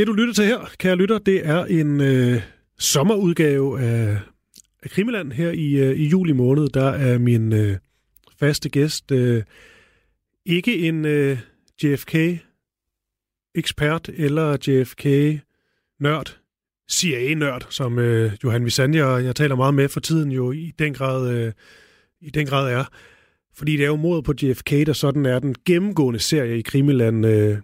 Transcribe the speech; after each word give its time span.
Det, 0.00 0.06
du 0.06 0.12
lytter 0.12 0.34
til 0.34 0.44
her, 0.44 0.70
kære 0.78 0.96
lytter, 0.96 1.18
det 1.18 1.46
er 1.46 1.64
en 1.64 2.00
øh, 2.00 2.42
sommerudgave 2.78 3.80
af, 3.80 4.18
af 4.82 4.90
Krimiland 4.90 5.32
her 5.32 5.50
i, 5.50 5.72
øh, 5.72 5.96
i 5.96 6.08
juli 6.08 6.32
måned. 6.32 6.68
Der 6.68 6.88
er 6.88 7.18
min 7.18 7.52
øh, 7.52 7.76
faste 8.38 8.68
gæst 8.68 9.12
øh, 9.12 9.42
ikke 10.46 10.78
en 10.78 11.04
øh, 11.04 11.38
JFK-ekspert 11.82 14.10
eller 14.14 14.56
JFK-nørd, 14.66 16.38
CIA-nørd, 16.90 17.66
som 17.70 17.98
øh, 17.98 18.32
Johan 18.44 18.64
Visanja 18.64 19.04
og 19.04 19.24
jeg 19.24 19.36
taler 19.36 19.56
meget 19.56 19.74
med 19.74 19.88
for 19.88 20.00
tiden 20.00 20.32
jo 20.32 20.52
i 20.52 20.72
den 20.78 20.94
grad, 20.94 21.34
øh, 21.34 21.52
i 22.20 22.30
den 22.30 22.46
grad 22.46 22.72
er. 22.72 22.84
Fordi 23.54 23.76
det 23.76 23.82
er 23.82 23.88
jo 23.88 23.96
mordet 23.96 24.24
på 24.24 24.34
JFK, 24.42 24.70
der 24.70 24.92
sådan 24.92 25.26
er 25.26 25.38
den 25.38 25.54
gennemgående 25.66 26.20
serie 26.20 26.58
i 26.58 26.62
Krimiland 26.62 27.26
øh, 27.26 27.58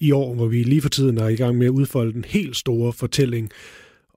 i 0.00 0.12
år, 0.12 0.34
hvor 0.34 0.46
vi 0.46 0.62
lige 0.62 0.82
for 0.82 0.88
tiden 0.88 1.18
er 1.18 1.28
i 1.28 1.36
gang 1.36 1.58
med 1.58 1.66
at 1.66 1.70
udfolde 1.70 2.12
den 2.12 2.24
helt 2.24 2.56
store 2.56 2.92
fortælling 2.92 3.50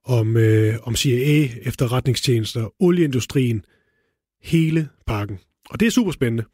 om, 0.04 0.36
øh, 0.36 0.74
om 0.82 0.96
CIA, 0.96 1.48
efterretningstjenester, 1.62 2.74
olieindustrien, 2.78 3.64
hele 4.42 4.88
pakken. 5.06 5.38
Og 5.70 5.80
det 5.80 5.86
er 5.86 5.90
super 5.90 6.12
spændende. 6.12 6.44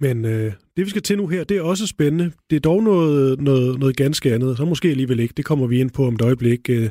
Men 0.00 0.24
øh, 0.24 0.52
det, 0.76 0.84
vi 0.84 0.90
skal 0.90 1.02
til 1.02 1.16
nu 1.16 1.26
her, 1.26 1.44
det 1.44 1.56
er 1.56 1.62
også 1.62 1.86
spændende. 1.86 2.32
Det 2.50 2.56
er 2.56 2.60
dog 2.60 2.82
noget, 2.82 3.40
noget, 3.40 3.78
noget 3.78 3.96
ganske 3.96 4.34
andet, 4.34 4.56
så 4.56 4.64
måske 4.64 4.88
alligevel 4.88 5.20
ikke. 5.20 5.34
Det 5.36 5.44
kommer 5.44 5.66
vi 5.66 5.80
ind 5.80 5.90
på 5.90 6.06
om 6.06 6.14
et 6.14 6.22
øjeblik. 6.22 6.70
Øh, 6.70 6.90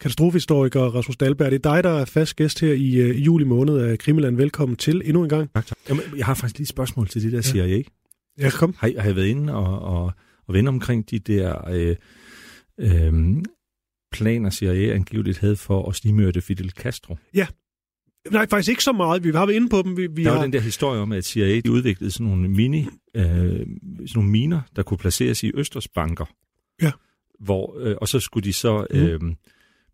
katastrofehistoriker 0.00 0.80
Rasmus 0.80 1.16
Dahlberg, 1.16 1.50
det 1.50 1.66
er 1.66 1.72
dig, 1.74 1.84
der 1.84 1.90
er 1.90 2.04
fast 2.04 2.36
gæst 2.36 2.60
her 2.60 2.72
i, 2.72 2.96
øh, 2.96 3.16
i 3.16 3.22
juli 3.22 3.44
måned 3.44 3.78
af 3.78 3.98
Krimiland. 3.98 4.36
Velkommen 4.36 4.76
til 4.76 5.02
endnu 5.04 5.22
en 5.22 5.28
gang. 5.28 5.52
Tak, 5.54 5.66
tak. 5.66 5.78
Jamen, 5.88 6.02
jeg 6.16 6.26
har 6.26 6.34
faktisk 6.34 6.58
lige 6.58 6.64
et 6.64 6.68
spørgsmål 6.68 7.08
til 7.08 7.22
det 7.22 7.32
der 7.32 7.42
CIA. 7.42 7.66
Ja, 7.66 7.82
ja 8.38 8.50
kom. 8.50 8.74
Har, 8.78 8.92
har 8.98 9.06
jeg 9.06 9.16
været 9.16 9.26
inde 9.26 9.54
og, 9.54 9.78
og 9.78 10.12
og 10.48 10.54
vende 10.54 10.68
omkring 10.68 11.10
de 11.10 11.18
der 11.18 11.68
øh, 11.68 11.96
øh, 12.80 13.42
planer, 14.12 14.50
CIA 14.50 14.94
angiveligt 14.94 15.38
havde 15.38 15.56
for 15.56 15.88
at 15.88 15.94
snimørte 15.94 16.40
Fidel 16.40 16.70
Castro. 16.70 17.16
Ja, 17.34 17.46
Nej, 18.30 18.46
faktisk 18.48 18.70
ikke 18.70 18.84
så 18.84 18.92
meget. 18.92 19.24
Vi 19.24 19.30
har 19.30 19.46
været 19.46 19.56
inde 19.56 19.68
på 19.68 19.82
dem. 19.82 19.96
Vi, 19.96 20.06
vi 20.06 20.24
der 20.24 20.30
har... 20.30 20.36
var 20.36 20.42
den 20.42 20.52
der 20.52 20.60
historie 20.60 21.00
om, 21.00 21.12
at 21.12 21.24
CIA 21.24 21.60
de 21.60 21.70
udviklede 21.70 22.10
sådan 22.10 22.26
nogle 22.26 22.48
mini, 22.48 22.86
øh, 23.14 23.24
sådan 23.24 23.66
nogle 24.14 24.30
miner, 24.30 24.60
der 24.76 24.82
kunne 24.82 24.98
placeres 24.98 25.42
i 25.42 25.50
Østersbanker. 25.54 26.24
Ja. 26.82 26.92
Hvor, 27.40 27.78
øh, 27.78 27.96
og 28.00 28.08
så 28.08 28.20
skulle 28.20 28.44
de 28.44 28.52
så 28.52 28.86
øh, 28.90 29.20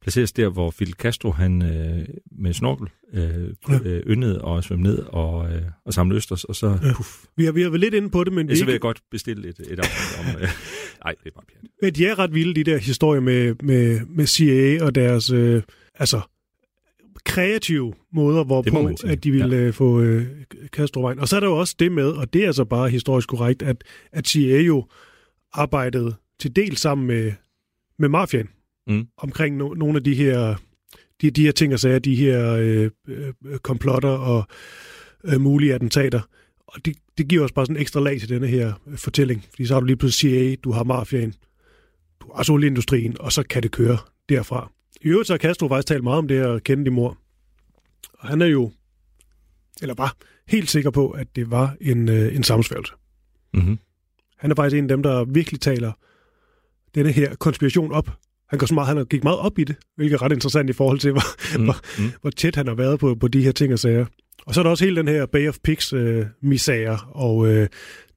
placeres 0.05 0.33
der, 0.33 0.49
hvor 0.49 0.71
Fidel 0.71 0.95
Castro 0.95 1.31
han 1.31 1.63
øh, 1.63 2.09
med 2.39 2.53
snorkel 2.53 2.89
øh, 3.13 3.49
øh, 3.85 4.03
yndede 4.07 4.41
og 4.41 4.65
svømme 4.65 4.83
ned 4.83 4.99
og, 4.99 5.53
øh, 5.53 5.63
og 5.85 5.95
samle 5.95 6.17
østers, 6.17 6.45
og 6.45 6.57
så 6.57 6.79
ja. 6.83 6.93
puff. 6.97 7.09
Vi 7.37 7.45
har, 7.45 7.53
vi 7.53 7.63
har 7.63 7.71
været 7.71 7.81
lidt 7.81 7.95
inde 7.95 8.11
på 8.11 8.25
det, 8.25 8.33
men... 8.33 8.49
Ja, 8.49 8.55
så 8.55 8.65
vil 8.65 8.73
jeg 8.73 8.81
godt 8.81 9.01
bestille 9.11 9.49
et, 9.49 9.61
et 9.71 9.79
afsnit 9.79 10.19
om... 10.19 10.41
Øh, 10.43 10.49
nej, 11.05 11.15
det 11.25 11.27
er 11.27 11.35
bare 11.35 11.45
pjat. 11.53 11.71
Men 11.83 11.95
de 11.95 12.07
er 12.07 12.19
ret 12.19 12.35
vilde, 12.35 12.55
de 12.55 12.71
der 12.71 12.79
historier 12.79 13.21
med, 13.21 13.55
med, 13.63 14.01
med 14.07 14.27
CIA 14.27 14.85
og 14.85 14.95
deres... 14.95 15.31
Øh, 15.31 15.63
altså 15.95 16.21
kreative 17.25 17.95
måder, 18.13 18.45
hvorpå 18.45 18.91
at 19.05 19.25
de 19.25 19.31
ville 19.31 19.57
ja. 19.57 19.71
få 19.71 20.01
øh, 20.01 20.27
Castro-vejen. 20.67 21.19
Og 21.19 21.29
så 21.29 21.37
er 21.37 21.41
der 21.41 21.47
jo 21.47 21.57
også 21.57 21.77
det 21.79 21.93
med, 21.93 22.07
og 22.07 22.33
det 22.33 22.43
er 22.43 22.47
altså 22.47 22.65
bare 22.65 22.89
historisk 22.89 23.29
korrekt, 23.29 23.63
at, 23.63 23.85
at 24.13 24.29
CIA 24.29 24.61
jo 24.61 24.87
arbejdede 25.53 26.15
til 26.41 26.57
del 26.57 26.77
sammen 26.77 27.07
med, 27.07 27.33
med 27.99 28.09
mafiaen 28.09 28.49
mm. 28.87 29.07
omkring 29.17 29.57
no, 29.57 29.75
nogle 29.75 29.97
af 29.97 30.05
de 30.05 30.15
her, 30.15 30.55
de, 31.21 31.31
de 31.31 31.43
her 31.43 31.53
ting 31.53 31.73
og 31.73 31.81
sager, 31.81 31.99
de 31.99 32.15
her 32.15 32.53
øh, 32.53 32.91
øh, 33.09 33.59
komplotter 33.59 34.09
og 34.09 34.45
øh, 35.25 35.41
mulige 35.41 35.75
attentater. 35.75 36.21
Og 36.67 36.85
det, 36.85 36.97
det 37.19 37.29
giver 37.29 37.45
os 37.45 37.53
bare 37.53 37.67
sådan 37.67 37.77
en 37.77 37.81
ekstra 37.81 38.01
lag 38.01 38.21
til 38.21 38.29
denne 38.29 38.47
her 38.47 38.73
øh, 38.87 38.99
fortælling. 38.99 39.45
Fordi 39.51 39.67
så 39.67 39.75
har 39.75 39.81
du 39.81 39.87
lige 39.87 39.97
pludselig 39.97 40.33
CIA, 40.33 40.55
du 40.65 40.73
har 40.73 40.85
mafiaen, 40.85 41.35
du 42.21 42.27
har 42.27 42.39
også 42.39 42.53
olieindustrien, 42.53 43.21
og 43.21 43.33
så 43.33 43.43
kan 43.43 43.63
det 43.63 43.71
køre 43.71 43.99
derfra. 44.29 44.71
I 45.01 45.09
øvrigt 45.09 45.27
så 45.27 45.33
har 45.33 45.39
Castro 45.39 45.69
faktisk 45.69 45.89
talt 45.89 46.05
meget 46.05 46.19
om 46.19 46.29
det 46.29 46.37
her 46.37 46.59
Kennedy 46.59 46.89
mor. 46.89 47.19
Og 48.19 48.29
han 48.29 48.43
er 48.43 48.47
jo, 48.47 48.73
eller 49.83 49.95
var 49.95 50.17
helt 50.49 50.71
sikker 50.71 50.91
på, 50.91 51.11
at 51.11 51.37
det 51.37 51.51
var 51.51 51.77
en, 51.81 52.09
øh, 52.09 52.37
en 52.37 52.43
sammensværgelse. 52.43 52.93
Mm-hmm. 53.55 53.79
Han 54.37 54.51
er 54.51 54.55
faktisk 54.55 54.79
en 54.79 54.85
af 54.85 54.89
dem, 54.89 55.03
der 55.03 55.25
virkelig 55.25 55.61
taler 55.61 55.93
denne 56.95 57.13
her 57.13 57.35
konspiration 57.35 57.93
op. 57.93 58.11
Han 58.55 58.59
går 58.59 58.67
så 58.67 58.75
meget, 58.75 58.97
han 58.97 59.07
gik 59.07 59.25
meget 59.25 59.39
op 59.39 59.59
i 59.59 59.65
det, 59.65 59.77
hvilket 59.97 60.15
er 60.15 60.23
ret 60.23 60.33
interessant 60.33 60.71
i 60.71 60.73
forhold 60.73 60.99
til, 60.99 61.13
hvor, 61.13 61.59
mm. 61.59 61.65
hvor, 61.65 61.77
mm. 61.99 62.11
hvor 62.21 62.31
tæt 62.31 62.57
han 62.57 62.67
har 62.67 62.75
været 62.75 62.99
på, 63.01 63.15
på 63.15 63.29
de 63.29 63.43
her 63.43 63.53
ting 63.53 63.73
og 63.73 63.79
sager. 63.79 64.07
Og 64.47 64.55
så 64.55 64.61
er 64.61 64.63
der 64.63 64.71
også 64.71 64.85
hele 64.85 64.97
den 64.97 65.09
her 65.09 65.27
Bay 65.27 65.49
of 65.49 65.57
Pigs 65.65 65.93
øh, 65.93 66.27
og 67.09 67.49
øh, 67.49 67.69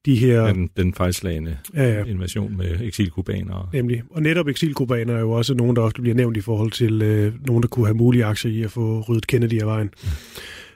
de 0.06 0.16
her... 0.16 0.54
Den, 0.54 0.70
den 0.78 0.94
fejlslagende 0.94 1.58
ja, 1.76 1.98
ja. 1.98 2.04
invasion 2.04 2.58
med 2.58 2.82
eksilkubanere. 2.82 3.70
Nemlig. 3.74 4.04
Og 4.10 4.22
netop 4.22 4.48
eksilkubanere 4.48 5.18
er 5.18 5.22
jo 5.22 5.32
også 5.32 5.54
nogen, 5.54 5.76
der 5.76 5.82
ofte 5.82 6.02
bliver 6.02 6.16
nævnt 6.16 6.38
i 6.38 6.42
forhold 6.42 6.72
til 6.72 7.02
øh, 7.02 7.34
nogen, 7.48 7.64
der 7.64 7.70
kunne 7.70 7.86
have 7.86 7.98
mulige 7.98 8.26
aktier 8.26 8.52
i 8.52 8.62
at 8.62 8.72
få 8.72 9.06
ryddet 9.10 9.28
Kennedy 9.28 9.62
af 9.62 9.68
vejen. 9.68 9.90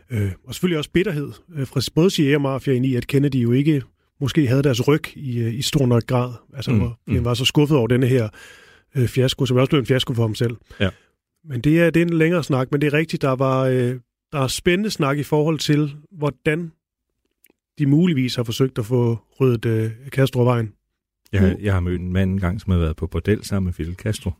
Mm. 0.09 0.17
Øh, 0.17 0.31
og 0.47 0.53
selvfølgelig 0.53 0.77
også 0.77 0.89
bitterhed 0.94 1.31
øh, 1.55 1.67
fra 1.67 1.81
både 1.95 2.09
CIA 2.09 2.35
og 2.35 2.41
mafiaen 2.41 2.85
i, 2.85 2.95
at 2.95 3.07
Kennedy 3.07 3.35
jo 3.35 3.51
ikke 3.51 3.81
måske 4.21 4.47
havde 4.47 4.63
deres 4.63 4.88
ryg 4.88 5.17
i, 5.17 5.39
øh, 5.39 5.53
i 5.53 5.61
stor 5.61 5.85
nok 5.85 6.03
grad. 6.07 6.33
Altså, 6.55 6.71
mm. 6.71 6.77
hvor 6.77 7.00
mm. 7.07 7.13
han 7.13 7.25
var 7.25 7.33
så 7.33 7.45
skuffet 7.45 7.77
over 7.77 7.88
denne 7.88 8.07
her 8.07 8.29
øh, 8.96 9.07
fiasko, 9.07 9.46
som 9.46 9.57
også 9.57 9.69
blev 9.69 9.79
en 9.79 9.85
fiasko 9.85 10.13
for 10.13 10.24
ham 10.24 10.35
selv. 10.35 10.57
Ja. 10.79 10.90
Men 11.44 11.62
det 11.62 11.81
er, 11.81 11.90
det 11.90 12.02
er 12.02 12.06
en 12.06 12.13
længere 12.13 12.44
snak, 12.44 12.72
men 12.72 12.81
det 12.81 12.88
er 12.88 12.94
rigtigt, 12.94 13.22
der 13.22 13.35
var 13.35 13.66
øh, 13.66 13.96
der 14.31 14.40
er 14.40 14.47
spændende 14.47 14.91
snak 14.91 15.18
i 15.18 15.24
forhold 15.24 15.59
til, 15.59 15.96
hvordan 16.12 16.72
de 17.80 17.85
muligvis 17.85 18.35
har 18.35 18.44
forsøgt 18.44 18.80
at 18.80 18.85
få 18.85 19.19
ryddet 19.40 19.66
øh, 19.66 19.91
Castro 20.09 20.44
vejen. 20.44 20.74
Jeg, 21.31 21.57
jeg 21.59 21.74
har 21.74 21.80
mødt 21.80 22.01
en 22.01 22.13
mand 22.13 22.31
engang, 22.31 22.62
som 22.62 22.72
har 22.72 22.80
været 22.80 22.96
på 22.96 23.07
bordel 23.07 23.46
sammen 23.46 23.66
med 23.66 23.74
Fidel 23.74 23.96
Castro. 23.96 24.31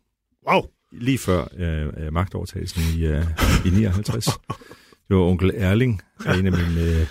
Wow! 0.50 0.61
Lige 0.91 1.17
før 1.17 1.47
øh, 1.57 2.13
magtovertagelsen 2.13 2.81
i, 3.00 3.06
øh, 3.06 3.23
i 3.66 3.69
59. 3.69 4.25
Det 5.07 5.17
var 5.17 5.23
onkel 5.23 5.51
Erling, 5.56 6.01
en 6.19 6.45
af 6.45 6.51
mine, 6.51 6.81
øh, 6.81 7.07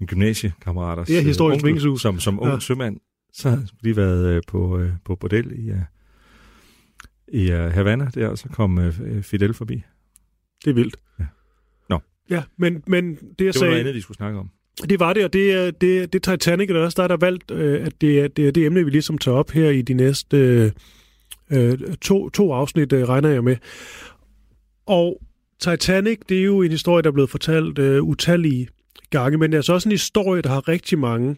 mine 0.00 0.06
gymnasiekammerater. 0.06 1.04
Det 1.04 1.18
er 1.18 1.22
historisk 1.22 1.64
onkel, 1.64 1.98
Som, 1.98 2.20
som 2.20 2.40
ung 2.40 2.52
ja. 2.52 2.58
sømand, 2.58 3.00
så 3.32 3.50
har 3.50 3.66
de 3.84 3.96
været 3.96 4.26
øh, 4.26 4.42
på, 4.48 4.78
øh, 4.78 4.92
på 5.04 5.16
bordel 5.16 5.52
i, 5.52 5.70
øh, 5.70 5.76
i 7.28 7.52
uh, 7.52 7.58
Havana 7.58 8.10
der, 8.14 8.28
og 8.28 8.38
så 8.38 8.48
kom 8.48 8.78
uh, 8.78 9.22
Fidel 9.22 9.54
forbi. 9.54 9.82
Det 10.64 10.70
er 10.70 10.74
vildt. 10.74 10.96
Ja. 11.18 11.24
Nå. 11.88 12.00
Ja, 12.30 12.42
men, 12.56 12.82
men 12.86 13.14
det 13.14 13.20
jeg 13.20 13.36
det 13.38 13.54
sagde... 13.54 13.64
var 13.64 13.70
noget 13.70 13.80
andet, 13.80 13.94
vi 13.94 14.00
skulle 14.00 14.16
snakke 14.16 14.38
om. 14.38 14.50
Det 14.88 15.00
var 15.00 15.12
det, 15.12 15.24
og 15.24 15.32
det 15.32 15.52
er, 15.52 15.70
det, 15.70 16.12
det 16.12 16.28
er 16.28 16.36
Titanic, 16.36 16.68
der 16.68 16.84
også 16.84 16.96
der 16.96 17.02
er 17.02 17.08
der 17.08 17.16
valgt, 17.16 17.50
øh, 17.50 17.86
at 17.86 18.00
det 18.00 18.20
er, 18.20 18.28
det 18.28 18.48
er 18.48 18.52
det 18.52 18.66
emne, 18.66 18.84
vi 18.84 18.90
ligesom 18.90 19.18
tager 19.18 19.36
op 19.36 19.50
her 19.50 19.70
i 19.70 19.82
de 19.82 19.94
næste 19.94 20.72
øh, 21.50 21.78
to, 22.00 22.30
to 22.30 22.52
afsnit, 22.52 22.92
øh, 22.92 23.08
regner 23.08 23.28
jeg 23.28 23.44
med. 23.44 23.56
Og 24.86 25.22
Titanic, 25.60 26.18
det 26.28 26.38
er 26.38 26.42
jo 26.42 26.62
en 26.62 26.70
historie, 26.70 27.02
der 27.02 27.08
er 27.08 27.12
blevet 27.12 27.30
fortalt 27.30 27.78
øh, 27.78 28.02
utallige 28.02 28.68
gange, 29.10 29.38
men 29.38 29.50
det 29.50 29.56
er 29.56 29.58
altså 29.58 29.72
også 29.72 29.88
en 29.88 29.92
historie, 29.92 30.42
der 30.42 30.48
har 30.48 30.68
rigtig 30.68 30.98
mange 30.98 31.36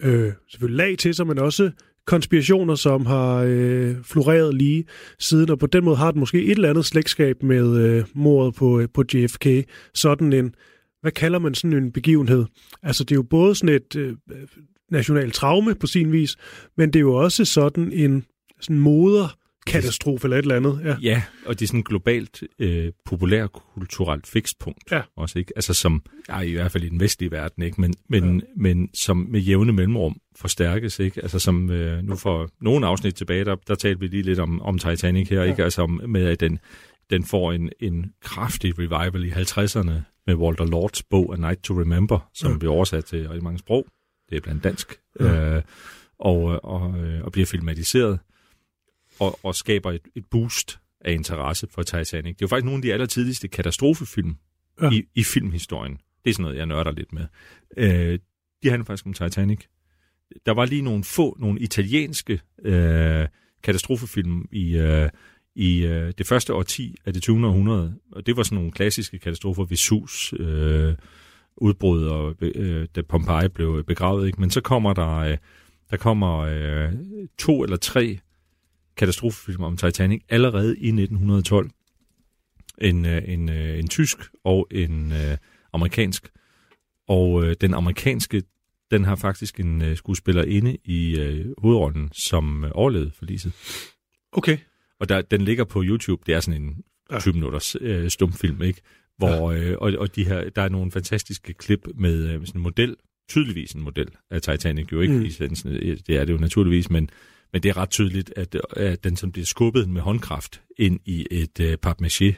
øh, 0.00 0.32
selvfølgelig 0.50 0.76
lag 0.76 0.98
til 0.98 1.14
sig, 1.14 1.26
men 1.26 1.38
også 1.38 1.70
konspirationer, 2.08 2.74
som 2.74 3.06
har 3.06 3.44
øh, 3.46 3.96
floreret 4.04 4.54
lige 4.54 4.84
siden, 5.18 5.50
og 5.50 5.58
på 5.58 5.66
den 5.66 5.84
måde 5.84 5.96
har 5.96 6.10
den 6.10 6.20
måske 6.20 6.44
et 6.44 6.50
eller 6.50 6.70
andet 6.70 6.84
slægtskab 6.84 7.42
med 7.42 7.76
øh, 7.76 8.04
mordet 8.14 8.54
på, 8.54 8.80
øh, 8.80 8.88
på 8.94 9.04
JFK. 9.14 9.46
Sådan 9.94 10.32
en, 10.32 10.54
hvad 11.00 11.12
kalder 11.12 11.38
man 11.38 11.54
sådan 11.54 11.76
en 11.76 11.92
begivenhed? 11.92 12.44
Altså 12.82 13.04
det 13.04 13.10
er 13.10 13.16
jo 13.16 13.22
både 13.22 13.54
sådan 13.54 13.74
et 13.74 13.96
øh, 13.96 14.16
national 14.90 15.30
traume 15.30 15.74
på 15.74 15.86
sin 15.86 16.12
vis, 16.12 16.36
men 16.76 16.88
det 16.88 16.96
er 16.96 17.00
jo 17.00 17.14
også 17.14 17.44
sådan 17.44 17.92
en 17.92 18.24
sådan 18.60 18.78
moder 18.78 19.36
katastrofe 19.68 20.24
eller 20.24 20.36
et 20.36 20.42
eller 20.42 20.56
andet. 20.56 20.80
Ja, 20.84 20.96
ja 21.02 21.22
og 21.46 21.58
det 21.58 21.64
er 21.64 21.66
sådan 21.66 21.80
et 21.80 21.86
globalt 21.86 22.42
øh, 22.58 22.92
populærkulturelt 23.04 24.26
fikspunkt 24.26 24.92
ja. 24.92 25.02
også, 25.16 25.38
ikke? 25.38 25.52
Altså 25.56 25.74
som, 25.74 26.02
ja, 26.28 26.40
i 26.40 26.52
hvert 26.52 26.72
fald 26.72 26.84
i 26.84 26.88
den 26.88 27.00
vestlige 27.00 27.30
verden, 27.30 27.62
ikke? 27.62 27.80
Men, 27.80 27.94
men, 28.08 28.40
ja. 28.40 28.46
men 28.56 28.90
som 28.94 29.16
med 29.16 29.40
jævne 29.40 29.72
mellemrum 29.72 30.16
forstærkes, 30.36 30.98
ikke? 30.98 31.22
Altså 31.22 31.38
som 31.38 31.70
øh, 31.70 32.02
nu 32.02 32.16
for 32.16 32.50
nogle 32.60 32.86
afsnit 32.86 33.14
tilbage, 33.14 33.44
der, 33.44 33.56
der 33.68 33.74
talte 33.74 34.00
vi 34.00 34.06
lige 34.06 34.22
lidt 34.22 34.38
om, 34.38 34.62
om 34.62 34.78
Titanic 34.78 35.28
her, 35.28 35.42
ja. 35.42 35.50
ikke? 35.50 35.64
Altså 35.64 35.86
med, 35.86 36.24
at 36.24 36.40
den, 36.40 36.58
den 37.10 37.24
får 37.24 37.52
en, 37.52 37.70
en 37.80 38.12
kraftig 38.22 38.74
revival 38.78 39.24
i 39.24 39.30
50'erne 39.30 39.92
med 40.26 40.34
Walter 40.34 40.66
Lords 40.66 41.02
bog 41.02 41.34
A 41.34 41.36
Night 41.36 41.62
to 41.62 41.80
Remember, 41.80 42.30
som 42.34 42.52
ja. 42.52 42.58
bliver 42.58 42.74
oversat 42.74 43.04
til 43.04 43.28
rigtig 43.28 43.44
mange 43.44 43.58
sprog. 43.58 43.86
Det 44.30 44.36
er 44.36 44.40
blandt 44.40 44.64
dansk. 44.64 44.98
Ja. 45.20 45.56
Øh, 45.56 45.62
og, 46.18 46.64
og, 46.64 46.98
øh, 46.98 47.24
og 47.24 47.32
bliver 47.32 47.46
filmatiseret 47.46 48.18
og, 49.20 49.38
og 49.42 49.54
skaber 49.54 49.92
et, 49.92 50.08
et 50.14 50.24
boost 50.30 50.78
af 51.00 51.12
interesse 51.12 51.66
for 51.70 51.82
Titanic. 51.82 52.36
Det 52.36 52.42
er 52.42 52.46
jo 52.46 52.48
faktisk 52.48 52.64
nogle 52.64 52.78
af 52.78 52.82
de 52.82 52.92
allertidligste 52.92 53.48
katastrofefilm 53.48 54.36
ja. 54.82 54.90
i, 54.90 55.02
i 55.14 55.24
filmhistorien. 55.24 55.98
Det 56.24 56.30
er 56.30 56.34
sådan 56.34 56.42
noget, 56.42 56.56
jeg 56.56 56.66
nørder 56.66 56.90
lidt 56.90 57.12
med. 57.12 57.26
Øh, 57.76 58.18
de 58.62 58.70
handler 58.70 58.84
faktisk 58.84 59.06
om 59.06 59.12
Titanic. 59.12 59.60
Der 60.46 60.52
var 60.52 60.64
lige 60.64 60.82
nogle 60.82 61.04
få, 61.04 61.36
nogle 61.40 61.60
italienske 61.60 62.40
øh, 62.64 63.26
katastrofefilm 63.62 64.48
i, 64.52 64.76
øh, 64.76 65.08
i 65.54 65.84
øh, 65.84 66.12
det 66.18 66.26
første 66.26 66.54
årti 66.54 66.96
af 67.06 67.12
det 67.12 67.22
20. 67.22 67.46
århundrede. 67.46 67.94
Og 68.12 68.26
det 68.26 68.36
var 68.36 68.42
sådan 68.42 68.56
nogle 68.56 68.72
klassiske 68.72 69.18
katastrofer, 69.18 69.64
Vesus, 69.64 70.34
øh, 70.38 70.94
udbrud, 71.56 72.04
og 72.04 72.34
øh, 72.40 72.86
da 72.96 73.02
Pompeji 73.02 73.48
blev 73.48 73.84
begravet. 73.84 74.26
Ikke? 74.26 74.40
Men 74.40 74.50
så 74.50 74.60
kommer 74.60 74.92
der, 74.92 75.16
øh, 75.16 75.36
der 75.90 75.96
kommer 75.96 76.38
øh, 76.38 76.92
to 77.38 77.62
eller 77.62 77.76
tre 77.76 78.18
katastrofefilm 78.98 79.62
om 79.62 79.76
Titanic 79.76 80.22
allerede 80.28 80.78
i 80.78 80.86
1912. 80.86 81.70
En, 82.80 83.06
øh, 83.06 83.22
en, 83.26 83.48
øh, 83.48 83.78
en 83.78 83.88
tysk 83.88 84.18
og 84.44 84.66
en 84.70 85.12
øh, 85.12 85.36
amerikansk. 85.72 86.28
Og 87.08 87.44
øh, 87.44 87.56
den 87.60 87.74
amerikanske, 87.74 88.42
den 88.90 89.04
har 89.04 89.16
faktisk 89.16 89.60
en 89.60 89.82
øh, 89.82 89.96
skuespiller 89.96 90.42
inde 90.42 90.76
i 90.84 91.18
øh, 91.20 91.46
hovedrollen, 91.58 92.10
som 92.12 92.64
øh, 92.64 92.70
overlevede 92.74 93.10
forliset. 93.10 93.52
Okay. 94.32 94.58
Og 95.00 95.08
der, 95.08 95.22
den 95.22 95.42
ligger 95.42 95.64
på 95.64 95.82
YouTube. 95.84 96.22
Det 96.26 96.34
er 96.34 96.40
sådan 96.40 96.62
en 96.62 96.76
ja. 97.10 97.20
20 97.20 97.34
minutters 97.34 97.76
øh, 97.80 98.10
stumfilm, 98.10 98.62
ikke? 98.62 98.80
Hvor, 99.18 99.52
ja. 99.52 99.58
øh, 99.58 99.76
og, 99.80 99.92
og 99.98 100.16
de 100.16 100.24
her, 100.24 100.50
der 100.50 100.62
er 100.62 100.68
nogle 100.68 100.90
fantastiske 100.90 101.52
klip 101.52 101.86
med 101.94 102.28
øh, 102.28 102.46
sådan 102.46 102.58
en 102.60 102.62
model, 102.62 102.96
tydeligvis 103.28 103.72
en 103.72 103.82
model 103.82 104.08
af 104.30 104.42
Titanic, 104.42 104.92
jo 104.92 105.00
ikke 105.00 105.14
mm. 105.14 105.24
i 105.24 105.30
sensen, 105.30 105.72
det 105.72 106.10
er 106.10 106.24
det 106.24 106.32
jo 106.32 106.38
naturligvis, 106.38 106.90
men 106.90 107.10
men 107.52 107.62
det 107.62 107.68
er 107.68 107.76
ret 107.76 107.90
tydeligt, 107.90 108.32
at, 108.36 108.56
at 108.76 109.04
den 109.04 109.16
som 109.16 109.32
bliver 109.32 109.46
skubbet 109.46 109.88
med 109.88 110.02
håndkraft 110.02 110.62
ind 110.78 111.00
i 111.04 111.26
et 111.30 111.60
uh, 111.60 111.72
papmaché 111.86 112.34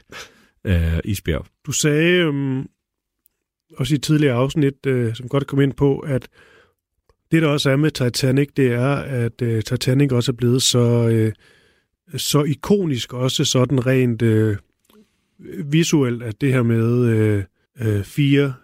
uh, 0.69 0.99
isbjerg. 1.05 1.47
Du 1.67 1.73
sagde 1.73 2.29
um, 2.29 2.69
også 3.77 3.95
i 3.95 3.97
et 3.97 4.03
tidligere 4.03 4.35
afsnit, 4.35 4.87
uh, 4.87 5.15
som 5.15 5.29
godt 5.29 5.47
kom 5.47 5.61
ind 5.61 5.73
på, 5.73 5.99
at 5.99 6.29
det, 7.33 7.43
der 7.43 7.49
også 7.49 7.71
er 7.71 7.77
med 7.77 7.91
Titanic, 7.91 8.49
det 8.57 8.73
er, 8.73 8.95
at 8.95 9.43
uh, 9.43 9.61
Titanic 9.61 10.12
også 10.12 10.33
er 10.33 10.37
blevet 10.37 10.62
så, 10.62 11.09
uh, 11.09 12.19
så 12.19 12.43
ikonisk, 12.43 13.13
også 13.13 13.45
sådan 13.45 13.87
rent 13.87 14.23
uh, 14.23 14.56
visuelt, 15.73 16.23
at 16.23 16.41
det 16.41 16.53
her 16.53 16.63
med 16.63 16.85
uh, 17.79 17.87
uh, 17.87 18.03
fire, 18.03 18.55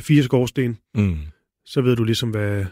fire 0.00 0.22
skorsten, 0.22 0.78
mm. 0.94 1.16
så 1.64 1.80
ved 1.80 1.96
du 1.96 2.04
ligesom, 2.04 2.30
hvad... 2.30 2.50
hvad 2.50 2.66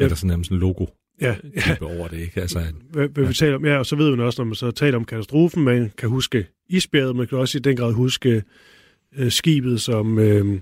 ja, 0.00 0.04
der 0.04 0.10
er 0.10 0.14
sådan 0.14 0.28
nærmest 0.28 0.50
en 0.50 0.58
logo 0.58 0.86
ja, 1.20 1.36
ja. 1.56 1.76
over 1.80 2.08
det, 2.08 2.18
ikke? 2.18 2.40
Altså, 2.40 2.58
hvad, 2.90 3.08
hvad 3.08 3.24
ja. 3.24 3.28
vi 3.28 3.34
taler 3.34 3.56
om, 3.56 3.64
ja, 3.64 3.78
og 3.78 3.86
så 3.86 3.96
ved 3.96 4.10
man 4.10 4.20
også, 4.20 4.42
når 4.42 4.46
man 4.46 4.54
så 4.54 4.70
taler 4.70 4.96
om 4.96 5.04
katastrofen, 5.04 5.64
man 5.64 5.92
kan 5.98 6.08
huske 6.08 6.46
isbjerget, 6.68 7.16
man 7.16 7.26
kan 7.26 7.38
også 7.38 7.58
i 7.58 7.60
den 7.60 7.76
grad 7.76 7.92
huske 7.92 8.42
øh, 9.16 9.32
skibet, 9.32 9.80
som, 9.80 10.18
øh, 10.18 10.60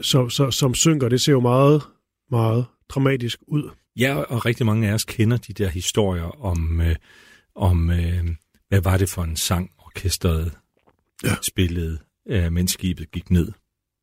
som, 0.00 0.30
som, 0.30 0.52
som 0.52 0.74
synker. 0.74 1.08
Det 1.08 1.20
ser 1.20 1.32
jo 1.32 1.40
meget, 1.40 1.82
meget 2.30 2.64
dramatisk 2.88 3.38
ud. 3.46 3.70
Ja, 3.96 4.16
og 4.16 4.46
rigtig 4.46 4.66
mange 4.66 4.88
af 4.88 4.94
os 4.94 5.04
kender 5.04 5.36
de 5.36 5.52
der 5.52 5.68
historier 5.68 6.44
om, 6.44 6.80
øh, 6.80 6.96
om 7.54 7.90
øh, 7.90 8.24
hvad 8.68 8.80
var 8.80 8.96
det 8.96 9.08
for 9.08 9.22
en 9.22 9.36
sang, 9.36 9.70
orkestret 9.78 10.52
ja. 11.24 11.34
spillede, 11.42 11.98
øh, 12.28 12.52
mens 12.52 12.72
skibet 12.72 13.10
gik 13.10 13.30
ned. 13.30 13.52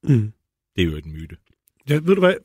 Mm. 0.04 0.32
Det 0.76 0.82
er 0.82 0.86
jo 0.86 0.98
et 0.98 1.06
myte. 1.06 1.38
Ja, 1.90 1.94
ved 1.94 2.16
du 2.16 2.20
hvad? 2.20 2.36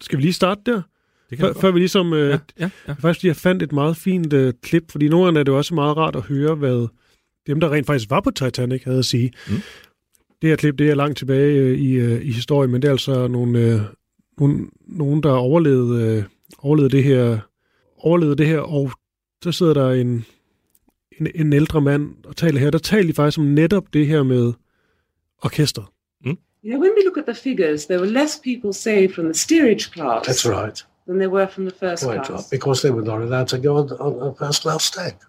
Skal 0.00 0.18
vi 0.18 0.22
lige 0.22 0.32
starte 0.32 0.60
der? 0.66 0.82
Det 1.30 1.38
kan 1.38 1.46
før, 1.46 1.60
før 1.60 1.70
vi 1.70 1.78
ligesom... 1.78 2.12
Øh, 2.12 2.30
ja, 2.30 2.38
ja, 2.60 2.70
ja. 2.88 2.92
Faktisk, 2.92 3.24
jeg 3.24 3.36
fandt 3.36 3.62
et 3.62 3.72
meget 3.72 3.96
fint 3.96 4.32
øh, 4.32 4.54
klip, 4.62 4.90
fordi 4.90 5.08
nogle 5.08 5.24
gange 5.24 5.40
er 5.40 5.44
det 5.44 5.54
også 5.54 5.74
meget 5.74 5.96
rart 5.96 6.16
at 6.16 6.22
høre, 6.22 6.54
hvad 6.54 6.88
dem, 7.46 7.60
der 7.60 7.72
rent 7.72 7.86
faktisk 7.86 8.10
var 8.10 8.20
på 8.20 8.30
Titanic, 8.30 8.84
havde 8.84 8.98
at 8.98 9.04
sige. 9.04 9.32
Mm. 9.48 9.54
Det 10.42 10.50
her 10.50 10.56
klip, 10.56 10.78
det 10.78 10.90
er 10.90 10.94
langt 10.94 11.18
tilbage 11.18 11.52
øh, 11.52 11.78
i, 11.78 11.92
øh, 11.92 12.26
i 12.26 12.32
historien, 12.32 12.70
men 12.70 12.82
det 12.82 12.88
er 12.88 12.92
altså 12.92 13.28
nogle, 13.28 13.58
øh, 13.58 13.80
nogle, 14.38 14.66
nogen, 14.88 15.22
der 15.22 15.30
overlevede, 15.30 16.16
øh, 16.16 16.24
overlevede, 16.58 16.96
det 16.96 17.04
her, 17.04 17.38
overlevede 17.98 18.36
det 18.36 18.46
her, 18.46 18.58
og 18.58 18.90
så 19.44 19.52
sidder 19.52 19.74
der 19.74 19.90
en, 19.90 20.24
en, 21.20 21.28
en 21.34 21.52
ældre 21.52 21.80
mand 21.80 22.14
og 22.24 22.36
taler 22.36 22.60
her. 22.60 22.70
Der 22.70 22.78
taler 22.78 23.06
de 23.06 23.14
faktisk 23.14 23.38
om 23.38 23.44
netop 23.44 23.84
det 23.92 24.06
her 24.06 24.22
med 24.22 24.52
orkester. 25.42 25.92
Mm. 26.24 26.38
Yeah, 26.64 26.80
when 26.80 26.90
we 26.96 27.04
look 27.04 27.18
at 27.18 27.24
the 27.24 27.34
figures, 27.34 27.86
there 27.86 28.00
were 28.00 28.10
less 28.10 28.40
people 28.44 28.72
saved 28.72 29.14
from 29.14 29.24
the 29.24 29.34
steerage 29.34 29.84
class. 29.92 30.28
That's 30.28 30.48
right. 30.48 30.86
Than 31.10 31.18
they 31.18 31.26
were 31.26 31.48
from 31.48 31.64
the 31.64 31.72
first 31.72 32.04
Quite 32.04 32.22
class. 32.22 32.42
Right, 32.42 32.50
because 32.52 32.82
they 32.82 32.92
were 32.92 33.02
not 33.02 33.20
allowed 33.20 33.48
to 33.48 33.58
go 33.58 33.78
on, 33.78 33.90
on 33.94 34.28
a 34.28 34.32
first 34.32 34.62
class 34.62 34.88
deck. 34.92 35.20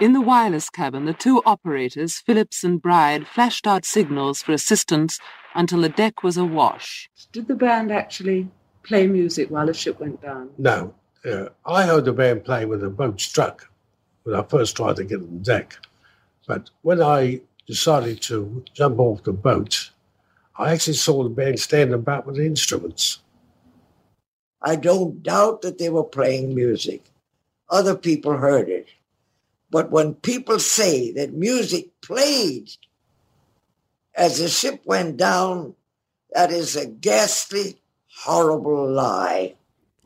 In 0.00 0.14
the 0.14 0.22
wireless 0.22 0.70
cabin, 0.70 1.04
the 1.04 1.12
two 1.12 1.42
operators, 1.44 2.18
Phillips 2.20 2.64
and 2.64 2.80
Bride, 2.80 3.26
flashed 3.26 3.66
out 3.66 3.84
signals 3.84 4.40
for 4.40 4.52
assistance 4.52 5.20
until 5.54 5.82
the 5.82 5.90
deck 5.90 6.22
was 6.22 6.38
awash. 6.38 7.10
Did 7.30 7.46
the 7.46 7.54
band 7.54 7.92
actually 7.92 8.48
play 8.82 9.06
music 9.06 9.50
while 9.50 9.66
the 9.66 9.74
ship 9.74 10.00
went 10.00 10.22
down? 10.22 10.48
No. 10.56 10.94
Uh, 11.22 11.50
I 11.66 11.84
heard 11.84 12.06
the 12.06 12.14
band 12.14 12.46
play 12.46 12.64
when 12.64 12.80
the 12.80 12.88
boat 12.88 13.20
struck 13.20 13.68
when 14.22 14.34
I 14.34 14.42
first 14.44 14.76
tried 14.76 14.96
to 14.96 15.04
get 15.04 15.20
on 15.20 15.42
deck. 15.42 15.76
But 16.46 16.70
when 16.80 17.02
I 17.02 17.42
decided 17.66 18.22
to 18.22 18.64
jump 18.72 18.98
off 18.98 19.24
the 19.24 19.34
boat, 19.34 19.90
I 20.56 20.72
actually 20.72 20.94
saw 20.94 21.22
the 21.22 21.28
band 21.28 21.60
standing 21.60 21.92
about 21.92 22.24
with 22.24 22.36
the 22.36 22.46
instruments. 22.46 23.20
I 24.62 24.76
don't 24.76 25.22
doubt 25.22 25.62
that 25.62 25.78
they 25.78 25.88
were 25.88 26.08
playing 26.12 26.54
music. 26.54 27.00
Other 27.70 27.94
people 27.94 28.32
heard 28.32 28.68
it. 28.68 28.86
But 29.70 29.90
when 29.90 30.14
people 30.14 30.58
say 30.58 31.12
that 31.12 31.32
music 31.34 31.84
played 32.00 32.68
as 34.14 34.38
the 34.38 34.48
ship 34.48 34.80
went 34.86 35.18
down, 35.18 35.74
that 36.34 36.50
is 36.50 36.76
a 36.76 36.86
ghastly, 36.86 37.76
horrible 38.24 38.90
lie. 38.94 39.54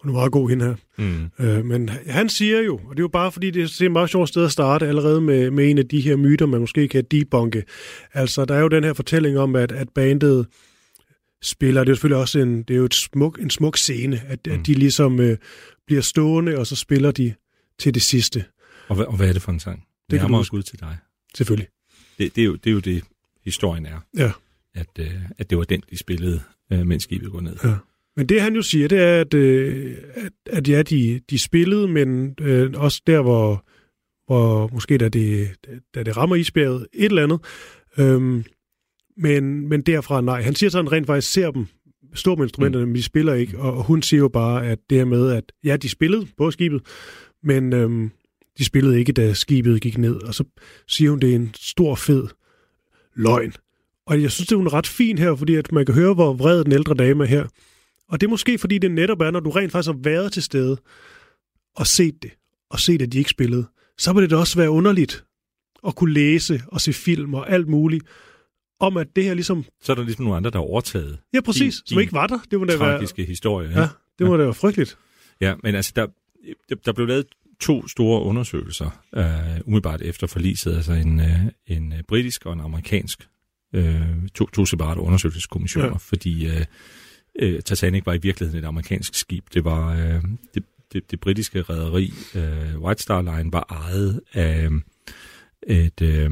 Hun 0.02 0.10
er 0.10 0.12
meget 0.12 0.32
god, 0.32 0.48
hende 0.48 0.64
her. 0.64 0.74
Mm. 0.96 1.30
Øh, 1.38 1.64
men 1.64 1.88
han 1.88 2.28
siger 2.28 2.60
jo, 2.60 2.74
og 2.74 2.90
det 2.90 2.98
er 2.98 3.02
jo 3.02 3.08
bare 3.08 3.32
fordi, 3.32 3.50
det 3.50 3.62
er 3.62 3.84
et 3.84 3.92
meget 3.92 4.10
sjovt 4.10 4.28
sted 4.28 4.44
at 4.44 4.52
starte 4.52 4.86
allerede 4.86 5.20
med, 5.20 5.50
med 5.50 5.70
en 5.70 5.78
af 5.78 5.88
de 5.88 6.00
her 6.00 6.16
myter, 6.16 6.46
man 6.46 6.60
måske 6.60 6.88
kan 6.88 7.04
debunke. 7.10 7.64
Altså, 8.12 8.44
der 8.44 8.54
er 8.54 8.60
jo 8.60 8.68
den 8.68 8.84
her 8.84 8.92
fortælling 8.92 9.38
om, 9.38 9.56
at, 9.56 9.72
at 9.72 9.88
bandet 9.88 10.46
spiller. 11.42 11.80
Det 11.80 11.88
er 11.88 11.90
jo 11.90 11.94
selvfølgelig 11.94 12.20
også 12.20 12.38
en, 12.38 12.62
det 12.62 12.74
er 12.74 12.78
jo 12.78 12.84
et 12.84 12.94
smuk, 12.94 13.38
en 13.42 13.50
smuk 13.50 13.76
scene, 13.76 14.20
at, 14.26 14.38
mm. 14.46 14.52
at 14.52 14.66
de 14.66 14.74
ligesom 14.74 15.20
øh, 15.20 15.36
bliver 15.86 16.02
stående, 16.02 16.58
og 16.58 16.66
så 16.66 16.76
spiller 16.76 17.10
de 17.10 17.34
til 17.78 17.94
det 17.94 18.02
sidste. 18.02 18.44
Og 18.88 18.96
hvad, 18.96 19.06
og 19.06 19.16
hvad 19.16 19.28
er 19.28 19.32
det 19.32 19.42
for 19.42 19.52
en 19.52 19.60
sang? 19.60 19.86
Det 20.10 20.20
kommer 20.20 20.38
også 20.38 20.56
ud 20.56 20.62
til 20.62 20.80
dig. 20.80 20.96
Selvfølgelig. 21.34 21.68
Det, 22.18 22.36
det, 22.36 22.42
er 22.42 22.46
jo, 22.46 22.54
det 22.54 22.70
er 22.70 22.74
jo 22.74 22.80
det, 22.80 23.04
historien 23.44 23.86
er. 23.86 23.98
Ja. 24.16 24.32
At, 24.74 24.86
øh, 24.98 25.14
at 25.38 25.50
det 25.50 25.58
var 25.58 25.64
den, 25.64 25.82
de 25.90 25.98
spillede, 25.98 26.40
øh, 26.72 26.86
mens 26.86 27.02
skibet 27.02 27.30
går 27.30 27.40
ned. 27.40 27.56
Ja. 27.64 27.74
Men 28.16 28.26
det 28.26 28.40
han 28.40 28.54
jo 28.54 28.62
siger, 28.62 28.88
det 28.88 28.98
er, 28.98 29.20
at, 29.20 29.34
øh, 29.34 29.96
at, 30.14 30.32
at 30.46 30.68
ja, 30.68 30.82
de, 30.82 31.20
de 31.30 31.38
spillede, 31.38 31.88
men 31.88 32.34
øh, 32.40 32.70
også 32.76 33.02
der, 33.06 33.22
hvor, 33.22 33.64
hvor 34.26 34.68
måske 34.72 34.98
da 34.98 35.08
det, 35.08 35.48
da 35.94 36.02
det 36.02 36.16
rammer 36.16 36.36
isbjerget, 36.36 36.86
et 36.92 37.04
eller 37.04 37.22
andet, 37.22 37.40
øh, 37.98 38.44
men, 39.16 39.68
men 39.68 39.82
derfra 39.82 40.20
nej. 40.20 40.42
Han 40.42 40.54
siger 40.54 40.70
så, 40.70 40.78
at 40.78 40.84
han 40.84 40.92
rent 40.92 41.06
faktisk 41.06 41.32
ser 41.32 41.50
dem 41.50 41.66
stå 42.14 42.34
med 42.34 42.44
instrumenterne, 42.44 42.84
mm. 42.84 42.88
men 42.88 42.96
de 42.96 43.02
spiller 43.02 43.34
ikke. 43.34 43.58
Og, 43.58 43.76
og 43.76 43.84
hun 43.84 44.02
siger 44.02 44.20
jo 44.20 44.28
bare, 44.28 44.66
at 44.66 44.78
det 44.90 44.98
her 44.98 45.04
med, 45.04 45.30
at 45.30 45.52
ja, 45.64 45.76
de 45.76 45.88
spillede 45.88 46.26
på 46.36 46.50
skibet, 46.50 46.82
men 47.42 47.72
øhm, 47.72 48.10
de 48.58 48.64
spillede 48.64 48.98
ikke, 48.98 49.12
da 49.12 49.32
skibet 49.32 49.80
gik 49.80 49.98
ned. 49.98 50.14
Og 50.14 50.34
så 50.34 50.44
siger 50.88 51.10
hun, 51.10 51.20
det 51.20 51.30
er 51.30 51.34
en 51.34 51.50
stor, 51.54 51.94
fed 51.94 52.26
løgn. 53.14 53.52
Og 54.06 54.22
jeg 54.22 54.30
synes, 54.30 54.48
det 54.48 54.56
er 54.56 54.74
ret 54.74 54.86
fint 54.86 55.20
her, 55.20 55.34
fordi 55.34 55.54
at 55.54 55.72
man 55.72 55.86
kan 55.86 55.94
høre, 55.94 56.14
hvor 56.14 56.32
vred 56.32 56.64
den 56.64 56.72
ældre 56.72 56.94
dame 56.94 57.24
er 57.24 57.28
her. 57.28 57.46
Og 58.08 58.20
det 58.20 58.26
er 58.26 58.30
måske, 58.30 58.58
fordi 58.58 58.78
det 58.78 58.90
netop 58.90 59.20
er, 59.20 59.30
når 59.30 59.40
du 59.40 59.50
rent 59.50 59.72
faktisk 59.72 59.92
har 59.92 60.00
været 60.02 60.32
til 60.32 60.42
stede 60.42 60.76
og 61.76 61.86
set 61.86 62.22
det, 62.22 62.30
og 62.70 62.80
set, 62.80 63.02
at 63.02 63.12
de 63.12 63.18
ikke 63.18 63.30
spillede, 63.30 63.66
så 63.98 64.12
vil 64.12 64.22
det 64.22 64.30
da 64.30 64.36
også 64.36 64.58
være 64.58 64.70
underligt 64.70 65.24
at 65.86 65.96
kunne 65.96 66.12
læse 66.12 66.62
og 66.66 66.80
se 66.80 66.92
film 66.92 67.34
og 67.34 67.50
alt 67.50 67.68
muligt, 67.68 68.04
om 68.82 68.96
at 68.96 69.06
det 69.16 69.24
her 69.24 69.34
ligesom... 69.34 69.64
Så 69.82 69.92
er 69.92 69.96
der 69.96 70.02
ligesom 70.02 70.24
nogle 70.24 70.36
andre, 70.36 70.50
der 70.50 70.58
er 70.58 70.62
overtaget. 70.62 71.18
Ja, 71.34 71.40
præcis, 71.40 71.74
din, 71.74 71.86
som 71.86 72.00
ikke 72.00 72.12
var 72.12 72.26
der. 72.26 72.38
Det 72.50 72.58
må 72.58 72.64
da 72.64 72.76
tragiske 72.76 73.18
være... 73.18 73.26
historie. 73.26 73.70
Ja, 73.80 73.88
det 74.18 74.26
må 74.26 74.32
ja. 74.32 74.38
da 74.38 74.44
være 74.44 74.54
frygteligt. 74.54 74.98
Ja, 75.40 75.54
men 75.62 75.74
altså, 75.74 75.92
der, 75.96 76.06
der 76.84 76.92
blev 76.92 77.06
lavet 77.06 77.26
to 77.60 77.88
store 77.88 78.22
undersøgelser 78.22 79.02
øh, 79.16 79.24
umiddelbart 79.64 80.02
efter 80.02 80.26
forliset, 80.26 80.76
altså 80.76 80.92
en, 80.92 81.20
øh, 81.20 81.40
en 81.66 81.94
britisk 82.08 82.46
og 82.46 82.52
en 82.52 82.60
amerikansk, 82.60 83.28
øh, 83.74 84.02
to, 84.34 84.46
to 84.46 84.64
separate 84.64 85.00
undersøgelseskommissioner, 85.00 85.88
ja. 85.88 85.96
fordi 85.96 86.46
øh, 86.46 86.64
øh, 87.38 87.62
Titanic 87.62 88.06
var 88.06 88.14
i 88.14 88.18
virkeligheden 88.22 88.64
et 88.64 88.68
amerikansk 88.68 89.14
skib. 89.14 89.44
Det 89.54 89.64
var 89.64 89.92
øh, 89.92 90.22
det, 90.54 90.64
det, 90.92 91.10
det 91.10 91.20
britiske 91.20 91.62
rederi 91.62 92.12
øh, 92.34 92.82
White 92.82 93.02
Star 93.02 93.22
Line 93.22 93.52
var 93.52 93.66
ejet 93.70 94.20
af 94.32 94.68
et 95.66 96.02
øh, 96.02 96.30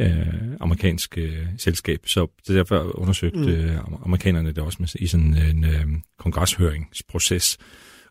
øh, 0.00 0.56
amerikansk 0.60 1.18
øh, 1.18 1.46
selskab, 1.58 2.00
så 2.06 2.26
derfor 2.48 2.98
undersøgte 2.98 3.38
mm. 3.38 3.48
øh, 3.48 3.78
amerikanerne 4.04 4.48
det 4.48 4.58
også 4.58 4.76
med, 4.80 4.88
i 4.94 5.06
sådan 5.06 5.36
en 5.36 5.64
øh, 5.64 5.86
kongreshøringsproces. 6.18 7.58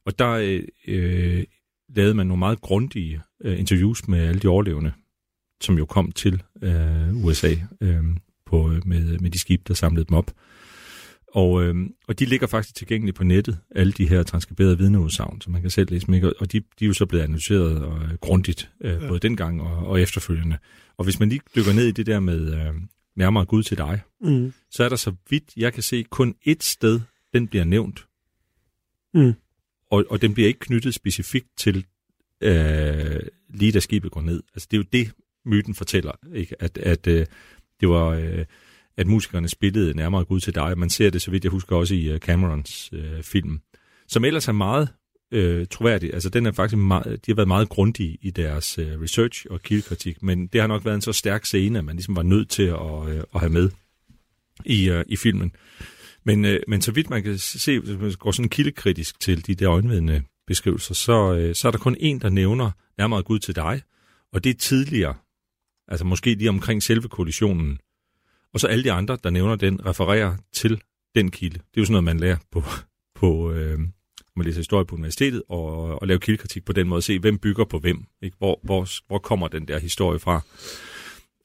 Og 0.06 0.20
der 0.20 0.30
øh, 0.30 0.63
øh, 0.88 1.44
lavede 1.96 2.13
man 2.13 2.28
nogle 2.28 2.40
meget 2.40 2.62
grundige 2.62 3.22
øh, 3.44 3.60
interviews 3.60 4.08
med 4.08 4.28
alle 4.28 4.40
de 4.40 4.48
overlevende, 4.48 4.92
som 5.62 5.78
jo 5.78 5.86
kom 5.86 6.12
til 6.12 6.44
øh, 6.62 7.25
USA 7.25 7.54
øh, 7.82 8.04
på, 8.46 8.74
med, 8.86 9.20
med 9.20 9.32
de 9.32 9.40
skib, 9.40 9.68
der 9.68 9.74
samlede 9.74 10.06
dem 10.06 10.18
op. 10.18 10.32
Og, 11.34 11.63
øh, 11.63 11.75
og 12.08 12.20
de 12.20 12.25
ligger 12.25 12.48
faktisk 12.48 12.75
tilgængeligt 12.75 13.18
på 13.18 13.24
nettet, 13.24 13.60
alle 13.75 13.94
de 13.94 14.08
her 14.08 14.24
transkriberede 14.24 14.78
vidneudsagn, 14.78 15.42
så 15.42 15.50
man 15.50 15.62
kan 15.62 15.70
selv 15.70 15.92
læse 15.92 16.08
dem. 16.08 16.34
Og 16.40 16.52
de, 16.52 16.60
de 16.60 16.86
er 16.86 16.88
jo 16.88 16.94
så 16.94 17.06
blevet 17.06 17.24
analyseret 17.24 17.82
og, 17.82 18.02
øh, 18.02 18.18
grundigt, 18.22 18.70
øh, 18.82 18.92
ja. 18.92 19.08
både 19.08 19.20
dengang 19.20 19.62
og, 19.62 19.88
og 19.88 20.02
efterfølgende. 20.02 20.58
Og 20.98 21.04
hvis 21.04 21.20
man 21.20 21.30
lige 21.30 21.42
dykker 21.56 21.74
ned 21.74 21.86
i 21.86 21.92
det 21.92 22.06
der 22.06 22.20
med 22.20 22.54
øh, 22.54 22.74
nærmere 23.16 23.46
Gud 23.46 23.63
til 23.63 23.78
dig, 23.78 24.02
mm. 24.22 24.54
så 24.72 24.84
er 24.84 24.90
der 24.90 24.96
så 24.96 25.13
vidt 25.30 25.44
jeg 25.58 25.74
kan 25.74 25.84
se 25.84 26.04
kun 26.04 26.36
ét 26.48 26.56
sted, 26.60 27.00
den 27.34 27.48
bliver 27.48 27.66
nævnt. 27.66 28.06
Mm. 29.13 29.34
Og, 29.92 30.06
og 30.10 30.22
den 30.22 30.34
bliver 30.34 30.48
ikke 30.48 30.60
knyttet 30.60 30.94
specifikt 30.94 31.48
til 31.58 31.86
øh, 32.42 33.20
lige 33.50 33.72
da 33.72 33.80
skibet 33.80 34.12
går 34.12 34.22
ned. 34.22 34.44
Altså 34.54 34.68
det 34.72 34.78
er 34.78 34.82
jo 34.82 34.86
det, 34.94 35.12
myten 35.46 35.75
fortæller, 35.75 36.12
ikke? 36.34 36.56
at, 36.60 36.78
at 36.78 37.08
øh, 37.08 37.25
det 37.80 37.90
var... 37.90 38.08
Øh, 38.08 38.46
at 38.98 39.08
musikerne 39.08 39.50
spillede 39.50 39.98
nærmere 39.98 40.26
Gud 40.26 40.40
til 40.40 40.56
dig. 40.56 40.78
Man 40.78 40.90
ser 40.90 41.10
det, 41.10 41.22
så 41.22 41.32
vidt 41.32 41.44
jeg 41.44 41.52
husker, 41.52 41.76
også 41.76 41.96
i 41.96 42.10
øh, 42.10 42.20
Camerons 42.20 42.90
øh, 42.94 43.24
film, 43.24 43.60
som 44.08 44.26
ellers 44.26 44.48
er 44.48 44.52
meget 44.52 44.90
øh, 45.32 45.68
troværdig. 45.68 46.14
Altså, 46.14 46.30
den 46.30 46.46
er 46.46 46.52
faktisk 46.52 46.78
meget, 46.78 47.26
de 47.26 47.32
har 47.32 47.36
været 47.36 47.48
meget 47.48 47.70
grundige 47.70 48.18
i 48.22 48.32
deres 48.32 48.78
øh, 48.78 49.02
research 49.02 49.46
og 49.50 49.62
kildekritik, 49.62 50.24
men 50.24 50.48
det 50.48 50.62
har 50.62 50.68
nok 50.68 50.86
været 50.86 50.96
en 50.96 51.02
så 51.02 51.14
stærk 51.14 51.46
scene, 51.46 51.80
at 51.80 51.86
man 51.86 51.96
ligesom 51.96 52.16
var 52.16 52.24
nødt 52.24 52.50
til 52.50 52.64
at, 52.64 53.10
øh, 53.10 53.24
at 53.36 53.40
have 53.40 53.52
med 53.52 53.70
i, 54.66 54.90
øh, 54.90 55.06
i 55.08 55.16
filmen. 55.16 55.56
Men, 56.24 56.46
øh, 56.46 56.60
men 56.68 56.82
så 56.82 56.92
vidt 56.92 57.10
man 57.10 57.24
kan 57.24 57.38
se, 57.38 57.80
hvis 57.80 58.00
man 58.00 58.14
går 58.20 58.32
sådan 58.32 58.50
kildekritisk 58.50 59.20
til 59.20 59.48
de 59.48 59.56
der 59.56 59.72
øjenvidende 59.72 60.24
beskrivelser, 60.48 60.94
så, 60.94 61.34
øh, 61.34 61.56
så 61.56 61.68
er 61.68 61.72
der 61.72 61.80
kun 61.80 61.98
en, 62.00 62.20
der 62.20 62.30
nævner 62.30 62.72
nærmere 62.98 63.24
Gud 63.24 63.40
til 63.40 63.56
dig, 63.56 63.82
og 64.34 64.44
det 64.44 64.50
er 64.50 64.54
tidligere, 64.54 65.16
altså 65.88 66.06
måske 66.06 66.34
lige 66.36 66.50
omkring 66.50 66.84
selve 66.84 67.08
kollisionen, 67.08 67.80
og 68.54 68.60
så 68.60 68.68
alle 68.68 68.84
de 68.84 68.92
andre, 68.92 69.18
der 69.24 69.30
nævner 69.30 69.56
den, 69.56 69.86
refererer 69.86 70.36
til 70.54 70.82
den 71.16 71.32
kilde. 71.32 71.58
Det 71.58 71.78
er 71.78 71.82
jo 71.82 71.86
sådan 71.86 71.92
noget, 71.92 72.04
man 72.04 72.20
lærer 72.20 72.38
på, 72.52 72.64
på 73.20 73.52
øh, 73.52 73.80
man 74.36 74.46
læser 74.46 74.60
historie 74.60 74.86
på 74.86 74.96
universitetet, 74.96 75.44
og, 75.50 76.02
og 76.02 76.08
lave 76.08 76.20
kildekritik 76.20 76.66
på 76.66 76.74
den 76.74 76.88
måde, 76.88 77.02
se 77.02 77.20
hvem 77.20 77.38
bygger 77.38 77.66
på 77.66 77.80
hvem. 77.80 78.06
Ikke? 78.22 78.38
Hvor, 78.38 78.60
hvor, 78.64 78.88
hvor 79.08 79.18
kommer 79.18 79.48
den 79.48 79.68
der 79.68 79.80
historie 79.80 80.20
fra? 80.20 80.42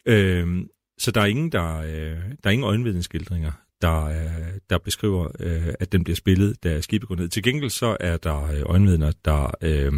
Øh, 0.07 0.65
så 0.99 1.11
der 1.11 1.21
er 1.21 1.27
ingen, 1.27 1.53
der, 1.53 1.77
øh, 1.79 2.19
der 2.45 2.45
er 2.45 2.51
ingen 2.51 2.67
øjenvidensskildringer, 2.67 3.53
der, 3.83 4.05
øh, 4.05 4.59
der 4.71 4.79
beskriver, 4.79 5.29
øh, 5.41 5.75
at 5.81 5.93
den 5.93 6.05
bliver 6.05 6.17
spillet, 6.17 6.65
da 6.65 6.81
skibet 6.81 7.09
går 7.09 7.17
ned. 7.17 7.29
Til 7.29 7.43
gengæld 7.43 7.71
så 7.71 7.97
er 8.01 8.17
der 8.17 8.43
øh, 8.45 8.63
øjenvidner, 8.67 9.13
der 9.25 9.51
øh, 9.63 9.93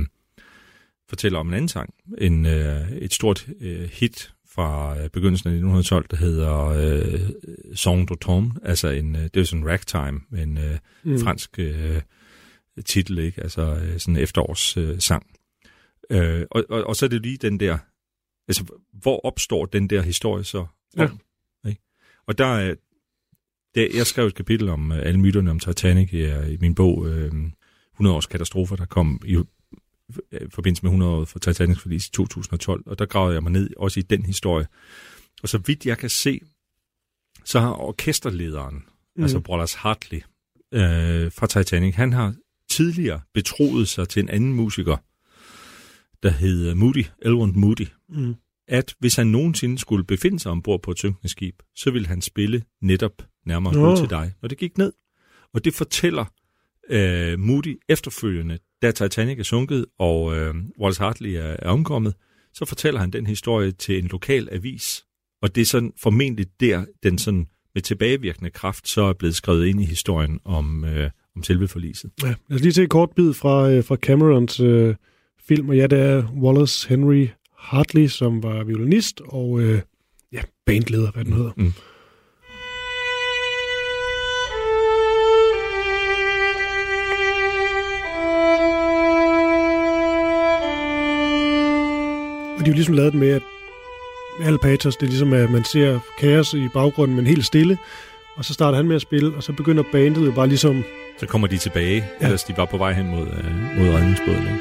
fortæller 1.08 1.38
om 1.38 1.48
en 1.48 1.54
anden 1.54 1.68
sang, 1.68 1.94
en, 2.18 2.46
øh, 2.46 2.90
et 2.90 3.14
stort 3.14 3.48
øh, 3.60 3.88
hit 3.92 4.32
fra 4.54 4.98
øh, 5.02 5.10
begyndelsen 5.10 5.48
af 5.48 5.52
1912, 5.52 6.06
der 6.10 6.16
hedder 6.16 6.66
øh, 6.66 7.20
Song 7.74 8.10
d'Automne, 8.10 8.68
altså 8.68 8.88
en, 8.88 9.16
øh, 9.16 9.22
det 9.22 9.36
er 9.36 9.44
sådan 9.44 9.68
ragtime, 9.68 10.20
en 10.42 10.58
øh, 10.58 10.78
mm. 11.04 11.18
fransk 11.18 11.58
øh, 11.58 12.02
titel, 12.84 13.18
ikke? 13.18 13.42
altså 13.42 13.62
øh, 13.62 13.98
sådan 13.98 14.16
en 14.16 14.22
efterårssang. 14.22 15.26
Øh, 16.10 16.46
og, 16.50 16.64
og, 16.68 16.84
og 16.84 16.96
så 16.96 17.06
er 17.06 17.08
det 17.08 17.22
lige 17.22 17.36
den 17.36 17.60
der, 17.60 17.78
altså 18.48 18.64
hvor 18.92 19.26
opstår 19.26 19.66
den 19.66 19.90
der 19.90 20.02
historie 20.02 20.44
så? 20.44 20.66
Ja. 20.96 21.08
ikke? 21.68 21.80
Og 22.26 22.38
der 22.38 22.46
er, 22.46 22.74
der, 23.74 23.88
jeg 23.94 24.06
skrev 24.06 24.26
et 24.26 24.34
kapitel 24.34 24.68
om 24.68 24.92
øh, 24.92 24.98
alle 24.98 25.20
myterne 25.20 25.50
om 25.50 25.58
Titanic 25.58 26.12
i, 26.12 26.52
i 26.52 26.56
min 26.60 26.74
bog 26.74 27.06
øh, 27.08 27.32
100 27.92 28.16
års 28.16 28.26
katastrofer, 28.26 28.76
der 28.76 28.86
kom 28.86 29.20
i 29.24 29.36
i 30.32 30.50
forbindelse 30.50 30.82
med 30.82 30.90
100 30.90 31.12
år 31.12 31.24
for 31.24 31.38
Titanic 31.38 31.78
forlis 31.78 32.06
i 32.06 32.10
2012, 32.10 32.82
og 32.86 32.98
der 32.98 33.06
gravede 33.06 33.34
jeg 33.34 33.42
mig 33.42 33.52
ned 33.52 33.70
også 33.76 34.00
i 34.00 34.02
den 34.02 34.24
historie. 34.24 34.66
Og 35.42 35.48
så 35.48 35.58
vidt 35.58 35.86
jeg 35.86 35.98
kan 35.98 36.10
se, 36.10 36.40
så 37.44 37.60
har 37.60 37.72
orkesterlederen, 37.72 38.84
mm. 39.16 39.22
altså 39.22 39.40
Brothers 39.40 39.74
Hartley 39.74 40.20
øh, 40.72 41.32
fra 41.32 41.46
Titanic, 41.46 41.94
han 41.94 42.12
har 42.12 42.34
tidligere 42.70 43.20
betroet 43.34 43.88
sig 43.88 44.08
til 44.08 44.22
en 44.22 44.28
anden 44.28 44.52
musiker, 44.52 44.96
der 46.22 46.30
hed 46.30 46.74
Moody, 46.74 47.04
Elrond 47.22 47.54
Moody, 47.54 47.86
mm. 48.08 48.34
at 48.68 48.94
hvis 48.98 49.16
han 49.16 49.26
nogensinde 49.26 49.78
skulle 49.78 50.04
befinde 50.04 50.40
sig 50.40 50.52
ombord 50.52 50.82
på 50.82 50.90
et 50.90 50.98
synkende 50.98 51.28
skib, 51.28 51.54
så 51.76 51.90
ville 51.90 52.08
han 52.08 52.22
spille 52.22 52.62
netop 52.82 53.12
nærmere 53.46 53.90
oh. 53.90 53.96
til 53.96 54.10
dig, 54.10 54.34
når 54.42 54.48
det 54.48 54.58
gik 54.58 54.78
ned. 54.78 54.92
Og 55.54 55.64
det 55.64 55.74
fortæller 55.74 56.24
øh, 56.90 57.38
Moody 57.38 57.80
efterfølgende 57.88 58.58
da 58.82 58.90
Titanic 58.90 59.38
er 59.38 59.42
sunket, 59.42 59.86
og 59.98 60.36
øh, 60.36 60.54
Wallace 60.80 61.02
Hartley 61.02 61.30
er, 61.30 61.56
er 61.58 61.68
omkommet, 61.68 62.14
så 62.54 62.64
fortæller 62.64 63.00
han 63.00 63.10
den 63.10 63.26
historie 63.26 63.72
til 63.72 63.98
en 63.98 64.06
lokal 64.06 64.48
avis. 64.52 65.04
Og 65.42 65.54
det 65.54 65.60
er 65.60 65.66
sådan 65.66 65.92
formentlig 66.02 66.46
der, 66.60 66.84
den 67.02 67.18
sådan 67.18 67.46
med 67.74 67.82
tilbagevirkende 67.82 68.50
kraft, 68.50 68.88
så 68.88 69.02
er 69.02 69.12
blevet 69.12 69.34
skrevet 69.34 69.66
ind 69.66 69.80
i 69.80 69.84
historien 69.84 70.40
om, 70.44 70.84
øh, 70.84 71.10
om 71.36 71.42
selve 71.42 71.68
forliset. 71.68 72.10
Ja, 72.22 72.34
lad 72.48 72.56
os 72.56 72.60
lige 72.60 72.72
se 72.72 72.82
et 72.82 72.90
kort 72.90 73.10
bid 73.16 73.32
fra, 73.32 73.70
øh, 73.70 73.84
fra 73.84 73.96
Camerons 73.96 74.60
øh, 74.60 74.94
film, 75.48 75.68
og 75.68 75.76
ja, 75.76 75.86
det 75.86 75.98
er 75.98 76.28
Wallace 76.42 76.88
Henry 76.88 77.28
Hartley, 77.58 78.06
som 78.06 78.42
var 78.42 78.64
violinist 78.64 79.20
og 79.24 79.60
øh, 79.60 79.80
ja, 80.32 80.42
bandleder, 80.66 81.10
hvad 81.10 81.24
den 81.24 81.32
hedder. 81.32 81.52
Mm. 81.56 81.72
Og 92.60 92.66
de 92.66 92.70
har 92.70 92.74
ligesom 92.74 92.94
lavet 92.94 93.12
det 93.12 93.20
med, 93.20 93.28
at 93.28 93.42
alle 94.42 94.58
patos, 94.58 94.96
det 94.96 95.02
er 95.02 95.10
ligesom, 95.10 95.32
at 95.32 95.50
man 95.50 95.64
ser 95.64 96.00
kaos 96.18 96.54
i 96.54 96.68
baggrunden, 96.68 97.16
men 97.16 97.26
helt 97.26 97.44
stille. 97.44 97.78
Og 98.36 98.44
så 98.44 98.54
starter 98.54 98.76
han 98.76 98.86
med 98.86 98.96
at 98.96 99.02
spille, 99.02 99.36
og 99.36 99.42
så 99.42 99.52
begynder 99.52 99.82
bandet 99.92 100.26
jo 100.26 100.32
bare 100.32 100.46
ligesom... 100.46 100.84
Så 101.18 101.26
kommer 101.26 101.48
de 101.48 101.58
tilbage, 101.58 102.04
ja. 102.20 102.24
ellers 102.24 102.44
de 102.44 102.56
var 102.56 102.64
på 102.64 102.76
vej 102.76 102.92
hen 102.92 103.06
mod, 103.06 103.26
øh, 103.26 103.78
mod 103.78 103.94
redningsbåden. 103.94 104.40
Ikke? 104.40 104.60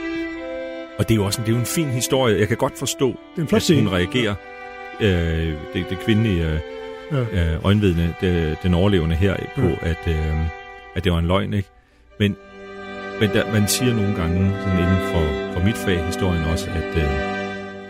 Og 0.98 1.10
det 1.10 1.12
er 1.12 1.16
jo 1.16 1.26
også 1.26 1.42
en, 1.42 1.46
det 1.46 1.52
er 1.52 1.56
jo 1.56 1.60
en 1.60 1.66
fin 1.66 1.88
historie. 1.88 2.40
Jeg 2.40 2.48
kan 2.48 2.58
godt 2.58 2.80
forstå, 2.80 3.08
det 3.08 3.42
er 3.42 3.48
en 3.48 3.56
at 3.56 3.62
scene. 3.62 3.82
hun 3.82 3.98
reagerer. 3.98 4.36
Øh, 5.02 5.54
det, 5.74 5.86
det 5.90 6.00
kvindelige 6.06 6.48
øh, 6.48 6.60
ja. 7.34 7.54
øh, 7.54 7.66
øjenvidne, 7.66 8.16
det, 8.22 8.58
den 8.64 8.74
overlevende 8.74 9.16
her, 9.16 9.36
på, 9.56 9.62
ja. 9.62 9.76
at, 9.82 10.08
øh, 10.08 10.36
at 10.96 11.04
det 11.04 11.12
var 11.12 11.20
en 11.20 11.28
løgn. 11.28 11.54
Ikke? 11.54 11.70
Men, 12.20 12.36
men 13.20 13.30
der, 13.30 13.52
man 13.54 13.68
siger 13.68 13.94
nogle 13.94 14.16
gange, 14.16 14.52
sådan 14.60 14.80
inden 14.80 14.98
for, 15.12 15.54
for 15.54 15.66
mit 15.66 15.78
fag, 15.78 16.06
historien 16.06 16.44
også, 16.44 16.70
at... 16.70 16.98
Øh, 16.98 17.39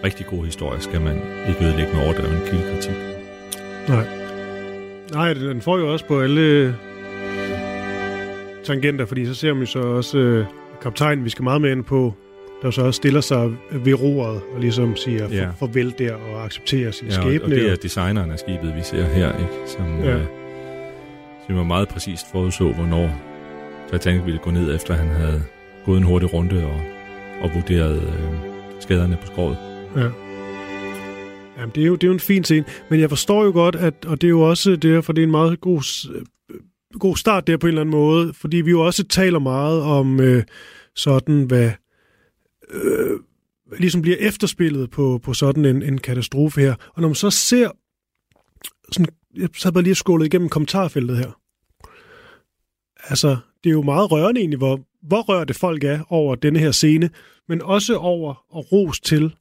rigtig 0.03 0.25
god 0.25 0.45
historie 0.45 0.81
skal 0.81 1.01
man 1.01 1.21
ikke 1.49 1.65
ødelægge 1.65 1.93
med 1.93 2.03
overdreven 2.05 2.39
kildekritik. 2.47 2.95
Nej. 3.87 4.05
Nej, 5.11 5.33
den 5.33 5.61
får 5.61 5.77
jo 5.77 5.93
også 5.93 6.05
på 6.05 6.21
alle 6.21 6.75
tangenter, 8.63 9.05
fordi 9.05 9.25
så 9.25 9.33
ser 9.33 9.53
man 9.53 9.63
jo 9.63 9.65
så 9.65 9.79
også 9.79 10.17
øh, 10.17 10.45
kaptajnen, 10.81 11.25
vi 11.25 11.29
skal 11.29 11.43
meget 11.43 11.61
med 11.61 11.71
ind 11.71 11.83
på, 11.83 12.13
der 12.61 12.71
så 12.71 12.81
også 12.81 12.97
stiller 12.97 13.21
sig 13.21 13.51
ved 13.71 13.93
roret 13.93 14.41
og 14.53 14.59
ligesom 14.59 14.95
siger 14.95 15.27
ja. 15.31 15.49
farvel 15.49 15.93
der 15.97 16.13
og 16.13 16.45
accepterer 16.45 16.91
sin 16.91 17.07
ja, 17.07 17.13
skæbne. 17.13 17.43
og 17.43 17.49
det 17.49 17.71
er 17.71 17.75
designeren 17.75 18.31
af 18.31 18.39
skibet, 18.39 18.75
vi 18.75 18.81
ser 18.83 19.03
her, 19.03 19.37
ikke? 19.37 19.51
Som, 19.65 19.99
ja. 20.03 20.15
øh, 20.15 20.23
som 21.47 21.55
var 21.55 21.63
meget 21.63 21.89
præcist 21.89 22.31
forudså, 22.31 22.71
hvornår 22.71 23.09
Titanic 23.91 24.25
ville 24.25 24.39
gå 24.39 24.51
ned, 24.51 24.75
efter 24.75 24.93
han 24.93 25.07
havde 25.07 25.43
gået 25.85 25.97
en 25.97 26.03
hurtig 26.03 26.33
runde 26.33 26.65
og, 26.65 26.81
og 27.41 27.51
vurderet 27.55 28.01
øh, 28.01 28.33
skaderne 28.79 29.17
på 29.21 29.27
skroget. 29.27 29.68
Ja. 29.95 30.09
Jamen, 31.57 31.71
det 31.75 31.83
er, 31.83 31.87
jo, 31.87 31.95
det 31.95 32.03
er 32.03 32.07
jo 32.07 32.13
en 32.13 32.19
fin 32.19 32.43
scene, 32.43 32.65
men 32.89 32.99
jeg 32.99 33.09
forstår 33.09 33.43
jo 33.43 33.51
godt, 33.51 33.75
at, 33.75 34.05
og 34.05 34.21
det 34.21 34.27
er 34.27 34.29
jo 34.29 34.41
også 34.41 34.75
derfor, 34.75 35.13
det 35.13 35.21
er 35.21 35.25
en 35.25 35.31
meget 35.31 35.61
god, 35.61 36.09
øh, 36.13 36.21
god 36.99 37.17
start 37.17 37.47
der 37.47 37.57
på 37.57 37.67
en 37.67 37.69
eller 37.69 37.81
anden 37.81 37.91
måde, 37.91 38.33
fordi 38.33 38.57
vi 38.57 38.71
jo 38.71 38.85
også 38.85 39.03
taler 39.03 39.39
meget 39.39 39.81
om 39.81 40.19
øh, 40.19 40.43
sådan, 40.95 41.43
hvad 41.43 41.71
øh, 42.69 43.19
ligesom 43.77 44.01
bliver 44.01 44.17
efterspillet 44.19 44.89
på, 44.91 45.19
på 45.23 45.33
sådan 45.33 45.65
en, 45.65 45.83
en 45.83 45.97
katastrofe 45.97 46.61
her. 46.61 46.75
Og 46.93 47.01
når 47.01 47.07
man 47.07 47.15
så 47.15 47.29
ser, 47.29 47.69
sådan, 48.91 49.13
jeg 49.35 49.49
sad 49.57 49.71
bare 49.71 49.83
lige 49.83 49.95
skålet 49.95 50.25
igennem 50.25 50.49
kommentarfeltet 50.49 51.17
her, 51.17 51.39
altså, 53.09 53.37
det 53.63 53.69
er 53.69 53.73
jo 53.73 53.81
meget 53.81 54.11
rørende 54.11 54.41
egentlig, 54.41 54.57
hvor, 54.57 54.79
hvor 55.01 55.21
rørte 55.21 55.53
folk 55.53 55.83
er 55.83 55.99
over 56.09 56.35
denne 56.35 56.59
her 56.59 56.71
scene, 56.71 57.09
men 57.47 57.61
også 57.61 57.95
over 57.95 58.45
og 58.49 58.71
ros 58.71 58.99
til, 58.99 59.35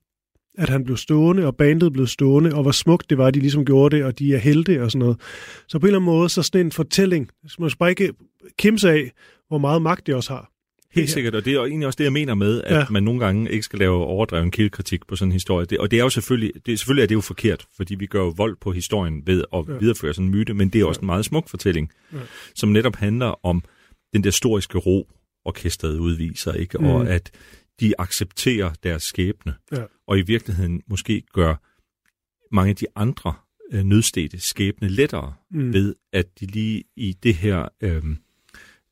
at 0.58 0.68
han 0.68 0.84
blev 0.84 0.96
stående, 0.96 1.46
og 1.46 1.56
bandet 1.56 1.92
blev 1.92 2.06
stående, 2.06 2.54
og 2.54 2.62
hvor 2.62 2.70
smukt 2.70 3.10
det 3.10 3.18
var, 3.18 3.26
at 3.26 3.34
de 3.34 3.40
ligesom 3.40 3.64
gjorde 3.64 3.96
det, 3.96 4.04
og 4.04 4.18
de 4.18 4.34
er 4.34 4.38
helte 4.38 4.82
og 4.82 4.90
sådan 4.90 4.98
noget. 4.98 5.20
Så 5.68 5.78
på 5.78 5.86
en 5.86 5.88
eller 5.88 5.98
anden 5.98 6.06
måde, 6.06 6.28
så 6.28 6.42
sådan 6.42 6.66
en 6.66 6.72
fortælling, 6.72 7.30
man 7.58 7.70
skal 7.70 7.78
bare 7.78 7.90
ikke 7.90 8.12
kimse 8.58 8.90
af, 8.90 9.12
hvor 9.48 9.58
meget 9.58 9.82
magt 9.82 10.06
det 10.06 10.14
også 10.14 10.32
har. 10.32 10.50
Helt 10.94 11.10
sikkert, 11.10 11.34
og 11.34 11.44
det 11.44 11.54
er 11.54 11.64
egentlig 11.64 11.86
også 11.86 11.96
det, 11.96 12.04
jeg 12.04 12.12
mener 12.12 12.34
med, 12.34 12.62
at 12.62 12.76
ja. 12.76 12.86
man 12.90 13.02
nogle 13.02 13.20
gange 13.20 13.50
ikke 13.50 13.62
skal 13.62 13.78
lave 13.78 14.04
overdreven 14.04 14.50
kildekritik 14.50 15.06
på 15.06 15.16
sådan 15.16 15.28
en 15.28 15.32
historie. 15.32 15.66
Det, 15.66 15.78
og 15.78 15.90
det 15.90 15.98
er 15.98 16.02
jo 16.02 16.10
selvfølgelig, 16.10 16.52
det, 16.66 16.78
selvfølgelig 16.78 17.02
er 17.02 17.06
det 17.06 17.14
jo 17.14 17.20
forkert, 17.20 17.66
fordi 17.76 17.94
vi 17.94 18.06
gør 18.06 18.20
jo 18.20 18.34
vold 18.36 18.56
på 18.60 18.72
historien 18.72 19.22
ved 19.26 19.44
at 19.52 19.64
ja. 19.68 19.72
videreføre 19.72 20.14
sådan 20.14 20.26
en 20.26 20.30
myte, 20.30 20.54
men 20.54 20.68
det 20.68 20.80
er 20.80 20.84
også 20.84 20.98
ja. 20.98 21.02
en 21.02 21.06
meget 21.06 21.24
smuk 21.24 21.48
fortælling, 21.48 21.90
ja. 22.12 22.18
som 22.54 22.68
netop 22.68 22.96
handler 22.96 23.46
om 23.46 23.62
den 24.12 24.24
der 24.24 24.28
historiske 24.28 24.78
ro, 24.78 25.08
orkestret 25.44 25.98
udviser, 25.98 26.52
ikke? 26.52 26.78
Mm. 26.78 26.86
og 26.86 27.08
at 27.08 27.30
de 27.80 28.00
accepterer 28.00 28.72
deres 28.82 29.02
skæbne, 29.02 29.54
ja. 29.72 29.84
og 30.06 30.18
i 30.18 30.22
virkeligheden 30.22 30.82
måske 30.86 31.22
gør 31.32 31.54
mange 32.54 32.70
af 32.70 32.76
de 32.76 32.86
andre 32.94 33.34
øh, 33.72 33.84
nødstede 33.84 34.40
skæbne 34.40 34.88
lettere 34.88 35.34
mm. 35.50 35.72
ved, 35.72 35.94
at 36.12 36.40
de 36.40 36.46
lige 36.46 36.84
i 36.96 37.16
det 37.22 37.34
her 37.34 37.68
øh, 37.80 38.02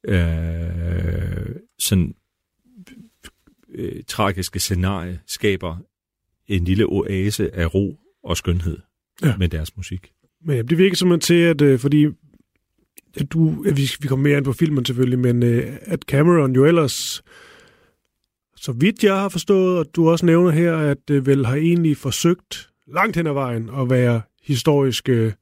øh, 0.05 1.57
sådan 1.79 2.15
øh, 3.69 4.03
tragiske 4.07 4.59
scenarie 4.59 5.21
skaber 5.27 5.77
en 6.49 6.65
lille 6.65 6.87
oase 6.87 7.55
af 7.55 7.75
ro 7.75 8.01
og 8.23 8.37
skønhed 8.37 8.79
ja. 9.23 9.37
med 9.37 9.49
deres 9.49 9.77
musik. 9.77 10.13
Men 10.45 10.69
det 10.69 10.79
virker 10.79 10.97
simpelthen 10.97 11.21
til, 11.21 11.35
at 11.35 11.61
øh, 11.63 11.79
fordi 11.79 12.07
at 13.17 13.33
du, 13.33 13.65
at 13.67 13.77
vi, 13.77 13.91
vi 14.01 14.09
kommer 14.09 14.29
mere 14.29 14.37
ind 14.37 14.45
på 14.45 14.53
filmen 14.53 14.85
selvfølgelig, 14.85 15.19
men 15.19 15.43
øh, 15.43 15.77
at 15.81 16.03
Cameron 16.03 16.55
jo 16.55 16.65
ellers, 16.65 17.23
så 18.57 18.73
vidt 18.73 19.05
jeg 19.05 19.15
har 19.15 19.29
forstået, 19.29 19.79
og 19.79 19.87
du 19.97 20.11
også 20.11 20.27
nævner 20.27 20.51
her, 20.51 20.77
at 20.77 20.97
det 21.09 21.15
øh, 21.15 21.27
vel 21.27 21.47
har 21.47 21.55
egentlig 21.55 21.97
forsøgt 21.97 22.69
langt 22.87 23.17
hen 23.17 23.27
ad 23.27 23.33
vejen 23.33 23.71
at 23.79 23.91
være 23.91 24.23
historisk 24.43 25.09
øh, 25.09 25.33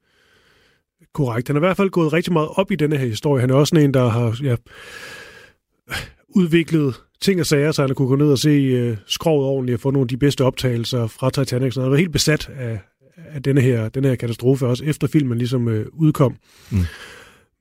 korrekt. 1.13 1.47
Han 1.47 1.55
har 1.55 1.61
i 1.61 1.67
hvert 1.67 1.77
fald 1.77 1.89
gået 1.89 2.13
rigtig 2.13 2.33
meget 2.33 2.49
op 2.55 2.71
i 2.71 2.75
denne 2.75 2.97
her 2.97 3.07
historie. 3.07 3.41
Han 3.41 3.49
er 3.49 3.55
også 3.55 3.75
en, 3.75 3.93
der 3.93 4.09
har 4.09 4.37
ja, 4.43 4.55
udviklet 6.29 7.01
ting 7.21 7.39
og 7.39 7.45
sager, 7.45 7.71
så 7.71 7.81
han 7.81 7.95
kunne 7.95 8.07
gå 8.07 8.15
ned 8.15 8.31
og 8.31 8.39
se 8.39 8.49
øh, 8.49 8.97
skrovet 9.07 9.45
ordentligt 9.45 9.75
og 9.75 9.79
få 9.79 9.91
nogle 9.91 10.03
af 10.03 10.07
de 10.07 10.17
bedste 10.17 10.43
optagelser 10.43 11.07
fra 11.07 11.29
Titanic. 11.29 11.73
Så 11.73 11.81
han 11.81 11.91
var 11.91 11.97
helt 11.97 12.11
besat 12.11 12.49
af, 12.49 12.79
af 13.17 13.43
denne, 13.43 13.61
her, 13.61 13.89
denne 13.89 14.07
her 14.07 14.15
katastrofe, 14.15 14.67
også 14.67 14.83
efter 14.83 15.07
filmen 15.07 15.37
ligesom 15.37 15.67
øh, 15.67 15.85
udkom. 15.93 16.35
Mm. 16.71 16.77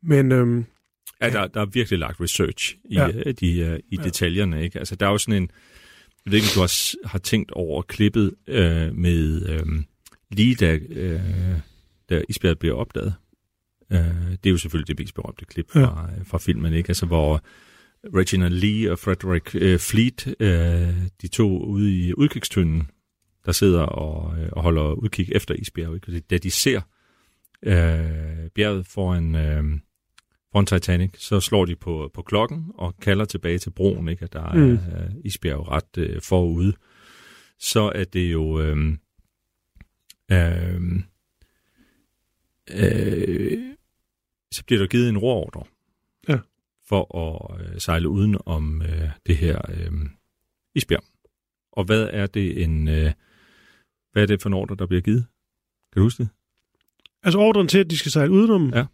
Men... 0.03 0.33
Øhm, 0.33 0.65
ja, 1.21 1.31
der, 1.31 1.47
der 1.47 1.61
er 1.61 1.67
virkelig 1.67 1.99
lagt 1.99 2.21
research 2.21 2.77
i, 2.85 2.95
ja. 2.95 3.09
Øh, 3.09 3.35
de, 3.41 3.73
uh, 3.73 3.79
i 3.91 3.97
detaljerne. 3.97 4.65
Ikke? 4.65 4.79
Altså, 4.79 4.97
der 4.97 5.07
er 5.07 5.11
jo 5.11 5.19
sådan 5.19 5.43
en... 5.43 5.51
Jeg 6.25 6.33
ved 6.33 6.39
ikke, 6.39 6.49
om 6.49 6.55
du 6.55 6.61
har, 6.61 7.09
har 7.09 7.19
tænkt 7.19 7.51
over 7.51 7.83
klippet 7.83 8.35
øh, 8.47 8.95
med... 8.95 9.49
Øh, 9.49 9.67
lige 10.31 10.55
da, 10.55 10.79
øh, 10.89 11.21
da 12.11 12.23
isbjerget 12.29 12.59
bliver 12.59 12.75
opdaget. 12.75 13.15
Øh, 13.93 13.99
det 14.31 14.47
er 14.47 14.51
jo 14.51 14.59
selvfølgelig 14.59 14.89
det 14.89 14.99
mest 14.99 15.15
berømte 15.15 15.45
klip 15.45 15.75
ja. 15.75 15.85
fra, 15.85 16.11
fra 16.25 16.39
filmen, 16.39 16.73
ikke? 16.73 16.91
Altså, 16.91 17.07
hvor 17.07 17.45
Regina 18.15 18.49
Lee 18.49 18.93
og 18.93 18.99
Frederick 18.99 19.55
øh, 19.55 19.79
Fleet, 19.79 20.35
øh, 20.41 20.95
de 21.23 21.29
to 21.29 21.65
ude 21.65 21.99
i 21.99 22.15
udkigstønden, 22.15 22.91
der 23.47 23.53
sidder 23.53 23.83
og, 23.83 24.39
øh, 24.39 24.49
og 24.53 24.63
holder 24.63 24.93
udkig 24.93 25.29
efter 25.33 25.55
isbjerget. 25.55 26.09
Ikke? 26.09 26.21
Da 26.21 26.39
de 26.39 26.51
ser 26.51 26.81
øh, 27.63 28.51
bjerget 28.55 28.87
foran, 28.87 29.35
øh, 29.35 29.65
foran 30.55 30.67
Titanic, 30.67 31.11
så 31.19 31.41
slår 31.41 31.65
de 31.65 31.77
på, 31.77 32.11
på 32.15 32.23
klokken 32.23 32.73
og 32.75 32.97
kalder 32.97 33.25
tilbage 33.25 33.59
til 33.59 33.71
broen, 33.71 34.09
ikke? 34.09 34.23
at 34.25 34.33
der 34.33 34.43
er 34.43 34.55
mm. 34.55 34.79
isbjerg 35.25 35.69
ret 35.69 35.99
øh, 35.99 36.23
forude. 36.23 36.73
Så 37.59 37.93
er 37.95 38.05
det 38.05 38.33
jo... 38.33 38.61
Øh, 38.61 38.77
øh, 40.33 40.81
øh, 42.71 43.59
så 44.53 44.65
bliver 44.67 44.81
der 44.81 44.87
givet 44.87 45.09
en 45.09 45.19
roordre 45.19 45.65
ja. 46.29 46.39
for 46.89 47.19
at 47.19 47.61
øh, 47.61 47.81
sejle 47.81 48.09
uden 48.09 48.37
om 48.47 48.83
øh, 48.83 49.09
det 49.27 49.37
her 49.37 49.61
øh, 49.69 49.93
isbjerg. 50.75 51.05
Og 51.73 51.85
hvad 51.85 52.09
er 52.13 52.27
det 52.27 52.63
en 52.63 52.89
øh, 52.89 53.13
hvad 54.13 54.23
er 54.23 54.27
det 54.27 54.43
for 54.43 54.49
en 54.49 54.55
ordre, 54.55 54.77
der 54.77 54.87
bliver 54.87 55.03
givet? 55.03 55.27
Kan 55.93 56.01
du 56.01 56.03
huske 56.03 56.23
det? 56.23 56.31
Altså 57.23 57.39
ordren 57.39 57.69
til, 57.69 57.79
at 57.79 57.91
de 57.91 57.99
skal 57.99 58.13
sejle 58.13 58.33
udenom? 58.33 58.75
Ja. 58.75 58.87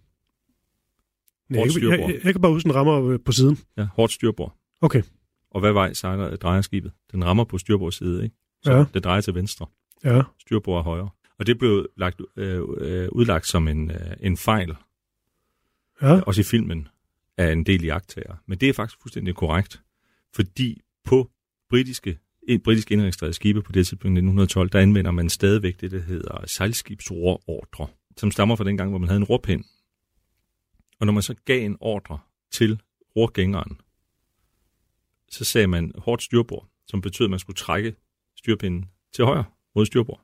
Nej, 1.51 1.63
jeg, 1.65 1.83
jeg, 1.83 1.99
jeg, 1.99 2.21
jeg 2.25 2.33
kan 2.35 2.41
bare 2.41 2.53
huske, 2.53 2.67
den 2.67 2.75
rammer 2.75 3.09
øh, 3.09 3.19
på 3.25 3.33
siden. 3.33 3.59
Ja, 3.77 3.89
hårdt 3.95 4.13
styrbord. 4.13 4.57
Okay. 4.81 5.03
Og 5.51 5.61
hvad 5.61 5.73
vej 5.73 5.93
sejler, 5.93 6.37
drejer 6.37 6.61
skibet? 6.61 6.93
Den 7.13 7.25
rammer 7.25 7.45
på 7.45 7.59
styrbord 7.59 7.93
side, 7.93 8.25
ikke? 8.25 8.37
Så 8.63 8.73
ja. 8.73 8.85
det 8.95 9.05
drejer 9.05 9.21
til 9.21 9.35
venstre. 9.35 9.67
Ja. 10.05 10.23
Styrbord 10.41 10.79
er 10.79 10.83
højre. 10.83 11.09
Og 11.39 11.47
det 11.47 11.59
blev 11.59 11.87
lagt, 11.97 12.21
øh, 12.37 12.61
øh, 12.79 13.09
udlagt 13.13 13.47
som 13.47 13.69
en, 13.69 13.91
øh, 13.91 14.17
en 14.21 14.37
fejl. 14.37 14.77
Ja. 16.03 16.21
Også 16.21 16.41
i 16.41 16.45
filmen 16.45 16.89
af 17.39 17.53
en 17.53 17.67
del 17.67 17.85
jagttager. 17.85 18.35
Men 18.47 18.59
det 18.59 18.69
er 18.69 18.73
faktisk 18.73 19.03
fuldstændig 19.03 19.35
korrekt. 19.35 19.83
Fordi 20.35 20.81
på 21.05 21.31
britiske 21.71 22.19
britisk 22.65 22.91
indregistreret 22.91 23.35
skibe 23.35 23.63
på 23.63 23.73
det 23.73 23.87
tidspunkt 23.87 24.15
i 24.15 24.21
1912, 24.21 24.71
der 24.71 24.79
anvender 24.79 25.11
man 25.11 25.29
stadigvæk 25.29 25.81
det, 25.81 25.91
der 25.91 25.99
hedder 25.99 26.47
sejlskibsrorordre, 26.47 27.87
som 28.17 28.31
stammer 28.31 28.57
fra 28.57 28.65
den 28.65 28.77
gang, 28.77 28.91
hvor 28.91 28.99
man 28.99 29.09
havde 29.09 29.17
en 29.17 29.25
rorpind. 29.25 29.65
Og 31.01 31.07
når 31.07 31.13
man 31.13 31.23
så 31.23 31.35
gav 31.45 31.65
en 31.65 31.77
ordre 31.81 32.19
til 32.51 32.81
rorgængeren, 33.17 33.81
så 35.31 35.45
sagde 35.45 35.67
man 35.67 35.93
hårdt 35.99 36.23
styrbord, 36.23 36.69
som 36.87 37.01
betød, 37.01 37.27
at 37.27 37.31
man 37.31 37.39
skulle 37.39 37.57
trække 37.57 37.95
styrpinden 38.37 38.91
til 39.13 39.25
højre 39.25 39.45
mod 39.75 39.87
styrbord. 39.87 40.21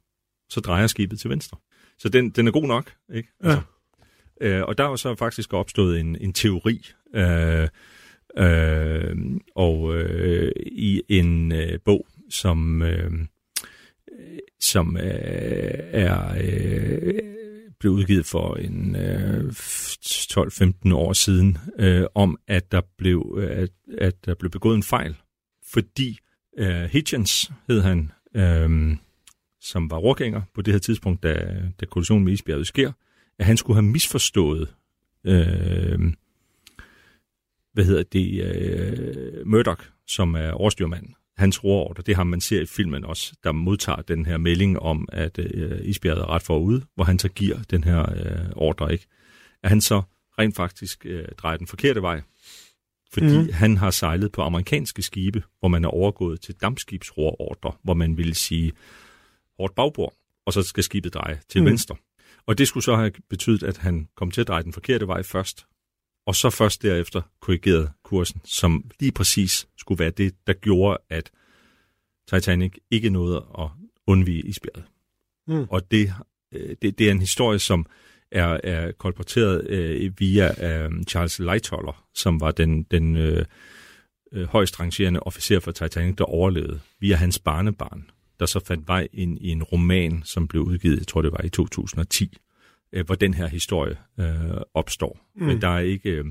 Så 0.49 0.61
drejer 0.61 0.87
skibet 0.87 1.21
til 1.21 1.31
venstre. 1.31 1.59
Så 1.99 2.09
den, 2.09 2.31
den 2.31 2.47
er 2.47 2.53
god 2.53 2.67
nok, 2.67 2.95
ikke? 3.15 3.29
Ja. 3.45 3.49
Altså, 3.49 3.63
øh, 4.41 4.63
og 4.63 4.79
der 4.79 4.85
er 4.85 4.97
så 4.97 5.15
faktisk 5.15 5.53
opstået 5.53 6.01
en, 6.01 6.17
en 6.17 6.33
teori, 6.33 6.87
øh, 7.15 7.69
øh, 8.39 9.17
og 9.55 9.97
øh, 9.97 10.53
i 10.67 11.03
en 11.09 11.53
øh, 11.53 11.79
bog, 11.85 12.07
som, 12.31 12.83
øh, 12.83 13.13
som 14.61 14.97
øh, 14.97 15.03
er 15.93 16.35
øh, 16.41 17.36
blev 17.87 17.95
udgivet 17.95 18.27
for 18.27 18.55
en 18.55 18.97
øh, 18.97 19.51
12-15 19.51 20.95
år 20.95 21.13
siden, 21.13 21.59
øh, 21.79 22.05
om 22.15 22.39
at 22.47 22.73
der 22.73 22.81
blev 22.99 23.39
at, 23.51 23.71
at 23.99 24.25
der 24.25 24.35
blev 24.35 24.51
begået 24.51 24.77
en 24.77 24.83
fejl, 24.83 25.17
fordi 25.73 26.19
øh, 26.59 26.83
Hitchens 26.83 27.51
hed 27.69 27.81
han, 27.81 28.13
øh, 28.35 28.97
som 29.61 29.91
var 29.91 29.97
rorgænger 29.97 30.43
på 30.55 30.63
det 30.63 30.75
her 30.75 30.79
tidspunkt, 30.79 31.23
da, 31.23 31.63
da 31.81 31.87
kollisionen 31.87 32.25
med 32.25 32.33
isbjerget 32.33 32.67
sker, 32.67 32.93
at 33.39 33.47
han 33.47 33.57
skulle 33.57 33.77
have 33.77 33.91
misforstået 33.93 34.75
øh, 35.25 35.99
hvad 37.73 37.85
hedder 37.85 38.03
det, 38.03 38.43
øh, 38.45 39.47
Murdoch, 39.47 39.83
som 40.07 40.35
er 40.35 40.51
overstyrmanden, 40.51 41.15
hans 41.37 41.65
rorordre, 41.65 42.03
det 42.03 42.17
har 42.17 42.25
man 42.25 42.41
ser 42.41 42.61
i 42.61 42.67
filmen 42.67 43.05
også, 43.05 43.33
der 43.45 43.53
modtager 43.53 44.03
den 44.03 44.27
her 44.27 44.37
melding 44.37 44.79
om, 44.79 45.09
at 45.13 45.39
øh, 45.39 45.81
isbjerget 45.83 46.23
er 46.23 46.31
ret 46.31 46.43
forude, 46.43 46.83
hvor 46.95 47.05
han 47.05 47.19
så 47.19 47.29
giver 47.29 47.59
den 47.71 47.85
her 47.85 48.13
øh, 48.13 48.51
ordre, 48.57 48.93
ikke? 48.93 49.07
At 49.63 49.69
han 49.69 49.81
så 49.81 50.03
rent 50.39 50.57
faktisk 50.57 51.07
øh, 51.07 51.29
drejer 51.39 51.57
den 51.57 51.67
forkerte 51.67 52.03
vej, 52.03 52.21
fordi 53.13 53.39
mm. 53.39 53.49
han 53.53 53.77
har 53.77 53.91
sejlet 53.91 54.33
på 54.33 54.43
amerikanske 54.43 55.03
skibe, 55.03 55.43
hvor 55.61 55.69
man 55.69 55.85
er 55.85 55.89
overgået 55.89 56.41
til 56.41 56.55
dampskibsrorordre, 56.55 57.73
hvor 57.83 57.95
man 57.95 58.17
vil 58.17 58.35
sige 58.35 58.73
hårdt 59.59 59.75
bagbord, 59.75 60.15
og 60.47 60.53
så 60.53 60.63
skal 60.63 60.85
skibet 60.85 61.15
dreje 61.15 61.41
til 61.49 61.61
mm. 61.61 61.67
venstre. 61.67 61.97
Og 62.47 62.59
det 62.59 62.69
skulle 62.69 62.85
så 62.85 62.97
have 62.97 63.13
betydet, 63.31 63.63
at 63.63 63.77
han 63.77 64.09
kom 64.17 64.31
til 64.31 64.41
at 64.41 64.49
dreje 64.49 64.63
den 64.63 64.73
forkerte 64.73 65.07
vej 65.07 65.23
først, 65.23 65.67
og 66.27 66.37
så 66.37 66.51
først 66.51 66.83
derefter 66.83 67.23
korrigerede 67.41 67.91
kursen, 68.03 68.41
som 68.45 68.91
lige 69.01 69.13
præcis 69.13 69.69
skulle 69.77 69.99
være 69.99 70.11
det, 70.11 70.35
der 70.47 70.53
gjorde, 70.53 70.99
at 71.11 71.31
Titanic 72.29 72.73
ikke 72.91 73.11
nåede 73.11 73.47
at 73.59 73.69
undvige 74.07 74.43
isbjerget. 74.43 74.85
Mm. 75.47 75.67
Og 75.71 75.91
det, 75.91 76.15
øh, 76.53 76.77
det, 76.83 76.99
det 76.99 77.07
er 77.07 77.11
en 77.11 77.21
historie, 77.21 77.59
som 77.59 77.87
er, 78.33 78.61
er 78.65 78.93
kolporteret 78.93 79.67
øh, 79.69 80.13
via 80.19 80.77
øh, 80.85 81.03
Charles 81.03 81.39
Lightoller, 81.39 82.05
som 82.15 82.41
var 82.41 82.51
den, 82.51 82.83
den 82.83 83.17
øh, 83.17 83.45
øh, 84.33 84.47
højst 84.47 84.81
rangerende 84.81 85.21
officer 85.21 85.61
for 85.61 85.73
Titanic, 85.73 86.17
der 86.17 86.25
overlevede, 86.25 86.81
via 87.01 87.17
hans 87.17 87.39
barnebarn, 87.39 88.11
der 88.41 88.47
så 88.47 88.61
fandt 88.65 88.89
vej 88.89 89.09
ind 89.13 89.39
i 89.41 89.49
en 89.49 89.63
roman, 89.63 90.23
som 90.25 90.49
blev 90.49 90.63
udgivet, 90.63 90.99
jeg 90.99 91.07
tror 91.07 91.23
det 91.23 91.33
var 91.33 91.45
i 91.45 91.49
2010, 91.49 92.25
øh, 92.25 92.46
hvor 93.03 93.15
den 93.15 93.35
her 93.35 93.47
historie 93.47 93.97
øh, 94.21 94.27
opstår. 94.75 95.19
Mm. 95.37 95.47
Men 95.47 95.61
der 95.61 95.69
er 95.69 95.81
ikke... 95.81 96.11
Øh, 96.11 96.25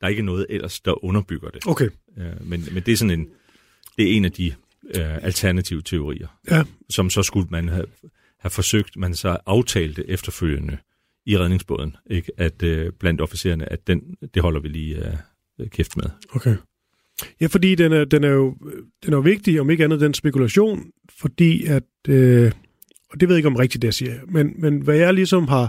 der 0.00 0.06
er 0.06 0.10
ikke 0.10 0.22
noget 0.22 0.46
ellers, 0.48 0.80
der 0.80 1.04
underbygger 1.04 1.50
det. 1.50 1.66
Okay. 1.66 1.88
Øh, 2.18 2.48
men, 2.48 2.64
men 2.72 2.82
det 2.82 2.92
er 2.92 2.96
sådan 2.96 3.20
en, 3.20 3.28
det 3.98 4.12
er 4.12 4.16
en 4.16 4.24
af 4.24 4.32
de 4.32 4.46
øh, 4.84 5.24
alternative 5.24 5.82
teorier, 5.82 6.38
ja. 6.50 6.62
som 6.90 7.10
så 7.10 7.22
skulle 7.22 7.46
man 7.50 7.68
have, 7.68 7.86
have 8.38 8.50
forsøgt, 8.50 8.96
man 8.96 9.14
så 9.14 9.36
aftalte 9.46 10.10
efterfølgende 10.10 10.78
i 11.26 11.38
redningsbåden, 11.38 11.96
ikke? 12.10 12.32
at 12.36 12.62
øh, 12.62 12.92
blandt 12.92 13.20
officererne, 13.20 13.72
at 13.72 13.86
den, 13.86 14.16
det 14.34 14.42
holder 14.42 14.60
vi 14.60 14.68
lige 14.68 14.96
øh, 15.58 15.68
kæft 15.68 15.96
med. 15.96 16.04
Okay. 16.34 16.56
Ja, 17.40 17.46
fordi 17.46 17.74
den 17.74 17.92
er, 17.92 18.04
den 18.04 18.24
er 18.24 18.28
jo 18.28 18.56
den 19.04 19.12
er 19.12 19.16
jo 19.16 19.20
vigtig, 19.20 19.60
om 19.60 19.70
ikke 19.70 19.84
andet 19.84 20.00
den 20.00 20.14
spekulation, 20.14 20.90
fordi 21.18 21.64
at, 21.66 21.82
øh, 22.08 22.52
og 23.10 23.20
det 23.20 23.28
ved 23.28 23.36
jeg 23.36 23.38
ikke 23.38 23.48
om 23.48 23.56
rigtigt, 23.56 23.82
det 23.82 23.86
jeg 23.86 23.94
siger, 23.94 24.20
men, 24.28 24.54
men 24.58 24.80
hvad 24.80 24.96
jeg 24.96 25.14
ligesom 25.14 25.48
har, 25.48 25.62
øh, 25.62 25.68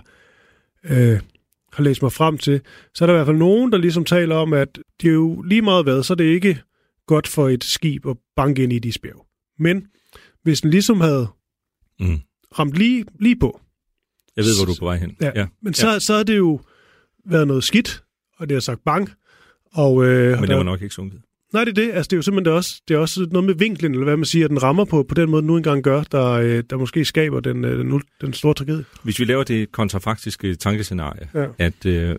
har 1.73 1.83
læst 1.83 2.01
mig 2.01 2.11
frem 2.11 2.37
til, 2.37 2.61
så 2.95 3.03
er 3.03 3.05
der 3.05 3.13
i 3.13 3.17
hvert 3.17 3.27
fald 3.27 3.37
nogen, 3.37 3.71
der 3.71 3.77
ligesom 3.77 4.05
taler 4.05 4.35
om, 4.35 4.53
at 4.53 4.79
det 5.01 5.09
er 5.09 5.13
jo 5.13 5.41
lige 5.41 5.61
meget 5.61 5.85
hvad, 5.85 6.03
så 6.03 6.13
er 6.13 6.15
det 6.15 6.23
ikke 6.23 6.61
godt 7.07 7.27
for 7.27 7.49
et 7.49 7.63
skib 7.63 8.05
at 8.05 8.17
banke 8.35 8.63
ind 8.63 8.73
i 8.73 8.79
de 8.79 8.91
spjæv. 8.91 9.25
Men 9.59 9.87
hvis 10.43 10.61
den 10.61 10.71
ligesom 10.71 11.01
havde 11.01 11.27
mm. 11.99 12.19
ramt 12.59 12.73
lige, 12.73 13.05
lige 13.19 13.39
på. 13.39 13.61
Jeg 14.35 14.45
ved, 14.45 14.57
hvor 14.57 14.65
du 14.65 14.71
er 14.71 14.79
på 14.79 14.85
vej 14.85 14.97
hen. 14.97 15.17
Ja, 15.21 15.31
ja. 15.35 15.47
men 15.61 15.73
så, 15.73 15.91
ja. 15.91 15.99
så 15.99 16.15
har 16.15 16.23
det 16.23 16.37
jo 16.37 16.59
været 17.25 17.47
noget 17.47 17.63
skidt, 17.63 18.03
og 18.37 18.49
det 18.49 18.55
har 18.55 18.61
sagt 18.61 18.83
bang. 18.83 19.09
Og, 19.73 20.05
øh, 20.05 20.39
men 20.39 20.49
det 20.49 20.57
var 20.57 20.63
nok 20.63 20.81
ikke 20.81 20.95
sunket. 20.95 21.21
Nej, 21.53 21.63
det 21.63 21.77
er 21.77 21.85
det. 21.85 21.91
Altså, 21.93 22.07
det 22.09 22.13
er 22.13 22.17
jo 22.17 22.21
simpelthen 22.21 22.45
det 22.45 22.53
også, 22.53 22.81
det 22.87 22.93
er 22.93 22.97
også 22.97 23.27
noget 23.31 23.45
med 23.45 23.55
vinklen, 23.55 23.91
eller 23.91 24.03
hvad 24.03 24.17
man 24.17 24.25
siger, 24.25 24.45
at 24.45 24.49
den 24.49 24.63
rammer 24.63 24.85
på, 24.85 25.03
på 25.03 25.15
den 25.15 25.29
måde, 25.29 25.41
den 25.41 25.47
nu 25.47 25.57
engang 25.57 25.83
gør, 25.83 26.03
der, 26.03 26.31
øh, 26.31 26.63
der 26.69 26.77
måske 26.77 27.05
skaber 27.05 27.39
den, 27.39 27.65
øh, 27.65 27.79
den, 27.79 28.01
den 28.21 28.33
store 28.33 28.53
tragedie. 28.53 28.85
Hvis 29.03 29.19
vi 29.19 29.25
laver 29.25 29.43
det 29.43 29.71
kontrafaktiske 29.71 30.55
tankescenarie, 30.55 31.29
ja. 31.33 31.47
at 31.57 31.85
øh, 31.85 32.15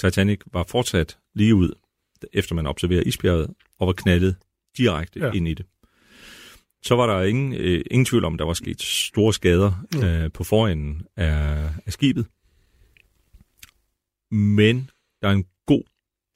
Titanic 0.00 0.40
var 0.52 0.64
fortsat 0.68 1.18
lige 1.34 1.54
ud, 1.54 1.70
efter 2.32 2.54
man 2.54 2.66
observerer 2.66 3.02
isbjerget, 3.06 3.50
og 3.78 3.86
var 3.86 3.92
knaldet 3.92 4.36
direkte 4.78 5.20
ja. 5.20 5.32
ind 5.32 5.48
i 5.48 5.54
det. 5.54 5.66
Så 6.82 6.96
var 6.96 7.06
der 7.06 7.22
ingen, 7.22 7.52
øh, 7.52 7.84
ingen 7.90 8.04
tvivl 8.04 8.24
om, 8.24 8.32
at 8.32 8.38
der 8.38 8.44
var 8.44 8.52
sket 8.52 8.82
store 8.82 9.32
skader 9.32 9.86
mm. 9.94 10.04
øh, 10.04 10.32
på 10.32 10.44
forenden 10.44 11.02
af, 11.16 11.68
af 11.86 11.92
skibet. 11.92 12.26
Men 14.30 14.90
der 15.22 15.28
er 15.28 15.32
en 15.32 15.44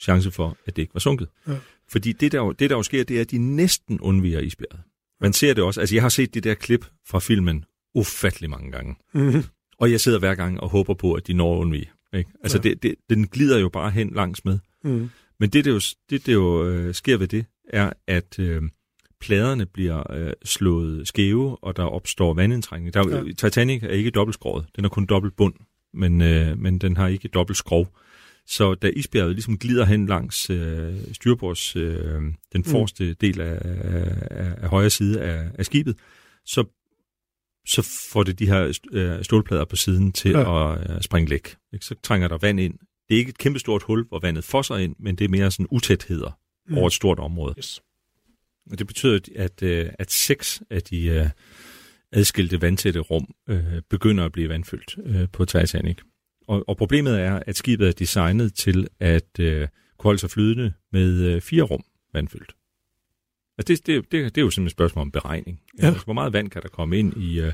chance 0.01 0.31
for, 0.31 0.57
at 0.67 0.77
det 0.77 0.83
ikke 0.83 0.95
var 0.95 1.01
sunket. 1.01 1.29
Ja. 1.49 1.53
Fordi 1.89 2.13
det 2.13 2.33
der, 2.33 2.53
det, 2.53 2.71
der 2.71 2.77
jo 2.77 2.83
sker, 2.83 3.05
det 3.05 3.17
er, 3.17 3.21
at 3.21 3.31
de 3.31 3.39
næsten 3.39 4.01
undviger 4.01 4.41
isbjerget. 4.41 4.81
Man 5.21 5.33
ser 5.33 5.55
det 5.55 5.65
også. 5.65 5.81
Altså, 5.81 5.95
jeg 5.95 6.03
har 6.03 6.09
set 6.09 6.35
det 6.35 6.45
der 6.45 6.55
klip 6.55 6.87
fra 7.07 7.19
filmen 7.19 7.65
ufattelig 7.95 8.51
mange 8.51 8.73
gange. 8.73 8.97
Mm-hmm. 9.15 9.43
Og 9.79 9.91
jeg 9.91 10.01
sidder 10.01 10.19
hver 10.19 10.35
gang 10.35 10.61
og 10.61 10.69
håber 10.69 10.95
på, 10.95 11.13
at 11.13 11.27
de 11.27 11.33
når 11.33 11.55
at 11.55 11.61
undvige. 11.61 11.91
Ikke? 12.15 12.31
Altså, 12.43 12.61
ja. 12.65 12.69
det, 12.69 12.83
det, 12.83 12.95
den 13.11 13.27
glider 13.27 13.59
jo 13.59 13.69
bare 13.69 13.91
hen 13.91 14.11
langs 14.15 14.45
med. 14.45 14.59
Mm. 14.85 15.11
Men 15.41 15.51
det, 15.51 15.65
der 15.65 15.73
jo, 15.73 15.81
det, 16.11 16.27
der 16.27 16.33
jo 16.33 16.69
øh, 16.69 16.95
sker 16.95 17.17
ved 17.17 17.29
det, 17.29 17.45
er, 17.69 17.93
at 18.07 18.39
øh, 18.39 18.63
pladerne 19.21 19.67
bliver 19.67 20.13
øh, 20.13 20.33
slået 20.45 21.09
skæve, 21.09 21.65
og 21.65 21.77
der 21.77 21.83
opstår 21.83 22.35
vandindtrængning. 22.35 22.95
Der, 22.95 23.25
ja. 23.27 23.33
Titanic 23.33 23.83
er 23.83 23.89
ikke 23.89 24.11
dobbeltskåret. 24.11 24.67
Den 24.77 24.85
er 24.85 24.89
kun 24.89 25.07
dobbelt 25.07 25.37
bund, 25.37 25.55
men, 25.95 26.21
øh, 26.21 26.59
men 26.59 26.79
den 26.79 26.97
har 26.97 27.09
ikke 27.09 27.29
dobbelt 27.29 27.57
skrov. 27.57 27.97
Så 28.51 28.75
da 28.75 28.89
isbjerget 28.97 29.35
ligesom 29.35 29.59
glider 29.59 29.85
hen 29.85 30.07
langs 30.07 30.51
øh, 30.51 30.95
styrbords, 31.13 31.77
øh, 31.77 32.23
den 32.23 32.35
mm. 32.55 32.65
forreste 32.65 33.05
mm. 33.05 33.15
del 33.21 33.41
af, 33.41 33.59
af, 34.31 34.55
af 34.63 34.69
højre 34.69 34.91
side 34.91 35.23
af, 35.23 35.51
af 35.55 35.67
skibet, 35.67 35.99
så, 36.47 36.65
så 37.67 38.09
får 38.13 38.23
det 38.23 38.39
de 38.39 38.47
her 38.47 38.81
øh, 38.93 39.25
stålplader 39.25 39.65
på 39.65 39.77
siden 39.77 40.13
til 40.13 40.31
ja. 40.31 40.73
at 40.73 40.91
øh, 40.91 41.03
springe 41.03 41.31
læk. 41.31 41.57
Ikke? 41.73 41.85
Så 41.85 41.95
trænger 42.03 42.29
der 42.29 42.39
vand 42.39 42.61
ind. 42.61 42.79
Det 43.09 43.15
er 43.15 43.19
ikke 43.19 43.29
et 43.29 43.39
kæmpestort 43.39 43.83
hul, 43.83 44.07
hvor 44.09 44.19
vandet 44.19 44.45
fosser 44.45 44.77
ind, 44.77 44.97
men 44.99 45.17
det 45.17 45.25
er 45.25 45.29
mere 45.29 45.51
sådan 45.51 45.67
utætheder 45.71 46.39
mm. 46.69 46.79
over 46.79 46.87
et 46.87 46.93
stort 46.93 47.19
område. 47.19 47.55
Yes. 47.59 47.83
Og 48.71 48.79
det 48.79 48.87
betyder, 48.87 49.19
at, 49.37 49.63
øh, 49.63 49.91
at 49.99 50.11
seks 50.11 50.63
af 50.71 50.83
de 50.83 51.07
øh, 51.07 51.27
adskilte 52.13 52.63
vandtætte 52.63 53.01
rum 53.01 53.35
øh, 53.49 53.83
begynder 53.91 54.25
at 54.25 54.33
blive 54.33 54.49
vandfyldt 54.49 54.99
øh, 55.05 55.29
på 55.33 55.45
Titanic. 55.45 55.99
Og, 56.51 56.65
og 56.69 56.77
problemet 56.77 57.21
er, 57.21 57.43
at 57.47 57.57
skibet 57.57 57.89
er 57.89 57.93
designet 57.93 58.55
til 58.55 58.89
at 59.01 59.41
øh, 59.41 59.69
kunne 59.99 60.09
holde 60.09 60.19
sig 60.19 60.31
flydende 60.31 60.73
med 60.93 61.23
øh, 61.23 61.41
fire 61.41 61.63
rum 61.63 61.83
vandfyldt. 62.13 62.55
Altså 63.59 63.73
det, 63.73 63.87
det, 63.87 64.13
det, 64.13 64.35
det 64.35 64.41
er 64.41 64.45
jo 64.45 64.51
simpelthen 64.51 64.67
et 64.67 64.73
spørgsmål 64.73 65.03
om 65.03 65.11
beregning. 65.11 65.61
Ja. 65.79 65.87
Altså, 65.87 66.05
hvor 66.05 66.13
meget 66.13 66.33
vand 66.33 66.51
kan 66.51 66.63
der 66.63 66.69
komme 66.69 66.99
ind 66.99 67.17
i, 67.17 67.41
øh, 67.41 67.53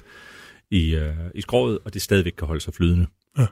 i, 0.70 0.94
øh, 0.94 1.14
i 1.34 1.40
skroget, 1.40 1.78
og 1.84 1.94
det 1.94 2.02
stadigvæk 2.02 2.32
kan 2.32 2.46
holde 2.46 2.60
sig 2.60 2.74
flydende. 2.74 3.06
Ja. 3.38 3.46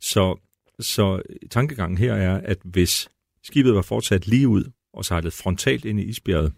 Så, 0.00 0.40
så 0.80 1.22
tankegangen 1.50 1.98
her 1.98 2.14
er, 2.14 2.40
at 2.40 2.58
hvis 2.64 3.08
skibet 3.42 3.74
var 3.74 3.82
fortsat 3.82 4.26
lige 4.26 4.48
ud 4.48 4.64
og 4.92 5.04
sejlet 5.04 5.32
frontalt 5.32 5.84
ind 5.84 6.00
i 6.00 6.04
isbjerget, 6.04 6.52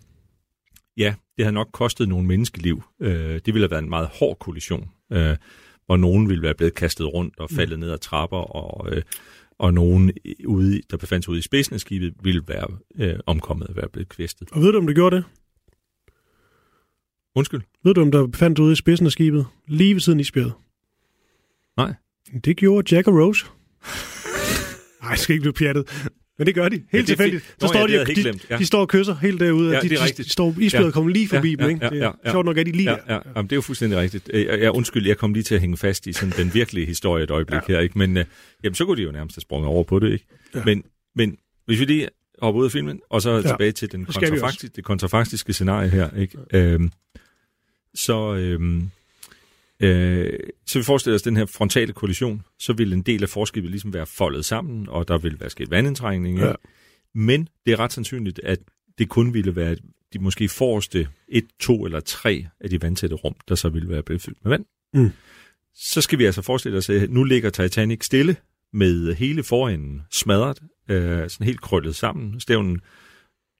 ja, 0.96 1.14
det 1.36 1.44
havde 1.44 1.54
nok 1.54 1.68
kostet 1.72 2.08
nogle 2.08 2.26
menneskeliv. 2.26 2.82
Øh, 3.00 3.34
det 3.34 3.46
ville 3.46 3.60
have 3.60 3.70
været 3.70 3.82
en 3.82 3.90
meget 3.90 4.08
hård 4.08 4.38
kollision. 4.38 4.90
Øh, 5.12 5.36
hvor 5.90 5.96
nogen 5.96 6.28
ville 6.28 6.42
være 6.42 6.54
blevet 6.54 6.74
kastet 6.74 7.14
rundt 7.14 7.38
og 7.38 7.50
faldet 7.50 7.78
mm. 7.78 7.80
ned 7.80 7.92
ad 7.92 7.98
trapper, 7.98 8.36
og, 8.36 8.96
øh, 8.96 9.02
og 9.58 9.74
nogen, 9.74 10.12
ude, 10.46 10.80
der 10.90 10.96
befandt 10.96 11.24
sig 11.24 11.32
ude 11.32 11.38
i 11.38 11.42
spidsen 11.42 11.74
af 11.74 11.80
skibet, 11.80 12.14
ville 12.22 12.42
være 12.46 12.66
øh, 12.98 13.18
omkommet 13.26 13.68
og 13.68 13.76
være 13.76 13.88
blevet 13.92 14.08
kvæstet. 14.08 14.48
Og 14.52 14.60
ved 14.60 14.72
du, 14.72 14.78
om 14.78 14.86
det 14.86 14.96
gjorde 14.96 15.16
det? 15.16 15.24
Undskyld? 17.34 17.60
Ved 17.84 17.94
du, 17.94 18.00
om 18.00 18.10
der 18.10 18.26
befandt 18.26 18.58
sig 18.58 18.64
ude 18.64 18.72
i 18.72 18.76
spidsen 18.76 19.06
af 19.06 19.12
skibet, 19.12 19.46
lige 19.66 19.94
ved 19.94 20.00
siden 20.00 20.20
i 20.20 20.24
spjæret? 20.24 20.52
Nej. 21.76 21.94
Det 22.44 22.56
gjorde 22.56 22.96
Jack 22.96 23.08
og 23.08 23.14
Rose. 23.14 23.46
Nej, 25.02 25.10
jeg 25.10 25.18
skal 25.18 25.32
ikke 25.32 25.42
blive 25.42 25.52
pjattet. 25.52 26.10
Men 26.40 26.46
det 26.46 26.54
gør 26.54 26.68
de. 26.68 26.82
Helt 26.92 26.92
ja, 26.92 27.02
tilfældigt. 27.02 27.44
Så 27.44 27.54
Nå, 27.60 27.68
står 27.68 27.88
ja, 27.88 28.04
de, 28.04 28.14
de, 28.14 28.40
ja. 28.50 28.58
de 28.58 28.66
står 28.66 28.80
og 28.80 28.88
kysser 28.88 29.14
helt 29.14 29.40
derude. 29.40 29.72
Ja, 29.72 29.80
de, 29.80 29.88
de, 29.88 29.96
de, 30.16 30.30
står, 30.30 30.54
isbjerget 30.58 30.86
ja. 30.86 30.92
kommer 30.92 31.10
lige 31.12 31.28
forbi 31.28 31.56
ja, 31.58 31.64
dem. 31.64 31.70
Ikke? 31.70 31.84
Ja, 31.84 31.94
ja, 31.94 32.10
ja. 32.24 32.30
Sjovt 32.30 32.46
nok 32.46 32.58
er 32.58 32.62
de 32.62 32.72
lige 32.72 32.90
ja, 32.90 32.96
ja. 33.08 33.14
ja. 33.14 33.20
Jamen, 33.36 33.46
det 33.46 33.52
er 33.52 33.56
jo 33.56 33.60
fuldstændig 33.60 33.98
rigtigt. 33.98 34.30
Jeg, 34.32 34.60
jeg, 34.60 34.70
undskyld, 34.70 35.06
jeg 35.06 35.16
kom 35.16 35.34
lige 35.34 35.42
til 35.42 35.54
at 35.54 35.60
hænge 35.60 35.76
fast 35.76 36.06
i 36.06 36.12
sådan 36.12 36.32
den 36.36 36.54
virkelige 36.54 36.86
historie 36.86 37.24
et 37.24 37.30
øjeblik 37.30 37.60
ja. 37.68 37.74
her. 37.74 37.80
Ikke? 37.80 37.98
Men 37.98 38.16
uh, 38.16 38.24
jamen, 38.64 38.74
så 38.74 38.84
kunne 38.84 38.96
de 38.96 39.02
jo 39.02 39.12
nærmest 39.12 39.36
have 39.36 39.40
sprunget 39.40 39.68
over 39.68 39.84
på 39.84 39.98
det. 39.98 40.12
Ikke? 40.12 40.24
Ja. 40.54 40.62
Men, 40.64 40.82
men 41.16 41.36
hvis 41.66 41.80
vi 41.80 41.84
lige 41.84 42.08
hopper 42.42 42.60
ud 42.60 42.64
af 42.64 42.72
filmen, 42.72 43.00
og 43.10 43.22
så 43.22 43.30
ja. 43.30 43.42
tilbage 43.42 43.72
til 43.72 43.92
den 43.92 44.04
kontrafaktiske, 44.04 44.68
det 44.76 44.84
kontrafaktiske 44.84 45.52
scenarie 45.52 45.88
her. 45.88 46.16
Ikke? 46.16 46.38
Ja. 46.52 46.58
Øhm, 46.58 46.92
så... 47.94 48.34
Øhm, 48.34 48.90
Øh, 49.80 50.38
så 50.66 50.78
vi 50.78 50.84
forestiller 50.84 51.14
os 51.14 51.22
den 51.22 51.36
her 51.36 51.46
frontale 51.46 51.92
kollision, 51.92 52.42
så 52.58 52.72
vil 52.72 52.92
en 52.92 53.02
del 53.02 53.22
af 53.22 53.28
forskibet 53.28 53.70
ligesom 53.70 53.94
være 53.94 54.06
foldet 54.06 54.44
sammen, 54.44 54.88
og 54.88 55.08
der 55.08 55.18
vil 55.18 55.40
være 55.40 55.50
sket 55.50 55.70
vandindtrængning. 55.70 56.38
Ja. 56.38 56.52
Men 57.14 57.48
det 57.66 57.72
er 57.72 57.80
ret 57.80 57.92
sandsynligt, 57.92 58.40
at 58.44 58.58
det 58.98 59.08
kun 59.08 59.34
ville 59.34 59.56
være 59.56 59.76
de 60.12 60.18
måske 60.18 60.48
forreste 60.48 61.08
et, 61.28 61.46
to 61.60 61.84
eller 61.84 62.00
tre 62.00 62.46
af 62.60 62.70
de 62.70 62.82
vandtætte 62.82 63.16
rum, 63.16 63.34
der 63.48 63.54
så 63.54 63.68
ville 63.68 63.88
være 63.88 64.02
blevet 64.02 64.22
fyldt 64.22 64.44
med 64.44 64.50
vand. 64.50 64.64
Mm. 64.94 65.10
Så 65.74 66.00
skal 66.00 66.18
vi 66.18 66.24
altså 66.24 66.42
forestille 66.42 66.78
os, 66.78 66.90
at 66.90 67.10
nu 67.10 67.24
ligger 67.24 67.50
Titanic 67.50 68.04
stille 68.04 68.36
med 68.72 69.14
hele 69.14 69.42
forenden 69.42 70.02
smadret, 70.10 70.62
øh, 70.88 71.30
sådan 71.30 71.46
helt 71.46 71.60
krøllet 71.60 71.96
sammen. 71.96 72.40
Stævnen 72.40 72.80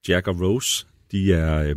Jack 0.09 0.29
og 0.29 0.41
Rose, 0.41 0.87
de 1.13 1.33
er 1.33 1.63
øh, 1.63 1.77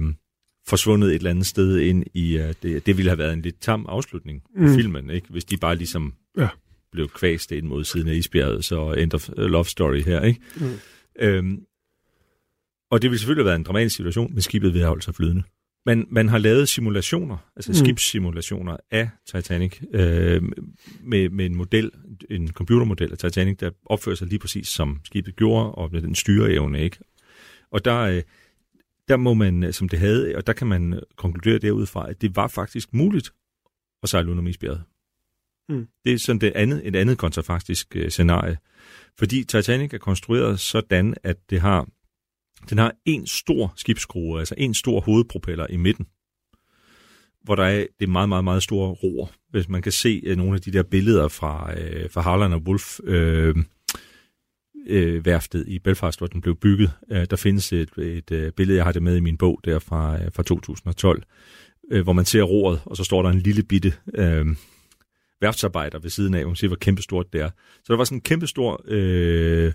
forsvundet 0.68 1.10
et 1.10 1.16
eller 1.16 1.30
andet 1.30 1.46
sted 1.46 1.80
ind 1.80 2.04
i, 2.14 2.38
uh, 2.38 2.46
det, 2.64 2.86
det 2.86 2.98
ville 2.98 3.10
have 3.10 3.18
været 3.18 3.34
en 3.34 3.42
lidt 3.42 3.62
tam 3.62 3.86
afslutning 3.90 4.44
mm. 4.56 4.76
filmen, 4.76 5.10
ikke? 5.10 5.28
hvis 5.30 5.46
de 5.46 5.58
bare 5.58 5.76
ligesom 5.76 6.14
ja. 6.38 6.48
blev 6.92 7.10
kvæst 7.10 7.52
ind 7.52 7.66
mod 7.66 7.84
siden 7.84 8.08
af 8.08 8.14
isbjerget, 8.14 8.66
så 8.66 8.92
end 8.92 9.14
of 9.14 9.30
love 9.38 9.66
story 9.66 10.02
her. 10.02 10.22
Ikke? 10.22 10.42
Mm. 10.56 10.80
Øhm, 11.20 11.60
og 12.92 13.02
det 13.02 13.10
ville 13.10 13.20
selvfølgelig 13.20 13.44
have 13.44 13.50
været 13.50 13.60
en 13.60 13.64
dramatisk 13.64 13.96
situation, 13.96 14.34
men 14.34 14.42
skibet 14.42 14.74
ville 14.74 14.82
have 14.82 14.90
holdt 14.90 15.04
sig 15.04 15.16
flydende. 15.16 15.44
Man, 15.86 16.08
man 16.12 16.30
har 16.30 16.38
lavet 16.38 16.70
simulationer, 16.70 17.38
altså 17.56 17.72
mm. 17.72 17.76
skibssimulationer 17.76 18.78
af 18.92 19.10
Titanic, 19.28 19.82
øh, 19.94 20.42
med, 21.04 21.30
med 21.30 21.46
en 21.46 21.56
model, 21.56 21.92
en 22.30 22.52
computermodel 22.52 23.12
af 23.12 23.18
Titanic, 23.18 23.58
der 23.58 23.70
opfører 23.86 24.16
sig 24.16 24.28
lige 24.28 24.40
præcis 24.40 24.68
som 24.68 25.00
skibet 25.04 25.36
gjorde, 25.36 25.72
og 25.72 25.90
med 25.92 26.02
den 26.02 26.16
styreevne, 26.16 26.84
ikke? 26.84 26.98
Og 27.72 27.86
der, 27.86 28.00
øh, 28.00 28.22
der 29.08 29.18
må 29.18 29.34
man, 29.34 29.64
øh, 29.64 29.74
som 29.74 29.90
det 29.90 30.00
havde, 30.00 30.36
og 30.36 30.48
der 30.48 30.54
kan 30.54 30.68
man 30.68 31.00
konkludere 31.16 31.60
derudfra, 31.60 32.10
at 32.10 32.22
det 32.22 32.36
var 32.36 32.48
faktisk 32.48 32.94
muligt 32.94 33.34
at 34.04 34.10
sejle 34.10 34.32
under 34.32 34.48
isbjerget. 34.48 34.84
Mm. 35.70 35.88
Det 36.06 36.14
er 36.14 36.18
sådan 36.18 36.42
det 36.42 36.52
andet, 36.56 36.88
et 36.88 36.96
andet 36.96 37.18
kontrafaktisk 37.18 37.96
scenarie. 38.10 38.58
Fordi 39.18 39.44
Titanic 39.44 39.94
er 39.94 39.98
konstrueret 39.98 40.60
sådan, 40.60 41.16
at 41.24 41.38
det 41.50 41.62
har, 41.62 41.88
den 42.70 42.78
har 42.78 42.94
en 43.06 43.28
stor 43.28 43.74
skibsskrue, 43.76 44.40
altså 44.40 44.56
en 44.58 44.74
stor 44.74 45.00
hovedpropeller 45.00 45.68
i 45.70 45.78
midten, 45.78 46.08
hvor 47.44 47.56
der 47.56 47.64
er 47.64 47.86
det 48.00 48.10
meget, 48.10 48.30
meget, 48.30 48.44
meget 48.44 48.64
store 48.64 48.90
roer. 48.90 49.28
Hvis 49.50 49.70
man 49.70 49.82
kan 49.82 49.92
se 49.92 50.36
nogle 50.38 50.56
af 50.56 50.62
de 50.62 50.72
der 50.72 50.84
billeder 50.84 51.28
fra, 51.28 51.74
fra 52.08 52.22
Harland 52.22 52.54
og 52.54 52.62
Wolf, 52.62 53.00
uh, 53.00 53.64
øh, 54.88 55.26
værftet 55.26 55.68
i 55.68 55.80
Belfast, 55.80 56.20
hvor 56.20 56.28
den 56.28 56.42
blev 56.42 56.56
bygget. 56.56 56.92
Øh, 57.12 57.26
der 57.30 57.36
findes 57.36 57.74
et, 57.74 57.90
et 57.98 58.32
øh, 58.32 58.52
billede, 58.52 58.78
jeg 58.78 58.86
har 58.86 58.92
det 58.92 59.04
med 59.04 59.18
i 59.18 59.20
min 59.20 59.38
bog 59.38 59.60
der 59.66 59.80
fra, 59.80 60.24
øh, 60.24 60.32
fra 60.34 60.44
2012, 60.44 61.24
øh, 61.92 62.04
hvor 62.04 62.14
man 62.14 62.26
ser 62.26 62.42
roret, 62.42 62.82
og 62.86 62.98
så 62.98 63.04
står 63.04 63.22
der 63.22 63.30
en 63.30 63.40
lille 63.40 63.64
bitte 63.64 63.94
øh, 64.16 64.46
værftsarbejder 65.42 66.00
ved 66.00 66.10
siden 66.10 66.34
af, 66.34 66.46
man 66.46 66.56
ser, 66.56 66.68
hvor 66.68 66.78
kæmpestort 66.78 67.34
det 67.34 67.42
er. 67.42 67.50
Så 67.76 67.94
der 67.94 67.98
var 67.98 68.04
sådan 68.04 68.18
en 68.18 68.22
kæmpestor 68.22 68.82
øh, 68.88 69.72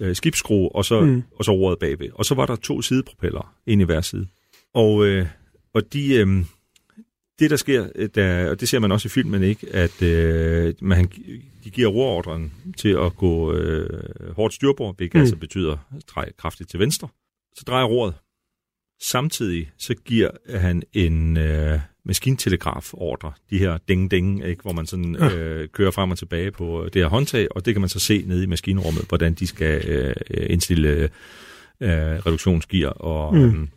øh, 0.00 0.16
skibsskrue, 0.16 0.74
og 0.74 0.84
så, 0.84 1.00
mm. 1.00 1.22
og 1.38 1.44
så 1.44 1.52
roret 1.52 1.78
bagved. 1.78 2.08
Og 2.14 2.24
så 2.24 2.34
var 2.34 2.46
der 2.46 2.56
to 2.56 2.82
sidepropeller, 2.82 3.54
en 3.66 3.80
i 3.80 3.84
hver 3.84 4.00
side. 4.00 4.26
Og, 4.74 5.06
øh, 5.06 5.26
og 5.74 5.92
de, 5.92 6.14
øh, 6.14 6.44
det, 7.38 7.50
der 7.50 7.56
sker, 7.56 7.88
øh, 7.94 8.08
der, 8.14 8.50
og 8.50 8.60
det 8.60 8.68
ser 8.68 8.78
man 8.78 8.92
også 8.92 9.06
i 9.06 9.10
filmen, 9.10 9.42
ikke, 9.42 9.66
at 9.72 10.02
øh, 10.02 10.74
man, 10.80 11.08
de 11.64 11.70
giver 11.70 11.88
rorordren 11.88 12.52
til 12.76 12.88
at 12.88 13.16
gå 13.16 13.52
øh, 13.52 14.34
hårdt 14.34 14.54
styrbord, 14.54 14.96
hvilket 14.96 15.14
mm. 15.14 15.20
altså 15.20 15.36
betyder 15.36 15.72
at 15.72 16.02
dreje 16.14 16.30
kraftigt 16.38 16.70
til 16.70 16.80
venstre. 16.80 17.08
Så 17.54 17.64
drejer 17.66 17.84
roret, 17.84 18.14
Samtidig 19.00 19.70
så 19.78 19.94
giver 19.94 20.30
han 20.58 20.82
en 20.92 21.36
øh, 21.36 21.80
maskintelegraf-ordre, 22.04 23.32
de 23.50 23.58
her 23.58 23.78
ding-ding, 23.88 24.44
ikke, 24.46 24.62
hvor 24.62 24.72
man 24.72 24.86
sådan 24.86 25.16
øh, 25.16 25.68
kører 25.68 25.90
frem 25.90 26.10
og 26.10 26.18
tilbage 26.18 26.50
på 26.50 26.88
det 26.92 27.02
her 27.02 27.08
håndtag, 27.08 27.48
og 27.50 27.66
det 27.66 27.74
kan 27.74 27.80
man 27.80 27.88
så 27.88 27.98
se 27.98 28.24
nede 28.26 28.42
i 28.42 28.46
maskinrummet, 28.46 29.04
hvordan 29.08 29.34
de 29.34 29.46
skal 29.46 29.88
øh, 29.88 30.14
indstille 30.30 31.10
øh, 31.80 31.90
reduktionsgear 32.26 32.90
og, 32.90 33.34
mm. 33.34 33.62
øh, 33.62 33.68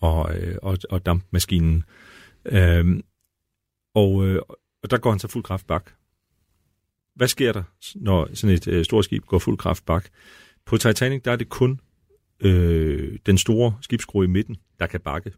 og, 0.00 0.36
øh, 0.36 0.56
og, 0.62 0.78
og 0.90 1.06
dampmaskinen. 1.06 1.76
Øh, 1.76 2.09
og, 3.94 4.26
øh, 4.26 4.42
og 4.82 4.90
der 4.90 4.98
går 4.98 5.10
han 5.10 5.18
så 5.18 5.28
fuld 5.28 5.44
kraft 5.44 5.66
bak. 5.66 5.90
Hvad 7.14 7.28
sker 7.28 7.52
der, 7.52 7.62
når 7.94 8.28
sådan 8.34 8.56
et 8.56 8.68
øh, 8.68 8.84
stort 8.84 9.04
skib 9.04 9.24
går 9.24 9.38
fuld 9.38 9.58
kraft 9.58 9.86
bak? 9.86 10.08
På 10.66 10.76
Titanic, 10.76 11.22
der 11.22 11.32
er 11.32 11.36
det 11.36 11.48
kun 11.48 11.80
øh, 12.40 13.18
den 13.26 13.38
store 13.38 13.78
skibsskrue 13.80 14.24
i 14.24 14.28
midten, 14.28 14.56
der 14.78 14.86
kan 14.86 15.00
bakke. 15.00 15.32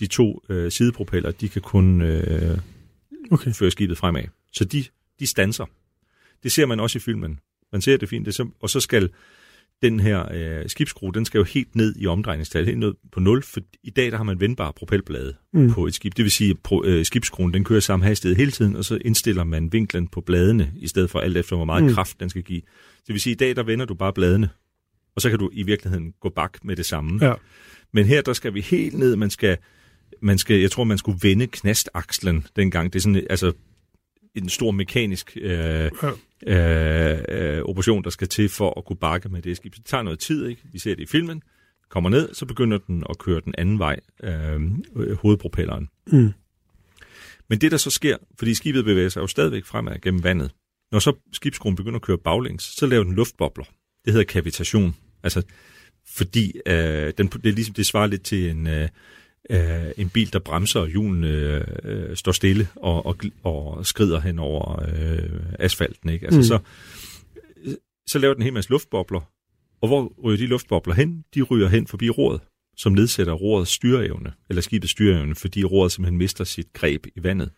De 0.00 0.06
to 0.06 0.42
øh, 0.48 0.72
sidepropeller, 0.72 1.30
de 1.30 1.48
kan 1.48 1.62
kun 1.62 2.00
øh, 2.00 2.58
okay. 3.30 3.52
føre 3.52 3.70
skibet 3.70 3.98
fremad. 3.98 4.24
Så 4.52 4.64
de, 4.64 4.84
de 5.20 5.26
stanser. 5.26 5.66
Det 6.42 6.52
ser 6.52 6.66
man 6.66 6.80
også 6.80 6.98
i 6.98 7.00
filmen. 7.00 7.40
Man 7.72 7.80
ser 7.80 7.96
det 7.96 8.08
fint. 8.08 8.26
Det 8.26 8.34
så, 8.34 8.48
og 8.60 8.70
så 8.70 8.80
skal 8.80 9.10
den 9.82 10.00
her 10.00 10.32
øh, 10.32 10.68
skibsskrue, 10.68 11.12
den 11.12 11.24
skal 11.24 11.38
jo 11.38 11.44
helt 11.44 11.76
ned 11.76 11.94
i 11.98 12.06
omdrejningstal, 12.06 12.64
helt 12.64 12.78
ned 12.78 12.94
på 13.12 13.20
0, 13.20 13.42
for 13.42 13.60
i 13.82 13.90
dag 13.90 14.10
der 14.10 14.16
har 14.16 14.24
man 14.24 14.40
vendbare 14.40 14.72
propelblade 14.72 15.34
mm. 15.52 15.70
på 15.70 15.86
et 15.86 15.94
skib. 15.94 16.16
Det 16.16 16.22
vil 16.22 16.32
sige, 16.32 16.50
at 16.50 16.56
pro, 16.64 16.84
øh, 16.84 17.04
skibsskruen 17.04 17.54
den 17.54 17.64
kører 17.64 17.80
samme 17.80 18.04
hastighed 18.04 18.36
hele 18.36 18.50
tiden, 18.50 18.76
og 18.76 18.84
så 18.84 18.98
indstiller 19.04 19.44
man 19.44 19.72
vinklen 19.72 20.08
på 20.08 20.20
bladene, 20.20 20.72
i 20.76 20.88
stedet 20.88 21.10
for 21.10 21.18
alt 21.18 21.36
efter, 21.36 21.56
hvor 21.56 21.64
meget 21.64 21.84
mm. 21.84 21.92
kraft 21.92 22.20
den 22.20 22.30
skal 22.30 22.42
give. 22.42 22.60
Det 23.06 23.12
vil 23.12 23.20
sige, 23.20 23.32
at 23.32 23.40
i 23.40 23.44
dag 23.44 23.56
der 23.56 23.62
vender 23.62 23.84
du 23.84 23.94
bare 23.94 24.12
bladene, 24.12 24.48
og 25.16 25.22
så 25.22 25.30
kan 25.30 25.38
du 25.38 25.50
i 25.52 25.62
virkeligheden 25.62 26.12
gå 26.20 26.28
bak 26.28 26.64
med 26.64 26.76
det 26.76 26.86
samme. 26.86 27.26
Ja. 27.26 27.34
Men 27.92 28.06
her 28.06 28.22
der 28.22 28.32
skal 28.32 28.54
vi 28.54 28.60
helt 28.60 28.98
ned, 28.98 29.16
man 29.16 29.30
skal, 29.30 29.56
man 30.22 30.38
skal, 30.38 30.60
jeg 30.60 30.70
tror, 30.70 30.84
man 30.84 30.98
skulle 30.98 31.18
vende 31.22 31.46
knastakslen 31.46 32.46
dengang. 32.56 32.92
Det 32.92 32.98
er 32.98 33.02
sådan, 33.02 33.26
altså 33.30 33.52
en 34.36 34.48
stor 34.48 34.70
mekanisk 34.70 35.36
øh, 35.40 35.90
øh, 36.46 37.18
øh, 37.28 37.62
operation, 37.62 38.04
der 38.04 38.10
skal 38.10 38.28
til 38.28 38.48
for 38.48 38.78
at 38.78 38.84
kunne 38.84 38.96
bakke 38.96 39.28
med 39.28 39.42
det 39.42 39.56
skib. 39.56 39.74
Det 39.74 39.84
tager 39.84 40.02
noget 40.02 40.18
tid, 40.18 40.46
ikke? 40.46 40.62
Vi 40.72 40.78
ser 40.78 40.94
det 40.94 41.02
i 41.02 41.06
filmen. 41.06 41.42
Kommer 41.88 42.10
ned, 42.10 42.34
så 42.34 42.46
begynder 42.46 42.78
den 42.78 43.04
at 43.10 43.18
køre 43.18 43.40
den 43.44 43.54
anden 43.58 43.78
vej, 43.78 44.00
øh, 44.22 44.60
hovedpropelleren. 45.14 45.88
Mm. 46.06 46.32
Men 47.48 47.60
det, 47.60 47.70
der 47.70 47.76
så 47.76 47.90
sker, 47.90 48.16
fordi 48.38 48.54
skibet 48.54 48.84
bevæger 48.84 49.08
sig 49.08 49.20
jo 49.20 49.26
stadigvæk 49.26 49.64
fremad 49.64 50.00
gennem 50.00 50.24
vandet, 50.24 50.50
når 50.92 50.98
så 50.98 51.12
skibskruen 51.32 51.76
begynder 51.76 51.96
at 51.96 52.02
køre 52.02 52.18
baglæns, 52.18 52.62
så 52.62 52.86
laver 52.86 53.04
den 53.04 53.14
luftbobler. 53.14 53.64
Det 54.04 54.12
hedder 54.12 54.24
kavitation. 54.24 54.96
Altså, 55.22 55.42
fordi 56.06 56.52
øh, 56.66 57.12
den, 57.18 57.26
det, 57.26 57.46
er 57.46 57.52
ligesom, 57.52 57.74
det 57.74 57.86
svarer 57.86 58.06
lidt 58.06 58.22
til 58.22 58.50
en, 58.50 58.66
øh, 58.66 58.88
øh, 59.50 59.90
en 59.96 60.08
bil, 60.08 60.32
der 60.32 60.38
bremser, 60.38 60.80
og 60.80 60.88
hjulene 60.88 61.28
øh, 61.84 62.16
står 62.16 62.32
stille 62.32 62.68
og, 62.76 63.06
og, 63.06 63.16
og 63.42 63.86
skrider 63.86 64.20
hen 64.20 64.38
over 64.38 64.82
øh, 64.82 65.40
asfalten. 65.58 66.10
Ikke? 66.10 66.26
Altså, 66.26 66.40
mm. 66.40 66.44
så, 66.44 66.58
så 68.06 68.18
laver 68.18 68.34
den 68.34 68.42
en 68.42 68.44
hel 68.44 68.52
masse 68.52 68.70
luftbobler, 68.70 69.20
og 69.80 69.88
hvor 69.88 70.12
ryger 70.24 70.38
de 70.38 70.46
luftbobler 70.46 70.94
hen? 70.94 71.24
De 71.34 71.42
ryger 71.42 71.68
hen 71.68 71.86
forbi 71.86 72.10
roret, 72.10 72.40
som 72.76 72.92
nedsætter 72.92 73.32
rorets 73.32 73.70
styreevne, 73.70 74.32
eller 74.48 74.62
skibets 74.62 74.90
styreevne, 74.90 75.34
fordi 75.34 75.64
roret 75.64 75.92
simpelthen 75.92 76.18
mister 76.18 76.44
sit 76.44 76.72
greb 76.72 77.06
i 77.16 77.22
vandet. 77.22 77.50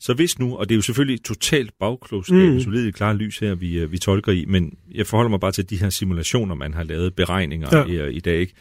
Så 0.00 0.14
hvis 0.14 0.38
nu, 0.38 0.56
og 0.56 0.68
det 0.68 0.74
er 0.74 0.76
jo 0.76 0.82
selvfølgelig 0.82 1.24
totalt 1.24 1.72
bagklogskab, 1.80 2.52
mm. 2.52 2.60
solidt 2.60 2.94
klare 2.94 3.16
lys 3.16 3.38
her, 3.38 3.54
vi, 3.54 3.78
øh, 3.78 3.92
vi 3.92 3.98
tolker 3.98 4.32
i, 4.32 4.44
men 4.44 4.78
jeg 4.94 5.06
forholder 5.06 5.30
mig 5.30 5.40
bare 5.40 5.52
til 5.52 5.70
de 5.70 5.76
her 5.76 5.90
simulationer, 5.90 6.54
man 6.54 6.74
har 6.74 6.82
lavet, 6.82 7.14
beregninger 7.14 7.76
ja. 7.76 7.84
i, 7.84 7.90
øh, 7.90 8.14
i 8.14 8.20
dag. 8.20 8.40
Ikke? 8.40 8.54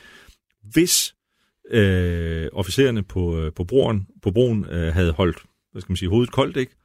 Hvis 0.63 1.15
øh, 1.69 2.49
officererne 2.53 3.03
på, 3.03 3.39
øh, 3.39 3.53
på, 3.53 3.63
broen, 3.63 4.08
på 4.21 4.32
broen 4.32 4.65
øh, 4.65 4.93
havde 4.93 5.12
holdt 5.12 5.38
hvad 5.71 5.82
skal 5.82 5.91
man 5.91 5.97
sige, 5.97 6.10
hovedet 6.10 6.32
koldt, 6.32 6.58
ikke? 6.58 6.75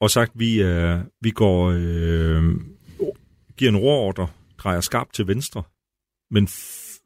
og 0.00 0.10
sagt, 0.10 0.32
vi, 0.34 0.62
øh, 0.62 0.98
vi 1.20 1.30
går, 1.30 1.72
øh, 1.76 2.54
giver 3.56 3.70
en 3.70 3.76
roordre, 3.76 4.28
drejer 4.58 4.80
skarpt 4.80 5.14
til 5.14 5.26
venstre, 5.26 5.62
men 6.30 6.48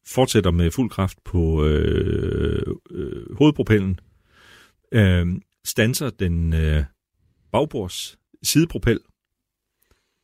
fortsætter 0.07 0.51
med 0.51 0.71
fuld 0.71 0.91
kraft 0.91 1.19
på 1.25 1.65
øh, 1.65 2.77
øh, 2.91 3.37
hovedpropellen, 3.37 4.01
øh, 4.93 5.27
stanser 5.65 6.11
den 6.11 6.53
øh, 6.53 6.85
bagbords 7.53 8.19
sidepropel. 8.43 9.01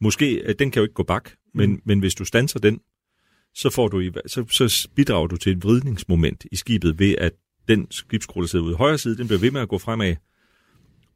Måske, 0.00 0.34
øh, 0.34 0.54
den 0.58 0.70
kan 0.70 0.80
jo 0.80 0.84
ikke 0.84 0.94
gå 0.94 1.02
bak, 1.02 1.30
men, 1.54 1.70
mm. 1.70 1.82
men 1.84 1.98
hvis 1.98 2.14
du 2.14 2.24
stanser 2.24 2.60
den, 2.60 2.80
så, 3.54 3.70
får 3.70 3.88
du 3.88 4.00
i, 4.00 4.10
så, 4.26 4.44
så 4.48 4.88
bidrager 4.94 5.26
du 5.26 5.36
til 5.36 5.52
et 5.52 5.64
vridningsmoment 5.64 6.44
i 6.52 6.56
skibet 6.56 6.98
ved, 6.98 7.14
at 7.18 7.32
den 7.68 7.86
skibskrue, 7.90 8.42
der 8.42 8.48
sidder 8.48 8.64
ude 8.64 8.72
i 8.72 8.76
højre 8.76 8.98
side, 8.98 9.16
den 9.16 9.26
bliver 9.26 9.40
ved 9.40 9.50
med 9.50 9.60
at 9.60 9.68
gå 9.68 9.78
fremad, 9.78 10.16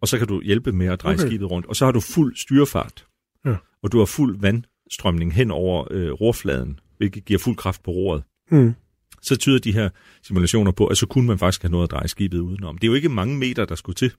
og 0.00 0.08
så 0.08 0.18
kan 0.18 0.26
du 0.26 0.40
hjælpe 0.40 0.72
med 0.72 0.86
at 0.86 1.02
dreje 1.02 1.14
okay. 1.14 1.26
skibet 1.26 1.50
rundt. 1.50 1.66
Og 1.66 1.76
så 1.76 1.84
har 1.84 1.92
du 1.92 2.00
fuld 2.00 2.36
styrefart, 2.36 3.06
ja. 3.44 3.56
og 3.82 3.92
du 3.92 3.98
har 3.98 4.04
fuld 4.04 4.40
vandstrømning 4.40 5.34
hen 5.34 5.50
over 5.50 5.88
øh, 5.90 6.10
rorfladen, 6.10 6.80
hvilket 6.98 7.24
giver 7.24 7.38
fuld 7.38 7.56
kraft 7.56 7.82
på 7.82 7.90
roret. 7.90 8.22
Mm. 8.50 8.74
Så 9.22 9.36
tyder 9.36 9.58
de 9.58 9.72
her 9.72 9.90
simulationer 10.22 10.72
på, 10.72 10.86
at 10.86 10.98
så 10.98 11.06
kunne 11.06 11.26
man 11.26 11.38
faktisk 11.38 11.62
have 11.62 11.70
noget 11.70 11.84
at 11.84 11.90
dreje 11.90 12.08
skibet 12.08 12.38
udenom. 12.38 12.78
Det 12.78 12.86
er 12.86 12.88
jo 12.88 12.94
ikke 12.94 13.08
mange 13.08 13.38
meter, 13.38 13.64
der 13.64 13.74
skulle 13.74 13.96
til. 13.96 14.12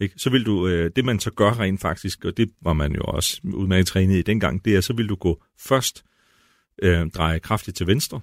Ikke? 0.00 0.14
Så 0.18 0.30
vil 0.30 0.46
du, 0.46 0.68
øh, 0.68 0.90
det 0.96 1.04
man 1.04 1.20
så 1.20 1.30
gør 1.30 1.60
rent 1.60 1.80
faktisk, 1.80 2.24
og 2.24 2.36
det 2.36 2.50
var 2.62 2.72
man 2.72 2.94
jo 2.94 3.02
også 3.02 3.40
udmærket 3.44 3.86
trænet 3.86 4.16
i 4.16 4.22
dengang, 4.22 4.64
det 4.64 4.76
er, 4.76 4.80
så 4.80 4.92
vil 4.92 5.08
du 5.08 5.14
gå 5.14 5.42
først 5.58 6.04
øh, 6.82 7.10
dreje 7.10 7.38
kraftigt 7.38 7.76
til 7.76 7.86
venstre, 7.86 8.20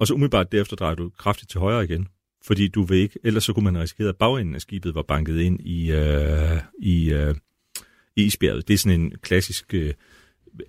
og 0.00 0.06
så 0.06 0.14
umiddelbart 0.14 0.52
derefter 0.52 0.76
drejer 0.76 0.94
du 0.94 1.10
kraftigt 1.18 1.50
til 1.50 1.60
højre 1.60 1.84
igen. 1.84 2.08
Fordi 2.46 2.68
du 2.68 2.82
vil 2.82 2.98
ikke, 2.98 3.18
ellers 3.24 3.44
så 3.44 3.52
kunne 3.52 3.64
man 3.64 3.78
risikere, 3.78 4.08
at 4.08 4.16
bagenden 4.16 4.54
af 4.54 4.60
skibet 4.60 4.94
var 4.94 5.02
banket 5.02 5.40
ind 5.40 5.60
i, 5.60 5.92
øh, 5.92 6.60
i, 6.78 7.12
øh, 7.12 7.34
i 8.16 8.22
isbjerget. 8.22 8.68
Det 8.68 8.74
er 8.74 8.78
sådan 8.78 9.00
en 9.00 9.12
klassisk 9.22 9.74
øh, 9.74 9.94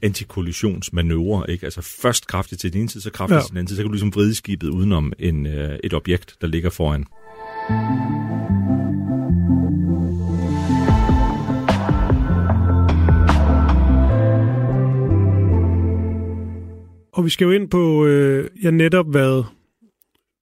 antikollisionsmanøvre, 0.02 1.52
ikke? 1.52 1.66
Altså 1.66 1.82
først 1.82 2.28
kraftigt 2.28 2.62
til 2.62 2.74
den 2.74 2.82
ene 2.82 2.90
side, 2.90 3.04
så 3.04 3.12
kraftigt 3.12 3.38
ja. 3.38 3.42
til 3.42 3.50
den 3.50 3.58
anden 3.58 3.68
side, 3.68 3.78
så 3.78 3.84
kan 3.84 3.88
du 3.88 3.94
ligesom 3.94 4.16
vride 4.16 4.36
skibet 4.36 4.70
udenom 4.70 5.14
en, 5.20 5.46
øh, 5.46 5.80
et 5.84 5.94
objekt, 5.94 6.38
der 6.42 6.48
ligger 6.48 6.70
foran. 6.70 7.06
Og 17.14 17.26
vi 17.26 17.30
skal 17.30 17.46
jo 17.46 17.52
ind 17.52 17.70
på, 17.70 18.06
øh, 18.06 18.50
ja 18.64 18.72
netop 18.72 19.08
hvad 19.08 19.44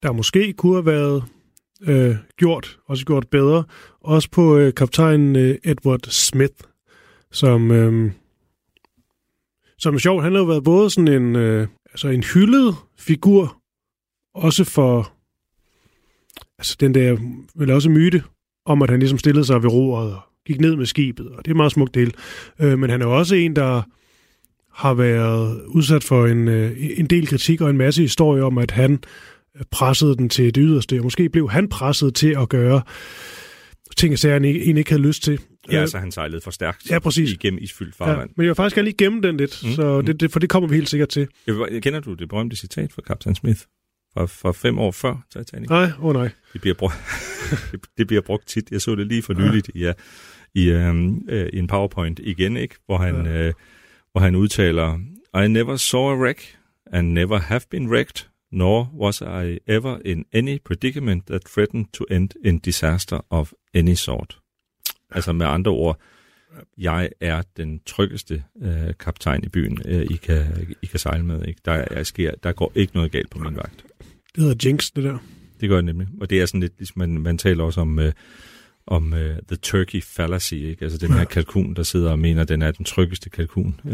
der 0.04 0.12
måske 0.12 0.54
kunne 0.54 0.76
have 0.76 0.86
været 0.86 1.24
øh, 1.82 2.16
gjort, 2.38 2.80
også 2.86 3.06
gjort 3.06 3.28
bedre. 3.28 3.64
Også 4.02 4.30
på 4.32 4.58
øh, 4.58 4.74
kaptajn 4.74 5.36
øh, 5.36 5.58
Edward 5.64 6.00
Smith, 6.04 6.56
som, 7.32 7.72
øh, 7.72 8.12
som 9.78 9.96
er 9.96 10.00
sjovt. 10.00 10.24
Han 10.24 10.32
har 10.32 10.40
jo 10.40 10.46
været 10.46 10.64
både 10.64 10.90
sådan 10.90 11.08
en, 11.08 11.36
øh, 11.36 11.68
altså 11.86 12.08
en 12.08 12.24
hyldet 12.24 12.76
figur, 12.98 13.62
også 14.34 14.64
for 14.64 15.14
altså 16.58 16.78
den 16.80 16.94
der, 16.94 17.18
vel 17.56 17.72
også 17.72 17.90
myte, 17.90 18.24
om 18.66 18.82
at 18.82 18.90
han 18.90 19.00
ligesom 19.00 19.18
stillede 19.18 19.46
sig 19.46 19.64
ved 19.64 19.72
roret 19.72 20.14
og 20.14 20.22
gik 20.46 20.62
ned 20.62 20.76
med 20.76 20.86
skibet, 20.86 21.30
og 21.30 21.46
det 21.46 21.52
er 21.52 21.56
meget 21.56 21.72
smukt 21.72 21.96
del. 21.96 22.14
Øh, 22.60 22.80
men 22.80 22.90
han 22.90 23.02
er 23.02 23.06
jo 23.06 23.18
også 23.18 23.36
en, 23.36 23.56
der 23.56 23.82
har 24.80 24.94
været 24.94 25.62
udsat 25.68 26.04
for 26.04 26.26
en, 26.26 26.48
øh, 26.48 26.72
en 26.98 27.06
del 27.06 27.28
kritik 27.28 27.62
og 27.62 27.70
en 27.70 27.78
masse 27.78 28.02
historier 28.02 28.44
om, 28.44 28.58
at 28.58 28.72
han 28.72 29.00
pressede 29.72 30.18
den 30.18 30.30
til 30.30 30.56
det 30.56 30.64
yderste, 30.66 31.00
og 31.00 31.04
måske 31.04 31.30
blev 31.30 31.50
han 31.50 31.70
presset 31.70 32.16
til 32.16 32.36
at 32.42 32.50
gøre 32.50 32.82
ting, 33.98 34.20
som 34.20 34.32
han 34.32 34.46
egentlig 34.46 34.78
ikke 34.78 34.92
havde 34.92 35.02
lyst 35.02 35.24
til. 35.24 35.40
Ja, 35.72 35.76
øh, 35.76 35.82
altså 35.82 35.98
han 35.98 36.12
sejlede 36.12 36.42
for 36.42 36.52
stærkt 36.52 36.90
ja, 36.90 37.00
præcis. 37.00 37.32
igennem 37.32 37.60
isfyldt 37.64 37.96
farvand. 37.96 38.30
Ja, 38.30 38.34
men 38.38 38.44
jeg 38.44 38.50
vil 38.50 38.56
faktisk 38.56 38.76
gerne 38.76 38.86
lige 38.86 38.98
gemme 38.98 39.22
den 39.22 39.38
lidt, 39.38 39.64
mm, 39.64 39.72
så 39.72 40.02
det, 40.02 40.20
det, 40.20 40.32
for 40.32 40.40
det 40.40 40.50
kommer 40.50 40.70
vi 40.70 40.76
helt 40.76 40.90
sikkert 40.90 41.10
til. 41.10 41.28
Jeg, 41.48 41.56
kender 41.82 42.00
du 42.00 42.14
det 42.14 42.30
berømte 42.30 42.56
citat 42.56 42.94
fra 42.94 43.02
Captain 43.02 43.36
Smith 43.36 43.60
fra, 44.14 44.26
fra 44.26 44.52
fem 44.52 44.80
år 44.80 44.92
før 44.92 45.26
Titanic? 45.34 45.70
Nej, 45.70 45.92
åh 46.00 46.06
oh 46.06 46.14
nej. 46.14 46.30
Det 46.54 46.62
bliver, 46.62 46.76
brugt, 46.76 46.96
det 47.98 48.08
bliver 48.08 48.22
brugt 48.22 48.48
tit. 48.48 48.72
Jeg 48.72 48.82
så 48.82 48.96
det 48.96 49.08
lige 49.08 49.22
for 49.22 49.34
nyligt 49.34 49.72
ja. 49.76 49.94
i, 50.54 50.70
i, 50.70 50.74
um, 50.74 51.28
i 51.54 51.58
en 51.58 51.68
PowerPoint 51.68 52.20
igen, 52.24 52.58
ikke? 52.58 52.76
Hvor, 52.86 52.98
han, 52.98 53.26
ja. 53.26 53.48
uh, 53.48 53.54
hvor 54.12 54.22
han 54.22 54.36
udtaler, 54.36 55.00
I 55.44 55.48
never 55.48 55.76
saw 55.76 56.12
a 56.12 56.16
wreck 56.16 56.58
and 56.92 57.14
never 57.14 57.38
have 57.38 57.62
been 57.70 57.90
wrecked 57.90 58.30
nor 58.52 58.90
was 58.94 59.22
I 59.22 59.60
ever 59.68 60.00
in 60.06 60.26
any 60.34 60.60
predicament 60.60 61.26
that 61.28 61.46
threatened 61.46 61.86
to 61.94 62.06
end 62.12 62.30
in 62.44 62.60
disaster 62.60 63.20
of 63.30 63.54
any 63.74 63.96
sort. 63.96 64.40
Altså 65.12 65.34
med 65.34 65.46
andre 65.46 65.72
ord, 65.72 66.00
jeg 66.78 67.10
er 67.22 67.42
den 67.58 67.80
tryggeste 67.86 68.44
øh, 68.62 68.94
kaptajn 69.00 69.44
i 69.44 69.50
byen, 69.50 69.82
øh, 69.86 70.02
I, 70.02 70.16
kan, 70.16 70.46
I 70.82 70.86
kan 70.86 71.00
sejle 71.00 71.26
med. 71.26 71.46
Ikke? 71.48 71.62
Der, 71.66 71.72
er, 71.72 72.04
sker, 72.04 72.32
der 72.44 72.52
går 72.52 72.72
ikke 72.76 72.96
noget 72.96 73.12
galt 73.12 73.30
på 73.30 73.40
min 73.40 73.56
vagt. 73.56 73.86
Det 74.36 74.44
hedder 74.44 74.68
Jinx, 74.70 74.92
det 74.96 75.04
der. 75.04 75.18
Det 75.62 75.70
gør 75.70 75.76
det 75.76 75.86
nemlig. 75.86 76.08
Og 76.22 76.30
det 76.30 76.42
er 76.42 76.46
sådan 76.46 76.60
lidt, 76.60 76.74
ligesom 76.78 77.00
man, 77.00 77.10
man 77.10 77.38
taler 77.38 77.64
også 77.64 77.82
om, 77.82 78.00
øh, 78.00 78.14
om 78.90 79.14
uh, 79.14 79.20
the 79.20 79.58
turkey 79.62 80.02
fallacy, 80.04 80.54
ikke? 80.54 80.84
altså 80.84 80.98
den 80.98 81.12
ja. 81.12 81.18
her 81.18 81.26
kalkun, 81.26 81.74
der 81.74 81.84
sidder 81.84 82.12
og 82.12 82.20
mener, 82.20 82.42
at 82.42 82.50
den 82.50 82.62
er 82.62 82.72
den 82.72 82.86
tryggeste 82.86 83.30
kalkun 83.30 83.80
øh, 83.86 83.92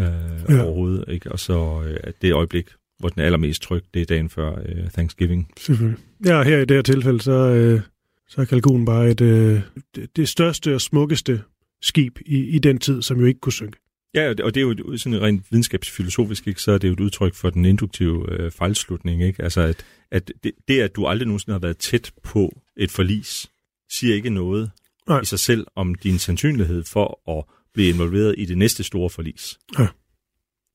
ja. 0.49 0.63
overhovedet. 0.63 1.05
Ikke? 1.07 1.31
Og 1.31 1.39
så 1.39 1.83
øh, 1.85 2.13
det 2.21 2.33
øjeblik, 2.33 2.69
hvor 2.99 3.09
den 3.09 3.21
er 3.21 3.25
allermest 3.25 3.61
tryg, 3.61 3.83
det 3.93 4.01
er 4.01 4.05
dagen 4.05 4.29
før 4.29 4.59
øh, 4.65 4.89
Thanksgiving. 4.89 5.51
Selvfølgelig. 5.57 5.99
Ja, 6.25 6.43
her 6.43 6.57
i 6.57 6.65
det 6.65 6.77
her 6.77 6.81
tilfælde, 6.81 7.21
så, 7.21 7.31
øh, 7.31 7.81
så 8.29 8.41
er 8.41 8.45
Kalkun 8.45 8.85
bare 8.85 9.09
et, 9.09 9.21
øh, 9.21 9.61
det, 9.95 10.15
det 10.15 10.29
største 10.29 10.75
og 10.75 10.81
smukkeste 10.81 11.41
skib 11.81 12.19
i, 12.25 12.37
i 12.37 12.59
den 12.59 12.77
tid, 12.77 13.01
som 13.01 13.19
jo 13.19 13.25
ikke 13.25 13.39
kunne 13.39 13.53
synke. 13.53 13.77
Ja, 14.13 14.29
og 14.29 14.55
det 14.55 14.57
er 14.57 14.61
jo 14.61 14.97
sådan 14.97 15.21
rent 15.21 15.45
videnskabsfilosofisk, 15.51 16.47
ikke, 16.47 16.61
så 16.61 16.71
er 16.71 16.77
det 16.77 16.87
jo 16.87 16.93
et 16.93 16.99
udtryk 16.99 17.33
for 17.33 17.49
den 17.49 17.65
induktive 17.65 18.31
øh, 18.31 18.51
fejlslutning. 18.51 19.23
Ikke? 19.23 19.43
Altså, 19.43 19.61
at, 19.61 19.85
at 20.11 20.31
det, 20.43 20.51
det, 20.67 20.81
at 20.81 20.95
du 20.95 21.05
aldrig 21.05 21.27
nogensinde 21.27 21.53
har 21.53 21.59
været 21.59 21.77
tæt 21.77 22.11
på 22.23 22.61
et 22.77 22.91
forlis, 22.91 23.49
siger 23.91 24.15
ikke 24.15 24.29
noget 24.29 24.71
Nej. 25.07 25.21
i 25.21 25.25
sig 25.25 25.39
selv 25.39 25.67
om 25.75 25.95
din 25.95 26.19
sandsynlighed 26.19 26.83
for 26.83 27.37
at 27.37 27.43
blive 27.73 27.89
involveret 27.89 28.35
i 28.37 28.45
det 28.45 28.57
næste 28.57 28.83
store 28.83 29.09
forlis. 29.09 29.59
Ja. 29.79 29.87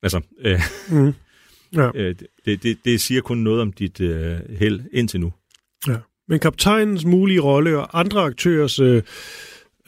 Altså, 0.03 0.21
øh, 0.41 0.61
mm. 0.91 1.13
ja. 1.73 1.91
øh, 2.01 2.15
det, 2.45 2.63
det, 2.63 2.79
det 2.85 3.01
siger 3.01 3.21
kun 3.21 3.39
noget 3.39 3.61
om 3.61 3.73
dit 3.73 4.01
øh, 4.01 4.39
held 4.59 4.81
indtil 4.93 5.21
nu. 5.21 5.33
Ja. 5.89 5.97
Men 6.29 6.41
kaptajnens 6.41 7.05
mulige 7.05 7.41
rolle 7.41 7.79
og 7.79 8.01
andre 8.01 8.21
aktørers 8.21 8.81
øh, 8.81 9.03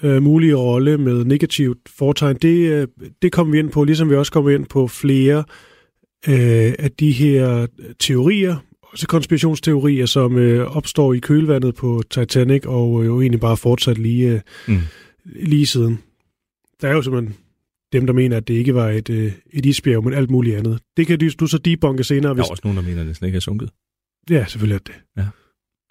øh, 0.02 0.22
mulige 0.22 0.54
rolle 0.54 0.98
med 0.98 1.24
negativt 1.24 1.78
foretegn, 1.88 2.36
det, 2.36 2.72
øh, 2.72 2.88
det 3.22 3.32
kommer 3.32 3.52
vi 3.52 3.58
ind 3.58 3.70
på, 3.70 3.84
ligesom 3.84 4.10
vi 4.10 4.14
også 4.14 4.32
kommer 4.32 4.50
ind 4.50 4.66
på 4.66 4.88
flere 4.88 5.44
øh, 6.28 6.74
af 6.78 6.90
de 7.00 7.12
her 7.12 7.66
teorier, 7.98 8.56
også 8.92 9.06
konspirationsteorier, 9.06 10.06
som 10.06 10.38
øh, 10.38 10.76
opstår 10.76 11.14
i 11.14 11.18
kølvandet 11.18 11.74
på 11.74 12.02
Titanic, 12.10 12.66
og 12.66 13.06
jo 13.06 13.20
egentlig 13.20 13.40
bare 13.40 13.56
fortsat 13.56 13.98
lige, 13.98 14.32
øh, 14.32 14.40
mm. 14.68 14.80
lige 15.24 15.66
siden. 15.66 15.98
Der 16.80 16.88
er 16.88 16.92
jo 16.92 17.02
simpelthen 17.02 17.36
dem, 17.92 18.06
der 18.06 18.12
mener, 18.12 18.36
at 18.36 18.48
det 18.48 18.54
ikke 18.54 18.74
var 18.74 18.90
et, 18.90 19.10
øh, 19.10 19.32
et 19.52 19.66
isbjerg, 19.66 20.04
men 20.04 20.14
alt 20.14 20.30
muligt 20.30 20.56
andet. 20.56 20.80
Det 20.96 21.06
kan 21.06 21.18
du, 21.18 21.28
du 21.40 21.46
så 21.46 21.58
debunke 21.58 22.04
senere. 22.04 22.34
Hvis... 22.34 22.42
Der 22.42 22.48
er 22.48 22.50
også 22.50 22.60
nogen, 22.64 22.76
der 22.76 22.82
mener, 22.82 23.00
at 23.00 23.06
det 23.06 23.16
slet 23.16 23.28
ikke 23.28 23.36
er 23.36 23.40
sunket. 23.40 23.70
Ja, 24.30 24.44
selvfølgelig 24.48 24.74
er 24.74 24.92
det. 24.92 24.94
Ja. 25.16 25.26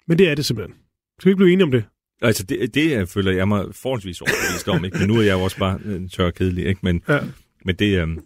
Men 0.08 0.18
det 0.18 0.28
er 0.28 0.34
det 0.34 0.44
simpelthen. 0.44 0.74
Skal 1.18 1.28
vi 1.28 1.30
ikke 1.30 1.36
blive 1.36 1.52
enige 1.52 1.64
om 1.64 1.70
det? 1.70 1.84
Altså, 2.22 2.44
det, 2.44 2.74
det 2.74 3.08
føler 3.08 3.32
jeg 3.32 3.48
mig 3.48 3.64
forholdsvis 3.72 4.20
overbevist 4.20 4.68
om, 4.68 4.84
ikke? 4.84 4.98
Men 4.98 5.08
nu 5.08 5.16
er 5.16 5.22
jeg 5.22 5.32
jo 5.32 5.40
også 5.40 5.58
bare 5.58 5.80
en 5.84 6.08
tør 6.08 6.30
kedelig, 6.30 6.66
ikke? 6.66 6.80
Men, 6.82 7.02
ja. 7.08 7.18
men 7.64 7.74
det... 7.74 8.02
Um... 8.02 8.20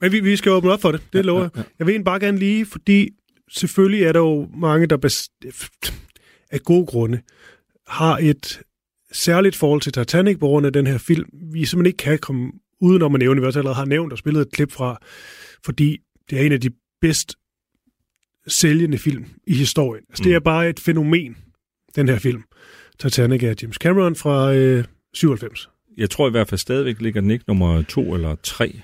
Men 0.00 0.12
vi, 0.12 0.20
vi 0.20 0.36
skal 0.36 0.52
åbne 0.52 0.72
op 0.72 0.80
for 0.80 0.92
det, 0.92 1.00
det 1.12 1.18
ja, 1.18 1.22
lover 1.22 1.42
jeg. 1.42 1.50
Ja, 1.54 1.60
ja. 1.60 1.66
Jeg 1.78 1.86
vil 1.86 1.92
egentlig 1.92 2.04
bare 2.04 2.20
gerne 2.20 2.38
lige, 2.38 2.66
fordi 2.66 3.10
selvfølgelig 3.54 4.02
er 4.02 4.12
der 4.12 4.20
jo 4.20 4.48
mange, 4.54 4.86
der 4.86 4.96
af 6.50 6.62
gode 6.62 6.86
grunde 6.86 7.20
har 7.86 8.18
et 8.18 8.60
særligt 9.12 9.56
forhold 9.56 9.80
til 9.80 9.92
Titanic 9.92 10.38
på 10.38 10.46
grund 10.46 10.66
af 10.66 10.72
den 10.72 10.86
her 10.86 10.98
film, 10.98 11.28
vi 11.32 11.64
simpelthen 11.64 11.86
ikke 11.86 11.96
kan 11.96 12.18
komme 12.18 12.52
udenom 12.80 13.14
at 13.14 13.18
nævne, 13.18 13.40
vi 13.40 13.46
også 13.46 13.58
allerede 13.58 13.76
har 13.76 13.84
nævnt 13.84 14.12
og 14.12 14.18
spillet 14.18 14.40
et 14.40 14.52
klip 14.52 14.72
fra, 14.72 14.98
fordi 15.64 15.98
det 16.30 16.40
er 16.40 16.46
en 16.46 16.52
af 16.52 16.60
de 16.60 16.70
bedst 17.00 17.34
sælgende 18.46 18.98
film 18.98 19.24
i 19.46 19.54
historien. 19.54 20.04
Altså, 20.08 20.22
mm. 20.22 20.24
det 20.24 20.34
er 20.34 20.40
bare 20.40 20.68
et 20.68 20.80
fænomen, 20.80 21.36
den 21.96 22.08
her 22.08 22.18
film. 22.18 22.42
Titanic 22.98 23.42
af 23.42 23.54
James 23.62 23.76
Cameron 23.76 24.16
fra 24.16 24.54
øh, 24.54 24.84
97. 25.14 25.68
Jeg 25.96 26.10
tror 26.10 26.28
i 26.28 26.30
hvert 26.30 26.48
fald 26.48 26.58
stadigvæk 26.58 27.00
ligger 27.00 27.20
den 27.20 27.30
ikke 27.30 27.44
nummer 27.48 27.82
to 27.82 28.14
eller 28.14 28.36
tre. 28.42 28.80